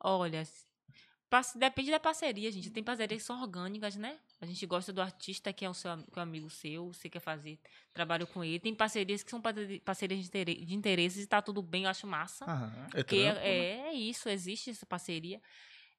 [0.00, 0.42] Olha,
[1.54, 2.70] depende da parceria, gente.
[2.70, 4.18] Tem parcerias que são orgânicas, né?
[4.40, 7.08] A gente gosta do artista que é o seu que é um amigo seu, você
[7.08, 7.58] quer fazer
[7.94, 8.60] trabalho com ele.
[8.60, 11.88] Tem parcerias que são parceri- parcerias de, intere- de interesses e tá tudo bem, eu
[11.90, 12.44] acho massa.
[12.44, 12.86] Aham.
[12.94, 13.48] É trampo, né?
[13.48, 15.40] é, é isso, existe essa parceria.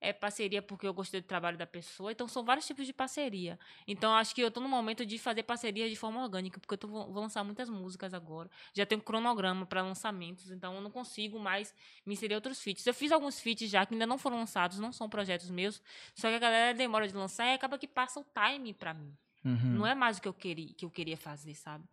[0.00, 2.12] É parceria porque eu gostei do trabalho da pessoa.
[2.12, 3.58] Então, são vários tipos de parceria.
[3.86, 6.78] Então, acho que eu tô no momento de fazer parceria de forma orgânica, porque eu
[6.78, 8.48] tô, vou lançar muitas músicas agora.
[8.72, 11.74] Já tenho um cronograma para lançamentos, então eu não consigo mais
[12.06, 12.86] me inserir outros feats.
[12.86, 15.82] Eu fiz alguns feats já que ainda não foram lançados, não são projetos meus,
[16.14, 19.16] só que a galera demora de lançar e acaba que passa o time para mim.
[19.44, 19.78] Uhum.
[19.78, 21.84] Não é mais o que eu queria, que eu queria fazer, sabe?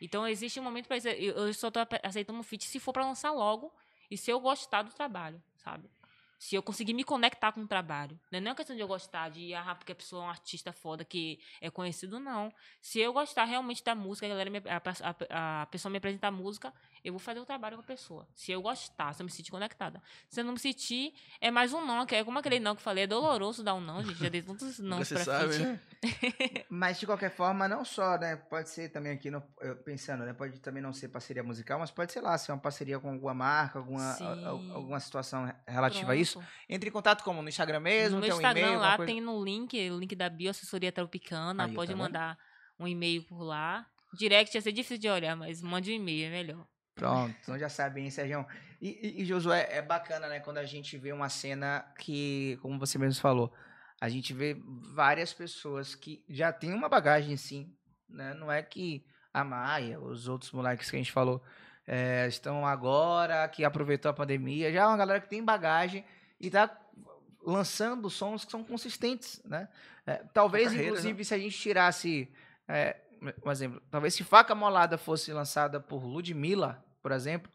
[0.00, 1.08] Então existe um momento para isso.
[1.08, 3.72] Eu, só ape- aceitando um feat se for para lançar logo
[4.10, 5.88] e se eu gostar do trabalho, sabe?
[6.44, 8.20] Se eu conseguir me conectar com o trabalho.
[8.30, 8.38] Né?
[8.38, 11.02] Não é questão de eu gostar de, ah, porque a pessoa é um artista foda
[11.02, 12.52] que é conhecido, não.
[12.82, 14.82] Se eu gostar realmente da música, a, galera me- a,
[15.30, 16.70] a a pessoa me apresentar a música,
[17.02, 18.28] eu vou fazer o trabalho com a pessoa.
[18.34, 20.02] Se eu gostar, se eu me sentir conectada.
[20.28, 22.80] Se eu não me sentir, é mais um não, que é como aquele não que
[22.80, 24.18] eu falei, é doloroso dar um não, gente.
[24.22, 25.62] Já dei tantos não pra você sabe, feat.
[25.64, 25.80] né?
[26.68, 28.36] Mas de qualquer forma, não só, né?
[28.36, 29.40] Pode ser também aqui, no,
[29.84, 30.34] pensando, né?
[30.34, 33.32] Pode também não ser parceria musical, mas pode ser lá, ser uma parceria com alguma
[33.32, 36.33] marca, alguma, a- a- alguma situação relativa a isso.
[36.40, 36.52] Pronto.
[36.68, 37.42] Entre em contato como?
[37.42, 38.16] No Instagram mesmo?
[38.16, 39.12] no tem meu um Instagram lá coisa?
[39.12, 41.64] tem no link, o link da bio assessoria tropicana.
[41.64, 42.38] Aí, pode tá mandar
[42.78, 43.86] um e-mail por lá.
[44.16, 46.66] Direct ia ser difícil de olhar, mas mande um e-mail, é melhor.
[46.94, 48.46] Pronto, então já sabe, hein, Sérgio?
[48.80, 52.78] E, e, e, Josué, é bacana, né, quando a gente vê uma cena que, como
[52.78, 53.52] você mesmo falou,
[54.00, 54.56] a gente vê
[54.94, 57.74] várias pessoas que já têm uma bagagem, sim,
[58.08, 58.34] né?
[58.34, 61.42] Não é que a Maia, os outros moleques que a gente falou,
[61.86, 66.04] é, estão agora, que aproveitou a pandemia, já é uma galera que tem bagagem
[66.44, 66.80] e tá
[67.42, 69.68] lançando sons que são consistentes, né?
[70.06, 72.30] É, talvez, carreira, inclusive, se a gente tirasse
[72.68, 72.96] é,
[73.44, 77.50] um exemplo, talvez se Faca Molada fosse lançada por Ludmilla, por exemplo,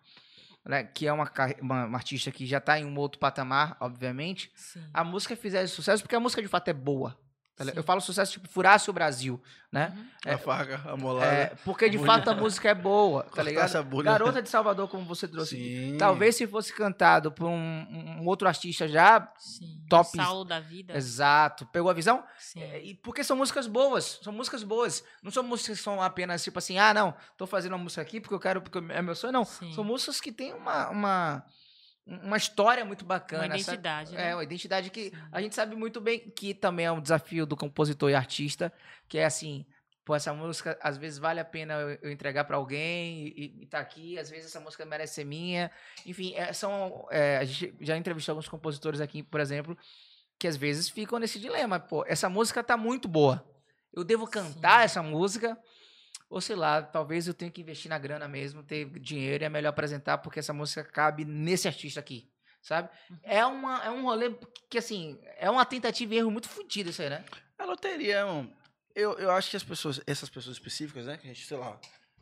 [0.66, 4.52] né, que é uma, uma, uma artista que já está em um outro patamar, obviamente,
[4.56, 4.84] Sim.
[4.94, 7.18] a música fizesse sucesso porque a música de fato é boa.
[7.66, 7.72] Sim.
[7.76, 9.42] Eu falo sucesso tipo furasse o Brasil,
[9.72, 9.94] né?
[10.26, 10.34] Uhum.
[10.34, 11.26] A faca, a molada.
[11.32, 13.84] É, porque de fato a música é boa, tá ligado?
[13.84, 14.12] bolha.
[14.12, 15.56] Garota de Salvador, como você trouxe.
[15.58, 15.98] Sim.
[15.98, 19.84] Talvez se fosse cantado por um, um outro artista já Sim.
[19.90, 20.96] top- O Saulo da vida.
[20.98, 22.24] exato, pegou a visão?
[22.38, 22.62] Sim.
[22.62, 25.04] É, e porque são músicas boas, são músicas boas.
[25.24, 28.20] Não são músicas que são apenas tipo assim, ah, não, tô fazendo uma música aqui
[28.22, 29.46] porque eu quero, porque é meu sonho, não.
[29.46, 29.74] Sim.
[29.74, 31.44] São músicas que têm uma, uma,
[32.24, 33.44] uma história muito bacana.
[33.44, 33.62] Uma sabe?
[33.62, 34.30] identidade, né?
[34.30, 35.18] É, uma identidade que Sim.
[35.32, 38.74] a gente sabe muito bem que também é um desafio do compositor e artista,
[39.08, 39.66] que é assim,
[40.04, 43.80] pô, essa música às vezes vale a pena eu, entregar pra alguém e, e tá
[43.80, 45.70] aqui, às vezes essa música merece ser minha.
[46.06, 49.78] Enfim, é, são, é, a gente já entrevistou alguns compositores aqui, por exemplo,
[50.40, 53.46] que às vezes ficam nesse dilema, pô, essa música tá muito boa.
[53.94, 54.86] Eu devo cantar Sim.
[54.86, 55.58] essa música
[56.30, 59.50] ou sei lá, talvez eu tenha que investir na grana mesmo, ter dinheiro e é
[59.50, 62.32] melhor apresentar porque essa música cabe nesse artista aqui,
[62.62, 62.90] sabe?
[63.10, 63.18] Uhum.
[63.24, 64.36] É, uma, é um rolê
[64.70, 67.26] que, assim, é uma tentativa e erro muito fodido isso aí, né?
[67.58, 68.54] A loteria, mano.
[68.96, 71.18] Eu, eu acho que as pessoas, essas pessoas específicas, né?
[71.18, 71.80] Que a gente, sei lá,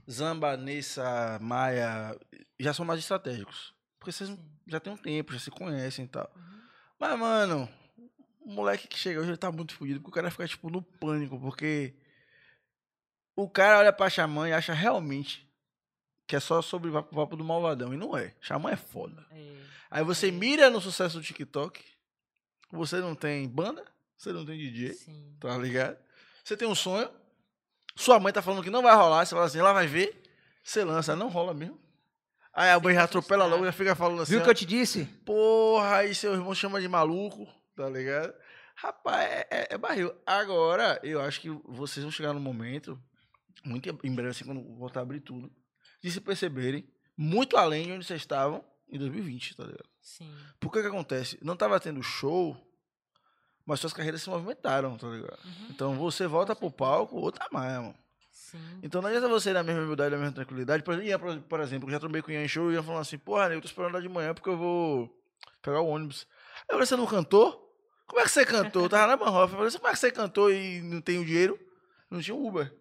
[0.10, 2.18] Zamba, Nessa, Maia,
[2.58, 3.74] já são mais estratégicos.
[4.00, 4.32] Porque vocês
[4.66, 6.32] já tem um tempo, já se conhecem e tal.
[6.34, 6.62] Uhum.
[7.00, 7.70] Mas, mano,
[8.42, 10.82] o moleque que chega hoje ele tá muito fodido, porque o cara fica, tipo, no
[10.82, 11.94] pânico, porque
[13.38, 15.48] o cara olha pra Xamã e acha realmente
[16.26, 17.94] que é só sobre o papo do malvadão.
[17.94, 18.34] E não é.
[18.42, 19.26] Xamã é foda.
[19.32, 19.56] É.
[19.90, 20.32] Aí você É.
[20.32, 21.82] mira no sucesso do TikTok,
[22.72, 23.86] você não tem banda,
[24.18, 25.38] você não tem DJ, Sim.
[25.40, 25.98] tá ligado?
[26.44, 27.10] Você tem um sonho,
[27.96, 30.22] sua mãe tá falando que não vai rolar, você fala assim, ela vai ver,
[30.64, 31.80] você lança, não rola mesmo.
[32.54, 34.32] Aí a mãe já atropela logo, já fica falando assim.
[34.34, 35.06] Viu o que eu te disse?
[35.24, 38.34] Porra, aí seu irmão chama de maluco, tá ligado?
[38.76, 40.14] Rapaz, é, é, é barril.
[40.26, 43.00] Agora, eu acho que vocês vão chegar num momento,
[43.68, 45.52] muito em breve, assim, quando voltar a abrir tudo,
[46.02, 49.89] de se perceberem muito além de onde vocês estavam em 2020, tá ligado?
[50.02, 50.31] Sim.
[50.60, 51.38] Por que que acontece?
[51.41, 52.56] Não tava tendo show,
[53.65, 55.39] mas suas carreiras se movimentaram, tá ligado?
[55.44, 55.68] Uhum.
[55.69, 57.95] Então você volta pro palco, outra mais, mano.
[58.31, 58.80] Sim.
[58.81, 60.84] Então não adianta você ir na mesma humildade, na mesma tranquilidade.
[60.84, 63.02] Por, Ian, por, exemplo, eu já trombei com o Ian em show e Ian falando
[63.02, 65.14] assim, porra, eu tô esperando lá de manhã porque eu vou
[65.61, 66.26] pegar o ônibus.
[66.60, 67.68] Aí eu falei, você não cantou?
[68.06, 68.84] Como é que você cantou?
[68.84, 69.52] Eu tava na Banhoff.
[69.52, 71.60] Eu falei, como é que você cantou e não tem o dinheiro?
[72.10, 72.73] Não tinha Uber.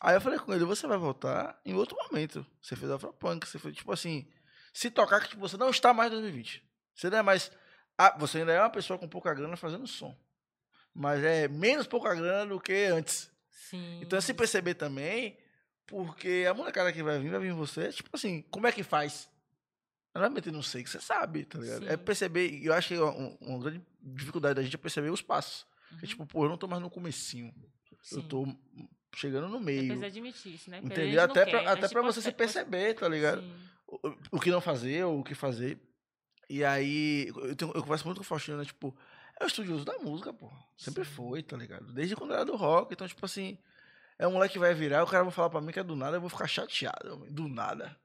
[0.00, 2.46] Aí eu falei com ele, você vai voltar em outro momento.
[2.62, 4.26] Você fez Afropunk, você foi, tipo assim,
[4.72, 6.64] se tocar que tipo, você não está mais em 2020.
[6.94, 7.50] Você não é mais...
[7.96, 10.16] Ah, você ainda é uma pessoa com pouca grana fazendo som.
[10.94, 13.30] Mas é menos pouca grana do que antes.
[13.50, 14.00] Sim.
[14.02, 15.36] Então, se perceber também,
[15.86, 19.28] porque a molecada que vai vir, vai vir você, tipo assim, como é que faz?
[20.14, 21.86] Não vai meter no sei que você sabe, tá ligado?
[21.86, 21.98] É Sim.
[22.04, 25.22] perceber, e eu acho que é uma, uma grande dificuldade da gente é perceber os
[25.22, 25.66] passos.
[25.90, 26.00] É Uhum.
[26.00, 27.52] tipo, pô, eu não tô mais no comecinho,
[28.12, 28.28] eu Sim.
[28.28, 28.46] tô
[29.14, 29.86] chegando no Você meio.
[29.86, 30.80] precisa admitir isso, né?
[30.82, 31.22] Entendeu?
[31.22, 33.42] Até quer, pra, a até pra você se perceber, tá ligado?
[33.86, 35.78] O, o que não fazer, ou o que fazer.
[36.48, 38.64] E aí, eu, tenho, eu converso muito com o Faustino, né?
[38.64, 38.96] Tipo,
[39.38, 40.50] é o estudioso da música, pô.
[40.76, 41.10] Sempre Sim.
[41.10, 41.92] foi, tá ligado?
[41.92, 42.92] Desde quando era do rock.
[42.92, 43.58] Então, tipo assim,
[44.18, 45.94] é um moleque que vai virar, o cara vai falar pra mim que é do
[45.94, 47.24] nada, eu vou ficar chateado.
[47.30, 47.96] Do nada.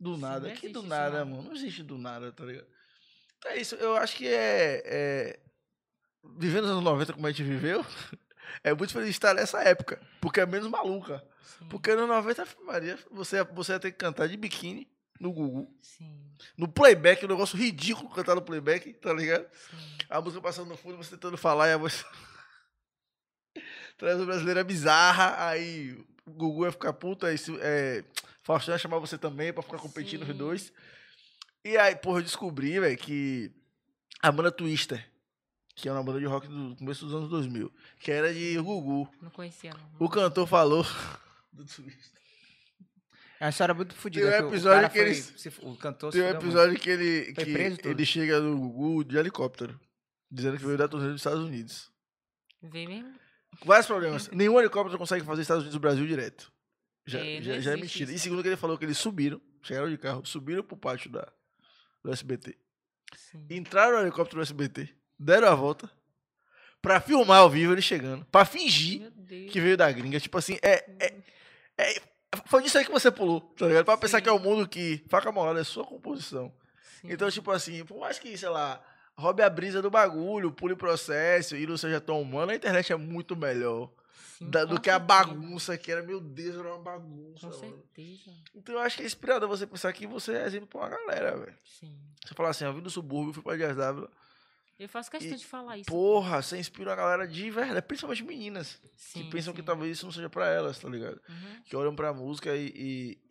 [0.00, 0.50] Do nada.
[0.52, 1.36] Que do nada, não.
[1.36, 1.42] mano.
[1.44, 2.66] Não existe do nada, tá ligado?
[3.38, 3.74] Então é isso.
[3.76, 4.82] Eu acho que é.
[4.84, 5.40] é...
[6.38, 7.84] Vivendo nos anos 90 como a gente viveu,
[8.62, 10.00] é muito feliz estar nessa época.
[10.20, 11.24] Porque é menos maluca.
[11.58, 11.66] Sim.
[11.68, 14.88] Porque no 90, Maria, você, você ia ter que cantar de biquíni
[15.20, 15.72] no Google.
[15.80, 16.20] Sim.
[16.56, 19.46] No playback, um negócio ridículo cantar no playback, tá ligado?
[19.70, 19.98] Sim.
[20.10, 22.04] A música passando no fundo, você tentando falar e a voz.
[23.96, 25.92] Traz brasileira bizarra, aí
[26.26, 28.02] o Gugu ia ficar puto, aí se- é,
[28.42, 30.34] Faustão ia chamar você também pra ficar competindo os Sim.
[30.36, 30.72] dois.
[31.64, 33.52] E aí, porra, eu descobri, velho, que
[34.20, 35.08] a banda Twister,
[35.74, 39.08] que é uma banda de rock do começo dos anos 2000, que era de Gugu,
[39.20, 40.06] Não conhecia, não.
[40.06, 40.84] o cantor falou
[41.52, 42.14] do Twister.
[43.40, 44.30] É uma história muito fodida.
[44.30, 46.38] Tem um que o episódio cara que foi- eles- se- O cantor Tem um muito.
[46.44, 49.78] episódio que ele, Foi que preso ele chega no Gugu de helicóptero,
[50.30, 51.90] dizendo que veio da turnê dos Estados Unidos.
[52.62, 53.12] Vê mesmo?
[53.64, 54.28] Vários problemas.
[54.32, 56.50] Nenhum helicóptero consegue fazer Estados Unidos e Brasil direto.
[57.06, 58.04] Já, É, já, já é mentira.
[58.10, 58.14] isso.
[58.14, 61.30] E segundo que ele falou que eles subiram, chegaram de carro, subiram pro pátio da,
[62.02, 62.56] do SBT.
[63.14, 63.46] Sim.
[63.50, 64.88] Entraram no helicóptero do SBT,
[65.24, 65.90] deram a volta
[66.82, 69.10] pra filmar ao vivo ele chegando, pra fingir
[69.50, 70.20] que veio da gringa.
[70.20, 71.14] Tipo assim, é, é,
[71.78, 72.02] é-
[72.46, 73.84] foi disso aí que você pulou, tá ligado?
[73.84, 74.24] Pra pensar Sim.
[74.24, 76.52] que é o mundo que faca molada, é sua composição.
[77.00, 77.08] Sim.
[77.10, 78.82] Então, tipo assim, por mais que, sei lá,
[79.16, 82.92] roube a brisa do bagulho, pule o processo e não seja tão humano, a internet
[82.92, 83.90] é muito melhor
[84.38, 86.02] Sim, da- do que a bagunça que era.
[86.02, 87.48] Meu Deus, era uma bagunça.
[87.48, 87.60] Com mano.
[87.94, 88.30] certeza.
[88.54, 91.36] Então eu acho que é inspirador você pensar que você é exemplo pra uma galera,
[91.36, 91.54] velho.
[91.80, 91.96] Sim.
[92.26, 94.10] Você fala assim, eu vim do subúrbio, fui pra Dias Dávila.
[94.78, 95.88] Eu faço questão E, de falar isso.
[95.90, 99.64] Porra, você inspira uma galera de verdade, principalmente meninas, Sim, que pensam que sim.
[99.66, 101.20] talvez isso não seja pra elas, tá ligado?
[101.28, 101.62] Uhum.
[101.64, 102.72] Que olham pra música e,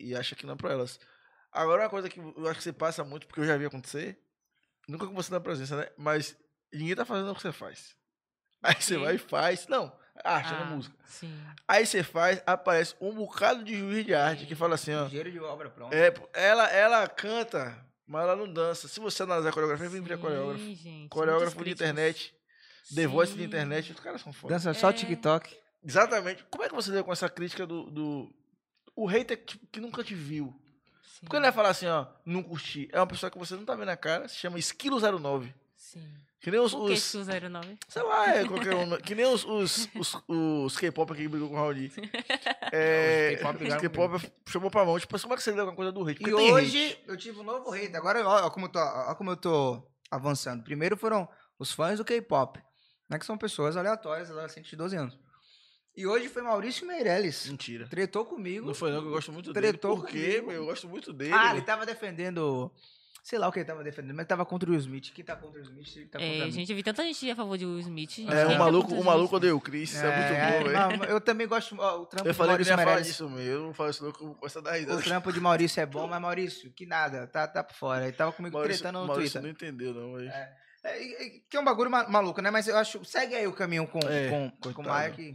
[0.00, 0.98] e, e acham que não é pra elas.
[1.52, 4.18] Agora, uma coisa que eu acho que você passa muito, porque eu já vi acontecer,
[4.88, 5.88] nunca com você na presença, né?
[5.98, 6.34] Mas
[6.72, 7.94] ninguém tá fazendo o que você faz.
[8.62, 9.66] Aí você vai e faz.
[9.68, 9.94] Não,
[10.24, 10.96] arte, na Ah, música.
[11.04, 11.38] Sim.
[11.68, 15.04] Aí você faz, aparece um bocado de juiz de arte que fala assim, ó.
[15.04, 15.94] Engenheiro de obra pronta.
[15.94, 17.76] É, ela, ela canta,
[18.06, 18.88] mas ela não dança.
[18.88, 20.62] Se você analisar a coreografia, vem ver coreógrafo.
[20.64, 22.34] Sim, gente, Coreógrafo de internet,
[22.94, 23.44] The Voice de Sim.
[23.44, 24.54] internet, os caras são foda.
[24.54, 24.92] Dança só É.
[24.92, 25.56] TikTok.
[25.84, 26.44] Exatamente.
[26.50, 27.90] Como é que você deu com essa crítica do.
[27.90, 28.34] do...
[28.96, 30.54] O hater que, que nunca te viu?
[31.02, 31.20] Sim.
[31.22, 32.88] Porque ele vai falar assim, ó, não curti.
[32.92, 35.52] É uma pessoa que você não tá vendo a cara, se chama Esquilo09.
[35.94, 36.14] Sim.
[36.40, 36.72] Que nem os.
[36.74, 37.78] Por que os Sul 09?
[37.88, 38.98] sei lá, é qualquer um.
[38.98, 41.90] Que nem os, os, os, os K-pop aqui que brigou com o Raoni.
[42.76, 44.98] É, Os K-pop chamou pra mão.
[44.98, 46.16] Tipo, como é que você leu com a coisa do hate?
[46.20, 47.04] E Porque tem hoje hate.
[47.06, 47.94] eu tive um novo hater.
[47.96, 50.64] Agora, ó como eu tô, ó como eu tô avançando.
[50.64, 52.60] Primeiro foram os fãs do K-pop,
[53.08, 55.18] né, que são pessoas aleatórias, adolescentes de 12 anos.
[55.96, 57.46] E hoje foi Maurício Meirelles.
[57.46, 57.86] Mentira.
[57.86, 58.66] Tretou comigo.
[58.66, 59.68] Não foi não, que eu gosto muito dele.
[59.68, 60.46] Tretou Por quê, comigo.
[60.48, 60.56] meu?
[60.56, 61.32] Eu gosto muito dele.
[61.32, 62.72] Ah, ele tava defendendo.
[63.26, 65.10] Sei lá o que ele tava defendendo, mas tava contra o Will Smith.
[65.14, 66.50] Quem tá contra o Smith, ele tá contra É, mim.
[66.52, 68.18] gente, eu vi tanta gente a favor de Will Smith.
[68.30, 69.36] É, o maluco, o Will maluco Smith?
[69.38, 69.94] odeia o Chris.
[69.94, 70.28] Isso é, muito
[70.68, 70.98] bom, velho.
[70.98, 71.74] não, eu também gosto.
[71.80, 73.40] ó, o trampo Eu de falei que Maurício ia falar disso mesmo.
[73.50, 75.02] Eu não falo isso que eu vou começar a dar O risada.
[75.02, 78.04] trampo de Maurício é bom, mas Maurício, que nada, tá, tá por fora.
[78.06, 79.42] Ele tava comigo Maurício, tretando no Maurício Twitter.
[79.42, 80.12] não entendeu, não.
[80.12, 80.30] Mas...
[80.84, 82.50] É, e- e- que é um bagulho ma- maluco, né?
[82.50, 83.02] Mas eu acho.
[83.06, 84.84] Segue aí o caminho com, É, com, com, o.
[84.84, 85.34] Maia que.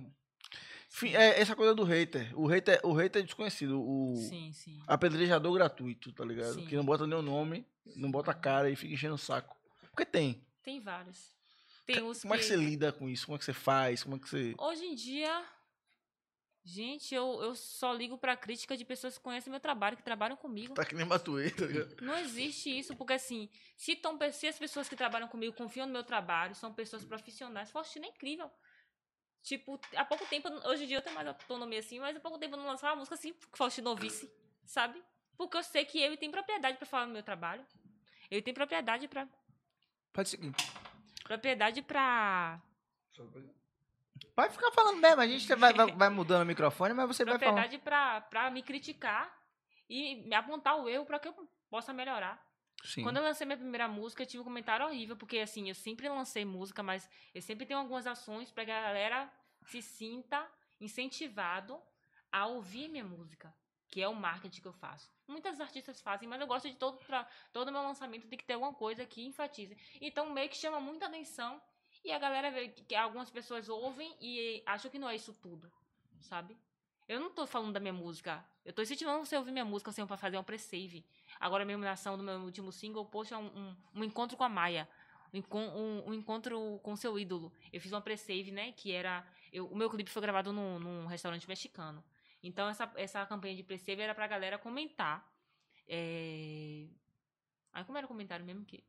[1.14, 2.32] É essa coisa do hater.
[2.38, 3.80] O hater, o hater é desconhecido.
[3.80, 4.82] O Sim, sim.
[4.88, 6.56] apedrejador gratuito, tá ligado?
[6.56, 6.66] Sim.
[6.66, 9.56] Que não bota nem o nome, não bota a cara e fica enchendo o saco.
[9.92, 10.44] Porque tem.
[10.64, 11.36] Tem vários.
[11.86, 13.26] Tem os Como é que você lida com isso?
[13.26, 14.04] Como é que você faz?
[14.04, 14.56] Como é que você.
[14.58, 15.46] Hoje em dia,
[16.64, 20.38] Gente, eu, eu só ligo pra crítica de pessoas que conhecem meu trabalho, que trabalham
[20.38, 20.76] comigo.
[20.76, 21.96] Tá que nem Matuê, tá ligado?
[22.02, 25.94] Não existe isso, porque assim, se, tão, se as pessoas que trabalham comigo confiam no
[25.94, 28.52] meu trabalho, são pessoas profissionais, Faustino é incrível.
[29.42, 32.38] Tipo, há pouco tempo, hoje em dia eu tenho mais autonomia assim, mas há pouco
[32.38, 34.32] tempo eu não lançava uma música assim Faustino ouvisse,
[34.66, 35.02] sabe?
[35.38, 37.66] Porque eu sei que ele tem propriedade pra falar no meu trabalho.
[38.30, 39.28] Ele tem propriedade pra.
[40.12, 40.54] Pode seguir.
[41.24, 42.62] Propriedade pra.
[44.36, 47.40] Pode ficar falando mesmo, a gente vai, vai, vai mudando o microfone, mas você vai
[47.40, 47.56] falando.
[47.56, 49.34] propriedade pra, pra me criticar
[49.90, 52.49] e me apontar o erro pra que eu possa melhorar.
[52.84, 53.04] Sim.
[53.04, 56.08] Quando eu lancei minha primeira música, eu tive um comentário horrível, porque assim, eu sempre
[56.08, 59.32] lancei música, mas eu sempre tenho algumas ações pra que a galera
[59.66, 60.48] se sinta
[60.80, 61.82] incentivado
[62.32, 63.54] a ouvir minha música,
[63.88, 65.12] que é o marketing que eu faço.
[65.28, 68.54] Muitas artistas fazem, mas eu gosto de todo pra, todo meu lançamento tem que ter
[68.54, 69.78] alguma coisa que enfatize.
[70.00, 71.62] Então meio que chama muita atenção
[72.04, 75.72] e a galera vê que algumas pessoas ouvem e acham que não é isso tudo,
[76.22, 76.58] sabe?
[77.08, 78.46] Eu não tô falando da minha música.
[78.70, 81.04] Eu tô incentivando você a ouvir minha música assim, pra fazer um pre-save.
[81.40, 84.50] Agora, a minha iluminação do meu último single, poxa, um, um, um encontro com a
[84.50, 84.88] Maia.
[85.34, 87.52] Um, um- um encontro com seu ídolo.
[87.74, 88.72] Eu fiz uma pre-save, né?
[88.74, 89.26] Que era.
[89.52, 92.04] eu- o meu clipe foi gravado num, num restaurante mexicano.
[92.44, 95.28] Então, essa, essa campanha de pre-save era pra galera comentar.
[95.88, 96.86] É...
[97.74, 98.64] Aí, como era o comentário mesmo?
[98.66, 98.84] que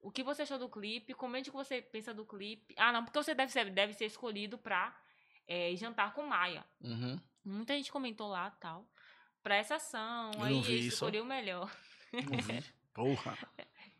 [0.00, 1.12] O que você achou do clipe?
[1.12, 2.74] Comente o que você pensa do clipe.
[2.78, 4.98] Ah, não, porque você deve ser, deve ser escolhido pra
[5.46, 6.64] é, jantar com Maia.
[6.80, 7.20] Uhum.
[7.44, 8.86] Muita gente comentou lá tal.
[9.42, 10.30] Pra essa ação.
[10.34, 11.70] Eu aí escolheu o melhor.
[12.12, 12.64] Não vi.
[12.92, 13.38] Porra.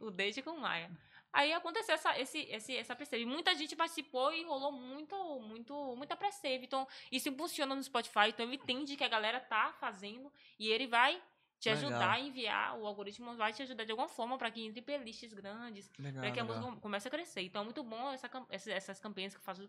[0.01, 0.91] O Date com Maia.
[1.33, 3.25] Aí aconteceu essa, esse, esse, essa pre-save.
[3.27, 6.65] Muita gente participou e rolou muito, muito, muita pre-save.
[6.65, 8.29] Então, isso impulsiona no Spotify.
[8.29, 11.23] Então, ele entende que a galera tá fazendo e ele vai
[11.59, 11.85] te Legal.
[11.85, 12.79] ajudar a enviar.
[12.79, 16.41] O algoritmo vai te ajudar de alguma forma para que entre playlists grandes para que
[16.41, 16.47] a legal.
[16.47, 17.43] música comece a crescer.
[17.43, 18.31] Então é muito bom essa,
[18.71, 19.69] essas campanhas que eu faço do.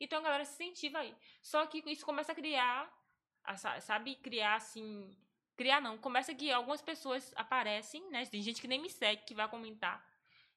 [0.00, 1.14] Então a galera se incentiva aí.
[1.40, 2.92] Só que isso começa a criar,
[3.80, 5.10] sabe, criar assim.
[5.56, 8.24] Criar não, começa que algumas pessoas aparecem, né?
[8.26, 10.04] Tem gente que nem me segue, que vai comentar.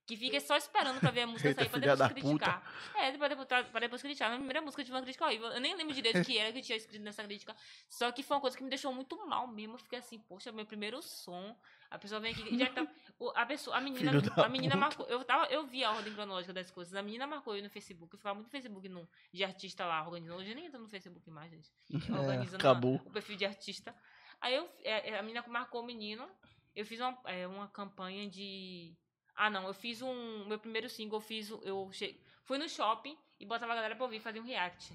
[0.06, 2.22] Que fica só esperando pra ver a música Eita, sair pra depois da puta.
[2.22, 2.73] criticar.
[2.95, 4.30] É, pra depois, pra depois criticar.
[4.30, 5.48] Minha primeira música tive uma crítica horrível.
[5.48, 7.56] Eu nem lembro direito o que era que tinha escrito nessa crítica.
[7.90, 9.73] Só que foi uma coisa que me deixou muito mal mesmo.
[9.73, 11.57] Eu fiquei assim, poxa, meu primeiro som.
[11.90, 12.56] A pessoa vem aqui.
[12.57, 12.88] Já tá,
[13.36, 14.86] a, pessoa, a menina, a menina puta.
[14.86, 15.06] marcou.
[15.07, 16.94] Eu, tava, eu vi a ordem cronológica das coisas.
[16.94, 18.14] A menina marcou eu no Facebook.
[18.14, 20.40] Eu ficava muito no Facebook no, de artista lá organizando.
[20.40, 21.72] Hoje eu nem entro no Facebook mais, gente.
[22.11, 22.95] Organizando É, acabou.
[23.03, 23.95] o perfil de artista.
[24.40, 26.30] Aí eu, é, é, a menina marcou o menino.
[26.76, 28.94] Eu fiz uma, é, uma campanha de.
[29.36, 29.68] Ah, não.
[29.68, 30.45] Eu fiz um.
[30.45, 31.52] Meu primeiro single, eu fiz.
[31.52, 32.20] o- Eu che...
[32.44, 34.94] fui no shopping e botava a galera pra ouvir fazer um react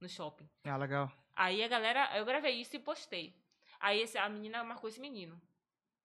[0.00, 0.48] no shopping.
[0.64, 1.10] Ah, legal.
[1.34, 2.16] Aí a galera.
[2.16, 3.34] Eu gravei isso e postei.
[3.80, 5.40] Aí esse- a menina marcou esse menino.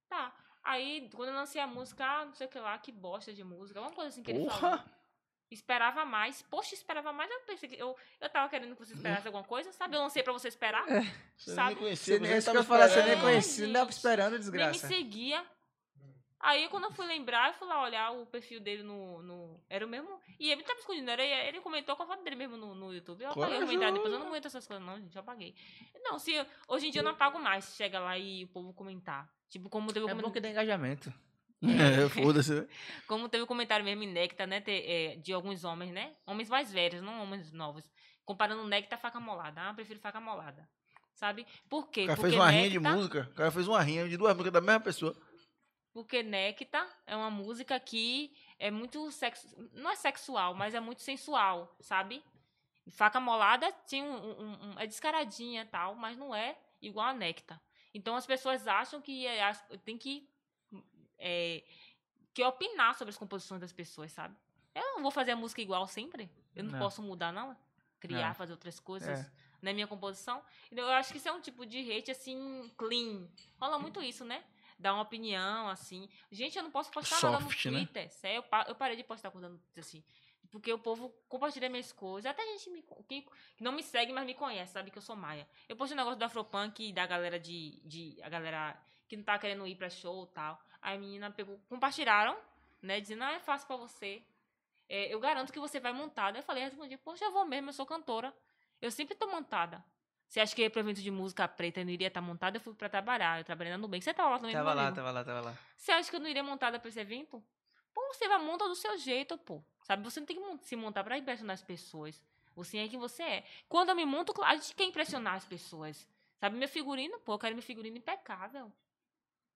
[0.08, 0.34] Tá.
[0.64, 3.44] Aí, quando eu lancei a música, ah, não sei o que lá, que bosta de
[3.44, 3.80] música.
[3.80, 4.60] Uma coisa assim que ele falou.
[4.60, 5.00] Porra.
[5.52, 6.41] Esperava mais.
[6.44, 7.30] Poxa, esperava mais.
[7.32, 7.76] Eu pensei que.
[7.76, 9.96] Eu, eu tava querendo que você esperasse alguma coisa, sabe?
[9.96, 10.86] Eu lancei pra você esperar.
[11.38, 11.70] Você Sabe?
[11.70, 13.22] nem conhecia, Você, você é isso que tava eu falar, você nem esperando.
[13.24, 13.91] conhecia, não gente.
[13.94, 14.88] esperando, Nem me desgraça.
[14.88, 15.46] seguia.
[16.41, 19.22] Aí quando eu fui lembrar, eu fui lá olhar o perfil dele no.
[19.22, 20.20] no era o mesmo.
[20.40, 23.24] E ele tava escondido, era, ele comentou com a foto dele mesmo no, no YouTube.
[23.24, 25.16] Eu apaguei comentário depois, eu não aguento essas coisas, não, gente.
[25.16, 25.53] Eu apaguei.
[26.02, 28.48] Não, se eu- hoje em dia eu não apago mais se chega lá e o
[28.48, 29.30] povo comentar.
[29.49, 30.34] Tipo, como teve o É bom comentário.
[30.34, 31.14] que dá engajamento.
[31.61, 32.53] É, foda-se.
[32.53, 32.68] né?
[33.06, 34.64] Como teve o comentário mesmo em Nectar, né?
[34.66, 36.16] é, de alguns homens, né?
[36.26, 37.84] Homens mais velhos, não homens novos.
[38.24, 39.61] Comparando Nectar e faca molada.
[39.61, 40.70] Ah, eu prefiro faca molada.
[41.11, 41.45] Sabe?
[41.68, 42.03] Por quê?
[42.03, 43.28] O cara Porque fez uma rinha de música.
[43.30, 45.14] O cara fez uma rinha de duas músicas da mesma pessoa.
[45.91, 51.02] Porque Nectar é uma música que é muito sexo, não é sexual, mas é muito
[51.02, 52.24] sensual, sabe?
[52.91, 57.60] Faca Molada tinha um, um- um- é descaradinha tal, mas não é igual a Nectar.
[57.94, 59.52] Então as pessoas acham que é,
[59.84, 60.28] tem que
[61.18, 61.64] é,
[62.34, 64.36] que opinar sobre as composições das pessoas, sabe?
[64.74, 66.30] Eu não vou fazer a música igual sempre.
[66.56, 66.80] Eu não, Não.
[66.80, 67.56] posso mudar não,
[67.99, 68.36] criar, Não.
[68.36, 69.32] fazer outras coisas É.
[69.61, 70.41] na minha composição.
[70.72, 73.28] Então, eu acho que isso é um tipo de hate, assim, clean.
[73.60, 74.44] Rola muito isso, né?
[74.80, 76.08] Dar uma opinião, assim.
[76.32, 77.80] Gente, eu não posso postar nada no Soft, né?
[77.80, 78.10] Twitter.
[78.12, 80.04] Sério, eu, pa- eu parei de postar coisa no Twitter, assim.
[80.50, 82.32] Porque o povo compartilha minhas coisas.
[82.32, 83.28] Até gente me, que,
[83.60, 85.48] não me segue, mas me conhece, sabe que eu sou maia.
[85.68, 88.18] Eu postei um negócio do Afropunk e da galera de, de.
[88.24, 90.60] A galera que não tá querendo ir pra show e tal.
[90.82, 91.60] Aí a menina pegou.
[91.68, 92.36] Compartilharam,
[92.82, 93.00] né?
[93.02, 94.24] Dizendo, ah, é fácil pra você.
[94.88, 96.40] É, eu garanto que você vai montada.
[96.40, 98.34] Eu falei, respondi, poxa, eu vou mesmo, eu sou cantora.
[98.82, 99.84] Eu sempre tô montada.
[100.30, 102.56] Você acha que eu ia pro evento de música preta e não iria estar montada?
[102.58, 103.40] Eu fui pra trabalhar.
[103.40, 104.04] Eu trabalhei na Nubank.
[104.04, 105.58] Você tava lá também Tava lá, tava lá, tava lá.
[105.76, 107.44] Você acha que eu não iria montada pra esse evento?
[107.92, 109.64] Pô, você vai montar do seu jeito, pô.
[109.82, 112.22] Sabe, você não tem que se montar pra impressionar as pessoas.
[112.56, 113.44] Você é quem você é.
[113.68, 116.08] Quando eu me monto, a gente quer impressionar as pessoas.
[116.38, 118.72] Sabe, meu figurino, pô, eu quero meu figurino impecável.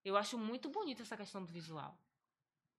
[0.04, 1.96] Eu acho muito bonito essa questão do visual.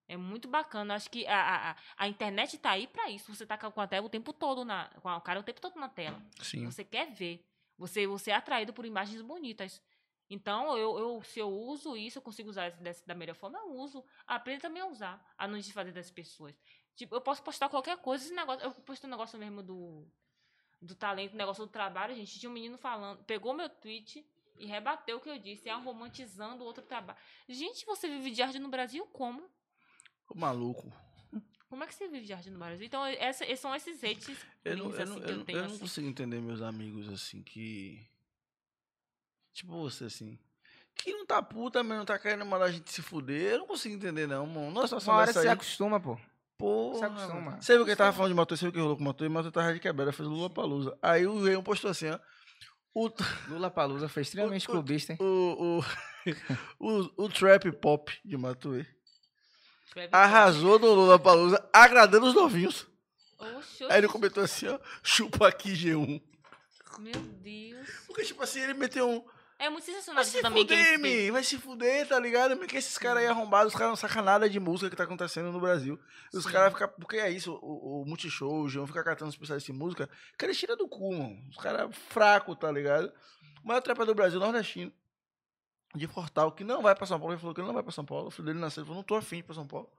[0.09, 0.95] É muito bacana.
[0.95, 3.33] Eu acho que a, a, a- internet tá aí pra isso.
[3.35, 4.89] Você tá com a tela o tempo todo na.
[5.01, 6.21] Com a cara o tempo todo na tela.
[6.43, 6.67] Sim.
[6.67, 7.43] Você quer ver.
[7.79, 9.83] Você, você é atraído por imagens bonitas.
[10.31, 13.73] Então, eu, eu, se eu uso isso, eu consigo usar dessa- da melhor forma, eu
[13.75, 14.05] uso.
[14.27, 16.55] Aprenda também a usar, a não desfazer das pessoas.
[16.97, 18.65] Tipo, eu posso postar qualquer coisa, esse negócio.
[18.65, 20.07] Eu postei um negócio mesmo do,
[20.81, 22.39] do talento, negócio do trabalho, gente.
[22.39, 24.25] Tinha um menino falando, pegou meu tweet
[24.57, 27.19] e rebateu o que eu disse, é romantizando outro trabalho.
[27.49, 29.43] Gente, você vive de arte no Brasil como?
[30.35, 30.91] Maluco.
[31.75, 32.87] Como é que você vive de arte no Brasil?
[32.87, 35.45] Então, essa, esses são esses hates Eu não, eu, não, assim, eu, que eu, não-
[35.45, 35.79] tenho, eu não assim.
[35.79, 38.01] consigo entender meus amigos assim que.
[39.53, 40.39] Tipo você assim.
[40.97, 43.53] Que não tá puta, mas não tá querendo mandar a gente se fuder.
[43.55, 44.71] Eu não consigo entender, não, mano.
[44.71, 45.53] Nossa, Uma hora dessa você aí.
[45.53, 46.19] acostuma, pô.
[46.57, 47.61] Porra, se acostuma.
[47.61, 48.57] Você viu que ele tava falando de motor?
[48.57, 49.25] Você viu que rolou com o motor?
[49.25, 50.97] E o motor tava de quebrada, fez Lula Palusa.
[51.03, 52.19] Aí o Reião postou assim, ó.
[52.95, 53.11] O,
[53.49, 55.19] Lula Palusa foi extremamente O- o- clubista, hein?
[55.21, 55.85] o, o,
[57.19, 58.87] o, o trap pop de Matuê
[60.13, 62.87] arrasou no Lula Palusa, agradando os novinhos.
[63.39, 66.23] Oxe, Aí ele comentou assim, ó, chupa aqui G1.
[66.99, 67.89] Meu Deus.
[68.07, 69.25] Porque, tipo assim, ele meteu um.
[69.59, 72.57] É muito Vai sensacionalista se também que fuder, eles mi, vai se fuder, tá ligado?
[72.57, 72.67] mi?
[72.67, 75.53] Que esses caras aí arrombados, os caras não sacam nada de música que tá acontecendo
[75.53, 75.99] no Brasil.
[76.33, 76.89] Os caras ficam.
[76.99, 80.45] Porque é isso, o, o Multishow, o João fica catando os especialistas em música, que
[80.45, 81.39] eles tiram do cu, mano.
[81.51, 83.13] Os caras fracos, tá ligado?
[83.63, 84.93] O maior trapper do Brasil, nordestino,
[85.95, 87.33] de Fortal, que não vai pra São Paulo.
[87.35, 88.29] Ele falou que ele não vai pra São Paulo.
[88.29, 89.91] O filho dele nasceu, ele falou, não tô afim de ir pra São Paulo.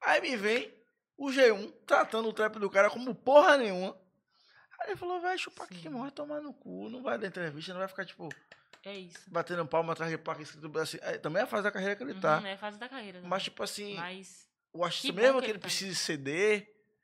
[0.00, 0.72] Aí me vem
[1.16, 3.96] o G1 tratando o trap do cara como porra nenhuma.
[4.80, 5.88] Aí ele falou, vai chupar aqui, Sim.
[5.88, 8.28] mano, vai tomar no cu, não vai dar entrevista, não vai ficar, tipo,
[8.84, 9.18] É isso.
[9.28, 10.98] batendo palma atrás de placa escrito assim.
[11.22, 12.38] também é a fase da carreira que ele tá.
[12.38, 13.20] Uhum, é a fase da carreira.
[13.20, 15.94] Mas, Mas, tipo assim, Mas, o artista, que mesmo que que ele ele tá precise
[15.96, 16.60] ceder,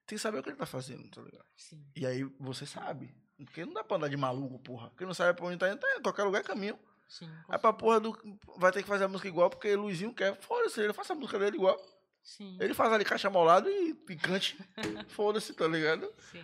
[0.07, 1.47] tem que saber o que ele tá fazendo, tá ligado?
[1.57, 1.83] sim.
[1.97, 3.13] E aí você sabe.
[3.39, 4.93] Porque não dá pra andar de maluco, porra.
[4.97, 6.03] Quem não sabe pra onde tá indo, tá indo.
[6.03, 6.79] Qualquer lugar é caminho.
[7.13, 7.29] Sim.
[7.49, 8.19] Aí pra porra do.
[8.57, 10.35] Vai ter que fazer a música igual, porque Luizinho quer.
[10.41, 11.79] Foda-se, ele faça a música dele igual.
[12.23, 12.57] Sim.
[12.59, 14.57] Ele faz ali caixa molado e, e cante.
[15.09, 16.11] Foda-se, tá ligado?
[16.31, 16.43] Sim.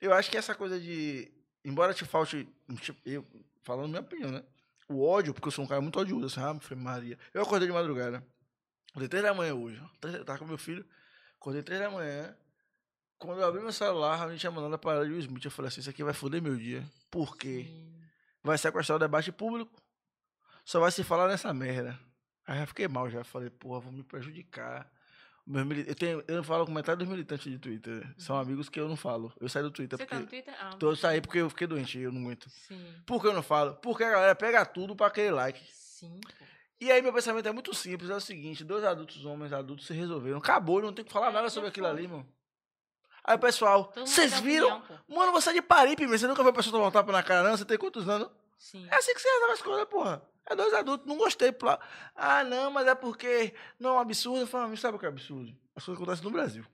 [0.00, 1.30] Eu acho que essa coisa de.
[1.64, 2.48] Embora te falte.
[2.80, 3.24] tipo, eu,
[3.62, 4.42] falando minha opinião, né?
[4.88, 7.16] O ódio, porque eu sou um cara muito odioso, assim, ah, Maria.
[7.32, 8.26] Eu acordei de madrugada.
[8.90, 9.80] Acordei três da manhã hoje.
[10.00, 10.84] Três- Tava com meu filho.
[11.38, 12.34] Acordei três da manhã.
[13.18, 15.44] Quando eu abri meu celular, a gente tinha mandado a parada de Will Smith.
[15.44, 16.84] Eu falei assim: Isso aqui vai foder meu dia.
[17.10, 17.64] Por quê?
[17.68, 17.94] Sim.
[18.42, 19.80] Vai sequestrar o debate público.
[20.68, 21.98] Só vai se falar nessa merda.
[22.46, 23.24] Aí eu fiquei mal já.
[23.24, 24.86] Falei, porra, vou me prejudicar.
[25.86, 28.06] Eu, tenho, eu não falo com metade dos militantes de Twitter.
[28.18, 29.32] São amigos que eu não falo.
[29.40, 30.14] Eu saí do Twitter Você porque.
[30.14, 30.54] tá no Twitter?
[30.60, 32.50] Ah, Tô, eu saí porque eu fiquei doente, eu não aguento.
[32.50, 32.84] Sim.
[33.06, 33.76] Por que eu não falo?
[33.76, 35.58] Porque a galera pega tudo pra aquele like.
[35.72, 36.20] Sim.
[36.78, 39.94] E aí meu pensamento é muito simples, é o seguinte, dois adultos, homens adultos, se
[39.94, 40.36] resolveram.
[40.36, 41.96] Acabou, não tem que falar É, nada já sobre aquilo foi.
[41.96, 42.28] ali, mano.
[43.24, 44.76] Aí o pessoal, vocês viram?
[44.80, 45.00] opinião.
[45.08, 46.06] Mano, você é de Paripe.
[46.06, 47.56] Você nunca viu a pessoa tomar um tapa na cara, não?
[47.56, 48.28] Você tem quantos anos?
[48.58, 48.86] Sim.
[48.90, 50.22] É assim que você resolve as coisas, porra.
[50.48, 51.52] É dois adultos, não gostei.
[51.52, 51.78] Pla...
[52.14, 54.40] Ah, não, mas é porque não é um absurdo.
[54.40, 55.54] Eu falo, sabe o que é absurdo?
[55.76, 56.64] As coisas acontecem no Brasil.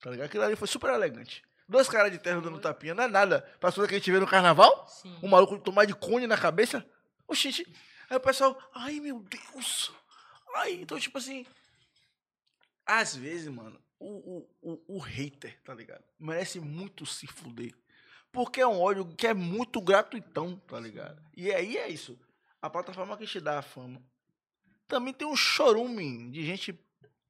[0.00, 0.26] Tá ligado?
[0.26, 1.44] Aquilo ali foi super elegante.
[1.68, 3.42] Dois caras de terno dando tapinha, não é nada.
[3.60, 4.86] Pra coisa que a gente vê no carnaval?
[4.88, 5.16] Sim.
[5.22, 6.84] Um maluco tomar de cone na cabeça?
[7.26, 7.66] Oxente.
[8.10, 9.92] Aí o pessoal, ai meu Deus.
[10.56, 11.44] Ai, então, tipo assim.
[12.84, 16.04] Às vezes, mano, o, o, o, o hater, tá ligado?
[16.18, 17.74] Merece muito se fuder.
[18.30, 21.20] Porque é um ódio que é muito gratuitão, tá ligado?
[21.36, 22.18] E aí é isso.
[22.62, 24.02] A plataforma que te dá a fama
[24.88, 26.78] também tem um chorume de gente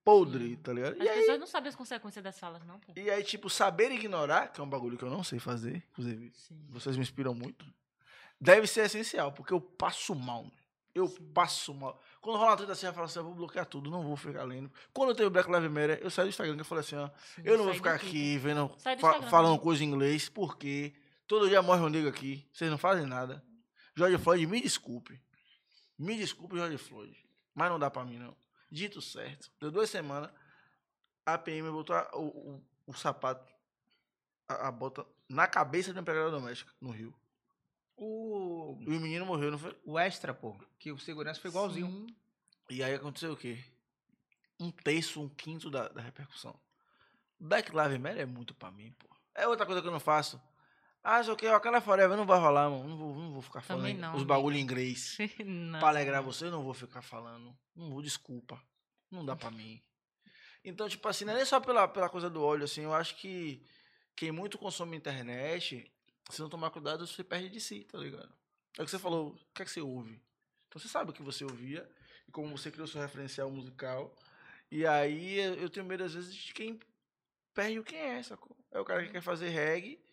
[0.04, 0.92] podre, tá ligado?
[1.00, 2.92] As E aí, pessoas não sabem as consequências das falas, não, pô.
[2.96, 6.30] e aí, tipo, saber ignorar, que é um bagulho que eu não sei fazer, inclusive,
[6.34, 6.64] Sim.
[6.68, 7.66] vocês me inspiram muito.
[8.40, 10.44] Deve ser essencial, porque eu passo mal.
[10.44, 10.50] né?
[10.94, 11.24] Eu Sim.
[11.34, 12.00] passo mal.
[12.20, 14.44] Quando rola uma treta assim, eu falo assim, eu vou bloquear tudo, não vou ficar
[14.44, 14.70] lendo.
[14.92, 17.42] Quando teve o Black Lives Matter, eu saí do Instagram, eu falei assim, ó, Sim.
[17.44, 19.60] eu não vou ficar aqui vendo, fa- falando também.
[19.60, 20.94] coisa em inglês, porque
[21.26, 23.42] todo dia morre um nego aqui, vocês não fazem nada.
[23.96, 25.20] George Floyd, me desculpe.
[25.98, 27.16] Me desculpe, George Floyd.
[27.54, 28.36] Mas não dá pra mim, não.
[28.70, 29.50] Dito certo.
[29.60, 30.30] Deu duas semanas,
[31.24, 33.50] a PM botou a- o, o, o sapato,
[34.48, 37.14] a, a bota, na cabeça de uma empregada doméstica, no Rio.
[37.96, 39.74] O, E o menino morreu, não foi?
[39.84, 41.86] o extra, pô, que o segurança foi igualzinho.
[41.90, 42.16] Sim.
[42.68, 43.64] E aí aconteceu o quê?
[44.60, 46.58] Um terço, um quinto da, da repercussão.
[47.40, 49.06] Black Lives Matter é muito pra mim, pô.
[49.34, 50.40] É outra coisa que eu não faço.
[51.08, 52.88] Ah, o que, aquela Forever não vai rolar, mano.
[52.88, 55.16] Não vou, não vou ficar falando não, os bagulho em inglês.
[55.46, 55.78] não.
[55.78, 57.56] pra alegrar você, eu não vou ficar falando.
[57.76, 58.60] Não vou, desculpa.
[59.08, 59.80] Não dá pra mim.
[60.64, 62.82] Então, tipo assim, não é nem só pela, pela coisa do óleo, assim.
[62.82, 63.64] Eu acho que
[64.16, 65.88] quem muito consome internet,
[66.28, 68.34] se não tomar cuidado, você perde de si, tá ligado?
[68.76, 70.20] É o que você falou, o que é que você ouve?
[70.66, 71.88] Então você sabe o que você ouvia
[72.26, 74.12] e como você criou seu referencial musical.
[74.72, 76.80] E aí eu eu tenho medo, às vezes, de quem
[77.54, 78.56] perde o quem é, sacou?
[78.72, 80.04] É o cara que quer fazer reggae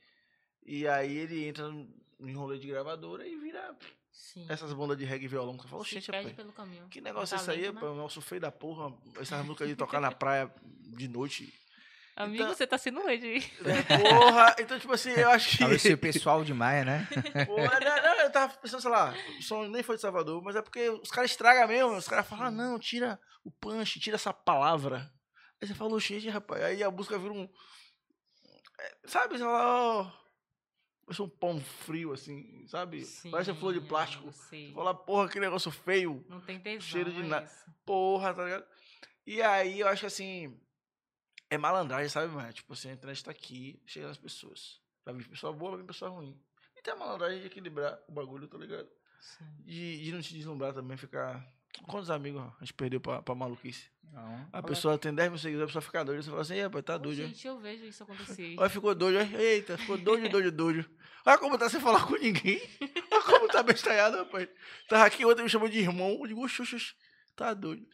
[0.65, 1.65] e aí ele entra
[2.19, 3.76] em rolê de gravadora e vira
[4.11, 4.45] Sim.
[4.49, 6.88] essas bandas de reggae e violão que você fala, Se gente, perde rapaz, pelo caminho.
[6.90, 7.80] que negócio é Um isso aí, né?
[7.80, 7.88] pô?
[7.91, 8.95] Um negócio feio da porra.
[9.19, 11.53] Essas músicas de tocar na praia de noite.
[12.15, 13.40] Amigo, Então- você tá sendo hoje.
[13.88, 15.57] Porra, então, tipo assim, eu acho que.
[15.57, 17.07] Talvez ser pessoal demais, né?
[17.48, 20.56] Porra, não, não, eu tava pensando, sei lá, o som nem foi de Salvador, mas
[20.56, 21.98] é porque os caras estragam mesmo.
[21.98, 25.11] Os caras falam, ah, não, tira o punch, tira essa palavra.
[25.60, 26.61] Aí você fala, gente, rapaz.
[26.64, 27.49] Aí a música vira um.
[28.80, 30.11] é, Sabe, você fala, ó.
[31.06, 33.06] Parece um pão frio, assim, sabe?
[33.30, 34.32] Parece uma flor de Sim, plástico.
[34.32, 36.26] Você fala, porra, que negócio feio.
[36.30, 37.66] Não tem tesão, cheiro de é na- isso.
[37.86, 38.66] Porra, tá ligado?
[39.26, 40.60] E aí eu acho que assim.
[41.50, 42.52] É malandragem, sabe, mano?
[42.54, 44.82] Tipo assim, a internet tá aqui, chega nas pessoas.
[45.06, 46.40] Vai vir pessoa boa, vai vir pessoa ruim.
[46.76, 48.90] E tem a malandragem de equilibrar o bagulho, tá ligado?
[49.20, 49.46] Sim.
[49.60, 51.46] De, de não te deslumbrar também, ficar.
[51.88, 53.92] Quantos amigos a gente perdeu pra, pra maluquice?
[54.12, 54.48] Não.
[54.52, 56.22] A pessoa tem 10 mil seguidores, a pessoa fica doida.
[56.22, 57.22] Você fala assim, "Ih, rapaz, tá doido.
[57.22, 58.56] hein?" gente, eu vejo isso acontecer.
[58.60, 60.90] Olha, ficou doido, eita, ficou doido, doido, doido.
[61.26, 62.62] Olha como tá sem falar com ninguém.
[63.12, 64.48] Olha como tá bestalhado, rapaz.
[64.90, 66.18] Tava aqui, ontem me chamou de irmão.
[66.20, 66.94] Eu digo, oxe, oxe, oxe,
[67.36, 67.88] tá doido.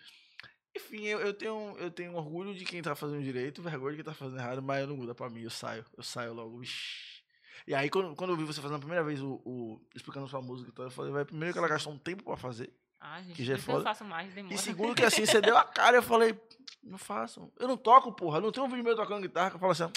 [0.76, 4.06] Enfim, eu, eu, tenho, eu tenho orgulho de quem tá fazendo direito, vergonha de quem
[4.06, 5.86] tá fazendo errado, mas eu não muda pra mim, eu saio.
[5.98, 7.20] Eu saio logo, vixi.
[7.68, 10.42] E aí, quando, quando eu vi você fazendo a primeira vez o, o- explicando sua
[10.42, 12.72] música, e tal, eu falei, vai, primeiro que ela gastou um tempo pra fazer.
[13.22, 14.54] Gente, que já é eu faço mais, demora.
[14.54, 16.38] E segundo que assim, você deu a cara, eu falei,
[16.84, 17.52] não faço.
[17.58, 18.42] Eu não toco, porra.
[18.42, 19.90] Não tem um vídeo meu tocando guitarra que eu falo assim,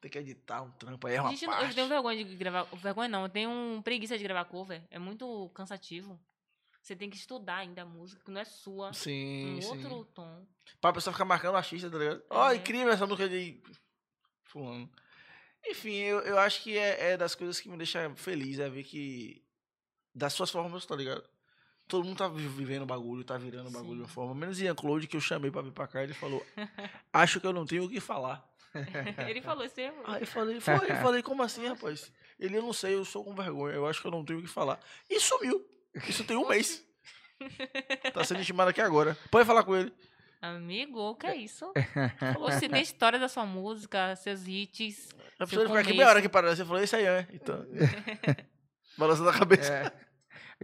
[0.00, 1.74] ter que editar um trampo aí, é uma Gente, eu parte.
[1.74, 2.64] tenho vergonha de gravar.
[2.76, 4.82] Vergonha não, eu tenho um preguiça de gravar cover.
[4.90, 6.20] É muito cansativo.
[6.82, 8.92] Você tem que estudar ainda a música, que não é sua.
[8.92, 9.68] Sim, um sim.
[9.68, 10.46] outro tom.
[10.80, 12.22] Pra pessoa ficar marcando o artista, tá ligado?
[12.30, 12.56] Ó, É.
[12.56, 13.60] incrível essa música de
[14.44, 14.88] fulano.
[15.66, 18.84] Enfim, eu, eu acho que é, é das coisas que me deixa feliz, é ver
[18.84, 19.42] que
[20.14, 21.28] das suas formas, tá ligado?
[21.88, 24.14] Todo mundo tá vi- vivendo o bagulho, tá virando o bagulho de uma Sim.
[24.14, 24.34] forma.
[24.34, 26.44] Menos Ian Claude, que eu chamei pra vir pra cá, ele falou,
[27.12, 28.44] acho que eu não tenho o que falar.
[29.26, 29.90] Ele falou isso aí.
[30.04, 32.12] Aí eu falei, foi, eu falei, como assim, rapaz?
[32.38, 34.42] Ele, eu não sei, eu sou com vergonha, eu acho que eu não tenho o
[34.42, 34.78] que falar.
[35.08, 35.66] E sumiu.
[36.06, 36.84] Isso tem um mês.
[38.14, 39.16] Tá sendo intimado aqui agora.
[39.30, 39.92] Pode falar com ele.
[40.42, 41.70] Amigo, o que é isso?
[42.40, 45.08] Você tem história da sua música, seus hits.
[45.38, 46.56] A pessoa ficar aqui meia hora aqui parada.
[46.56, 47.26] Você falou, isso aí, é.
[47.32, 47.66] Então.
[48.96, 49.72] Balançando a cabeça.
[49.72, 49.92] É.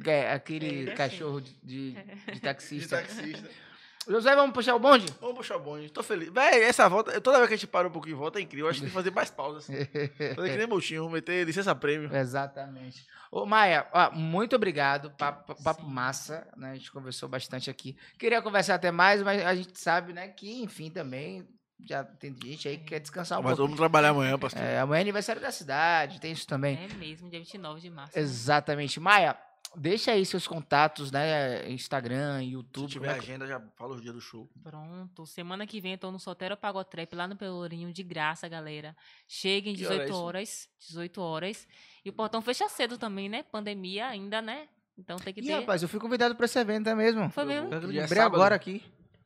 [0.06, 0.96] É, Aquele Ele é assim.
[0.96, 2.96] cachorro de, de, de De taxista.
[2.98, 3.48] taxista.
[4.08, 5.06] José, vamos puxar o bonde?
[5.20, 5.88] Vamos puxar o bonde.
[5.88, 6.28] Tô feliz.
[6.30, 8.66] Véi, essa volta, toda vez que a gente para um pouquinho e volta, é incrível.
[8.66, 9.66] Eu acho que tem que fazer mais pausas.
[10.34, 12.12] Fazer que nem Moutinho, meter licença prêmio.
[12.12, 13.06] Exatamente.
[13.30, 15.12] Ô, Maia, ó, muito obrigado.
[15.12, 16.72] Papo, papo massa, né?
[16.72, 17.96] A gente conversou bastante aqui.
[18.18, 21.46] Queria conversar até mais, mas a gente sabe, né, que, enfim, também
[21.84, 23.62] já tem gente aí que quer descansar um Mas pouco.
[23.66, 24.60] vamos trabalhar amanhã, pastor.
[24.62, 26.76] É, amanhã é aniversário da cidade, tem isso também.
[26.76, 28.16] É mesmo, dia 29 de março.
[28.16, 28.22] né?
[28.22, 28.98] Exatamente.
[28.98, 29.36] Maia,
[29.76, 31.70] deixa aí seus contatos, né?
[31.70, 32.88] Instagram, Se YouTube.
[32.90, 34.50] tiver como é que- agenda, já fala os dias do show.
[34.62, 35.26] Pronto.
[35.26, 38.96] Semana que vem eu tô no Solteiro Pagotrap lá no Pelourinho, de graça, galera.
[39.26, 40.68] Cheguem Que hora é 18 horas.
[40.78, 41.68] 18 horas.
[42.04, 43.42] E o portão fecha cedo também, né?
[43.42, 44.68] Pandemia ainda, né?
[44.98, 45.54] Então tem que Ih, ter.
[45.60, 47.30] rapaz, eu fui convidado pra esse evento é mesmo.
[47.30, 47.72] Foi mesmo?
[47.72, 48.34] Eu lembrei sábado?
[48.36, 48.82] agora aqui.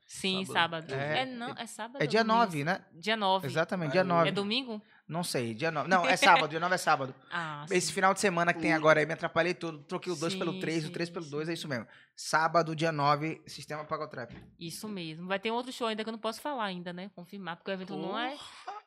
[0.09, 0.89] Sim, Sábado.
[0.89, 0.95] sábado.
[0.95, 2.01] É, É, não, é sábado.
[2.01, 2.39] É dia domingo?
[2.39, 2.81] 9, né?
[2.95, 3.47] Dia 9.
[3.49, 4.29] Exatamente, dia eu- 9.
[4.29, 4.81] É domingo?
[5.09, 5.87] Não sei, dia 9.
[5.91, 7.15] Não, é sábado, dia 9 é sábado.
[7.31, 7.93] Ah, Esse sim.
[7.93, 9.79] final de semana que tem agora aí, me atrapalhei todo.
[9.85, 11.51] Troquei o 2 pelo Sim, 3, o sim, 3 pelo 2, sim.
[11.51, 11.87] é isso mesmo.
[12.15, 14.33] Sábado, dia 9, Sistema Pagotrap.
[14.59, 15.29] Isso mesmo.
[15.29, 17.11] Vai ter outro show ainda que eu não posso falar ainda, né?
[17.15, 18.37] Confirmar, porque o evento não é.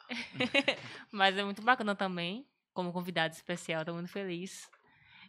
[1.11, 4.69] Mas é muito bacana também, como convidado especial, tô muito feliz.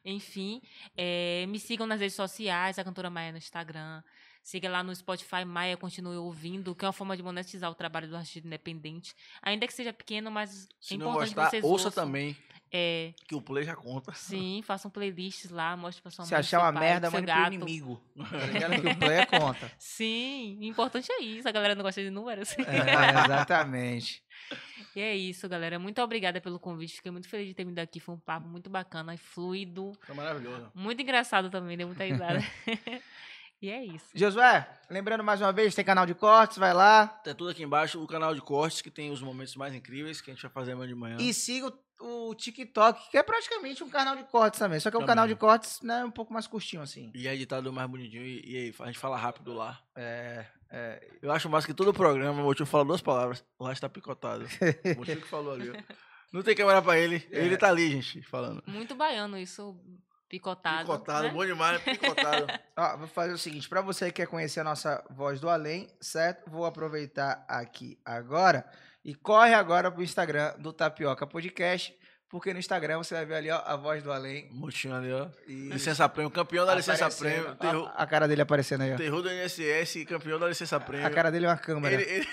[0.04, 0.62] Enfim,
[0.96, 4.02] eh, me sigam nas redes sociais, a cantora Maia no Instagram.
[4.42, 8.08] Siga lá no Spotify, Maia Continue Ouvindo, que é uma forma de monetizar o trabalho
[8.08, 9.14] do artista independente.
[9.42, 12.04] Ainda que seja pequeno, mas Se é importante gostar, que vocês ouça ouçam.
[12.04, 12.36] também,
[12.72, 14.12] É, que o play já conta.
[14.14, 17.20] sim, façam playlists lá, mostre pra sua Se mãe, achar seu uma pai, merda, seu
[17.20, 17.52] mande pro gato.
[17.54, 18.02] inimigo.
[18.30, 18.80] Tá ligado?
[18.82, 19.72] que o play é conta.
[19.78, 21.48] Sim, o importante é isso.
[21.48, 22.52] A galera não gosta de números.
[22.58, 24.22] É, exatamente.
[24.96, 25.78] E é isso, galera.
[25.78, 26.96] Muito obrigada pelo convite.
[26.96, 28.00] Fiquei muito feliz de ter vindo aqui.
[28.00, 29.92] Foi um papo muito bacana e fluido.
[30.04, 30.68] Tá maravilhoso.
[30.74, 32.40] Muito engraçado também, deu muita risada.
[33.60, 34.06] E é isso.
[34.14, 37.06] Josué, lembrando mais uma vez, tem canal de cortes, vai lá.
[37.06, 40.30] Tá tudo aqui embaixo, o canal de cortes, que tem os momentos mais incríveis que
[40.30, 41.16] a gente vai fazer amanhã de manhã.
[41.20, 44.80] E siga o, o TikTok, que é praticamente um canal de cortes também.
[44.80, 45.14] Só que é um Também.
[45.14, 47.12] canal de cortes né, um pouco mais curtinho, assim.
[47.14, 49.78] E é editado mais bonitinho e, e aí, a gente fala rápido lá.
[49.94, 53.44] É, é, Eu acho mais que todo o programa, o Motinho fala duas palavras.
[53.58, 54.44] Lá está picotado.
[54.94, 55.74] O Motinho que falou ali, ó.
[56.32, 57.26] Não tem câmera pra ele.
[57.30, 57.44] É.
[57.44, 58.62] Ele tá ali, gente, falando.
[58.66, 59.76] Muito baiano isso,
[60.30, 60.82] picotado.
[60.82, 61.34] Picotado, né?
[61.34, 62.46] bom demais, picotado.
[62.78, 65.88] Ó, vou fazer o seguinte, pra você que quer conhecer a nossa voz do além,
[66.00, 66.48] certo?
[66.48, 68.64] Vou aproveitar aqui agora
[69.04, 71.92] e corre agora pro Instagram do Tapioca Podcast,
[72.28, 74.48] porque no Instagram você vai ver ali, ó, a voz do além.
[74.52, 75.28] Motinho ali, ó.
[75.48, 77.32] E Licença prêmio, campeão da licença aparecendo.
[77.32, 77.50] prêmio.
[77.50, 78.96] Ó, Terror, A, cara dele aparecendo aí, ó.
[78.96, 81.06] terror do INSS, campeão da licença prêmio.
[81.06, 82.00] A cara dele é uma câmera.
[82.00, 82.28] Ele, ele...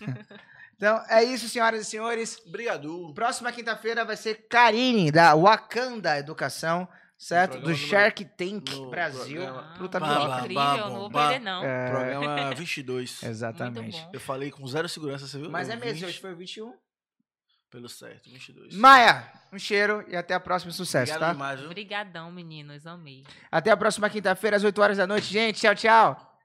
[0.76, 2.38] Então, é isso, senhoras e senhores.
[2.46, 3.10] Brigadu.
[3.14, 6.86] Próxima quinta-feira vai ser Karine, da Wakanda Educação.
[7.18, 7.60] Certo?
[7.60, 9.40] Do Shark Tank no Brasil.
[9.42, 10.00] programa- piloca.
[10.00, 11.64] bah, incrível, não vou perder não.
[11.64, 13.22] É, Programa 22.
[13.22, 14.08] exatamente.
[14.12, 15.50] Eu falei com zero segurança, você viu?
[15.50, 16.74] Mas Eu é mesmo, 20 hoje foi o 21.
[17.68, 18.74] Pelo certo, 22.
[18.76, 20.70] Maia, um cheiro e até a próxima.
[20.72, 21.32] Sucesso, Obrigado tá?
[21.32, 21.62] demais?
[21.64, 22.86] Obrigadão, meninos.
[22.86, 23.24] Amei.
[23.50, 25.60] Até a próxima quinta-feira, às 8 horas da noite, gente.
[25.60, 26.35] Tchau, tchau.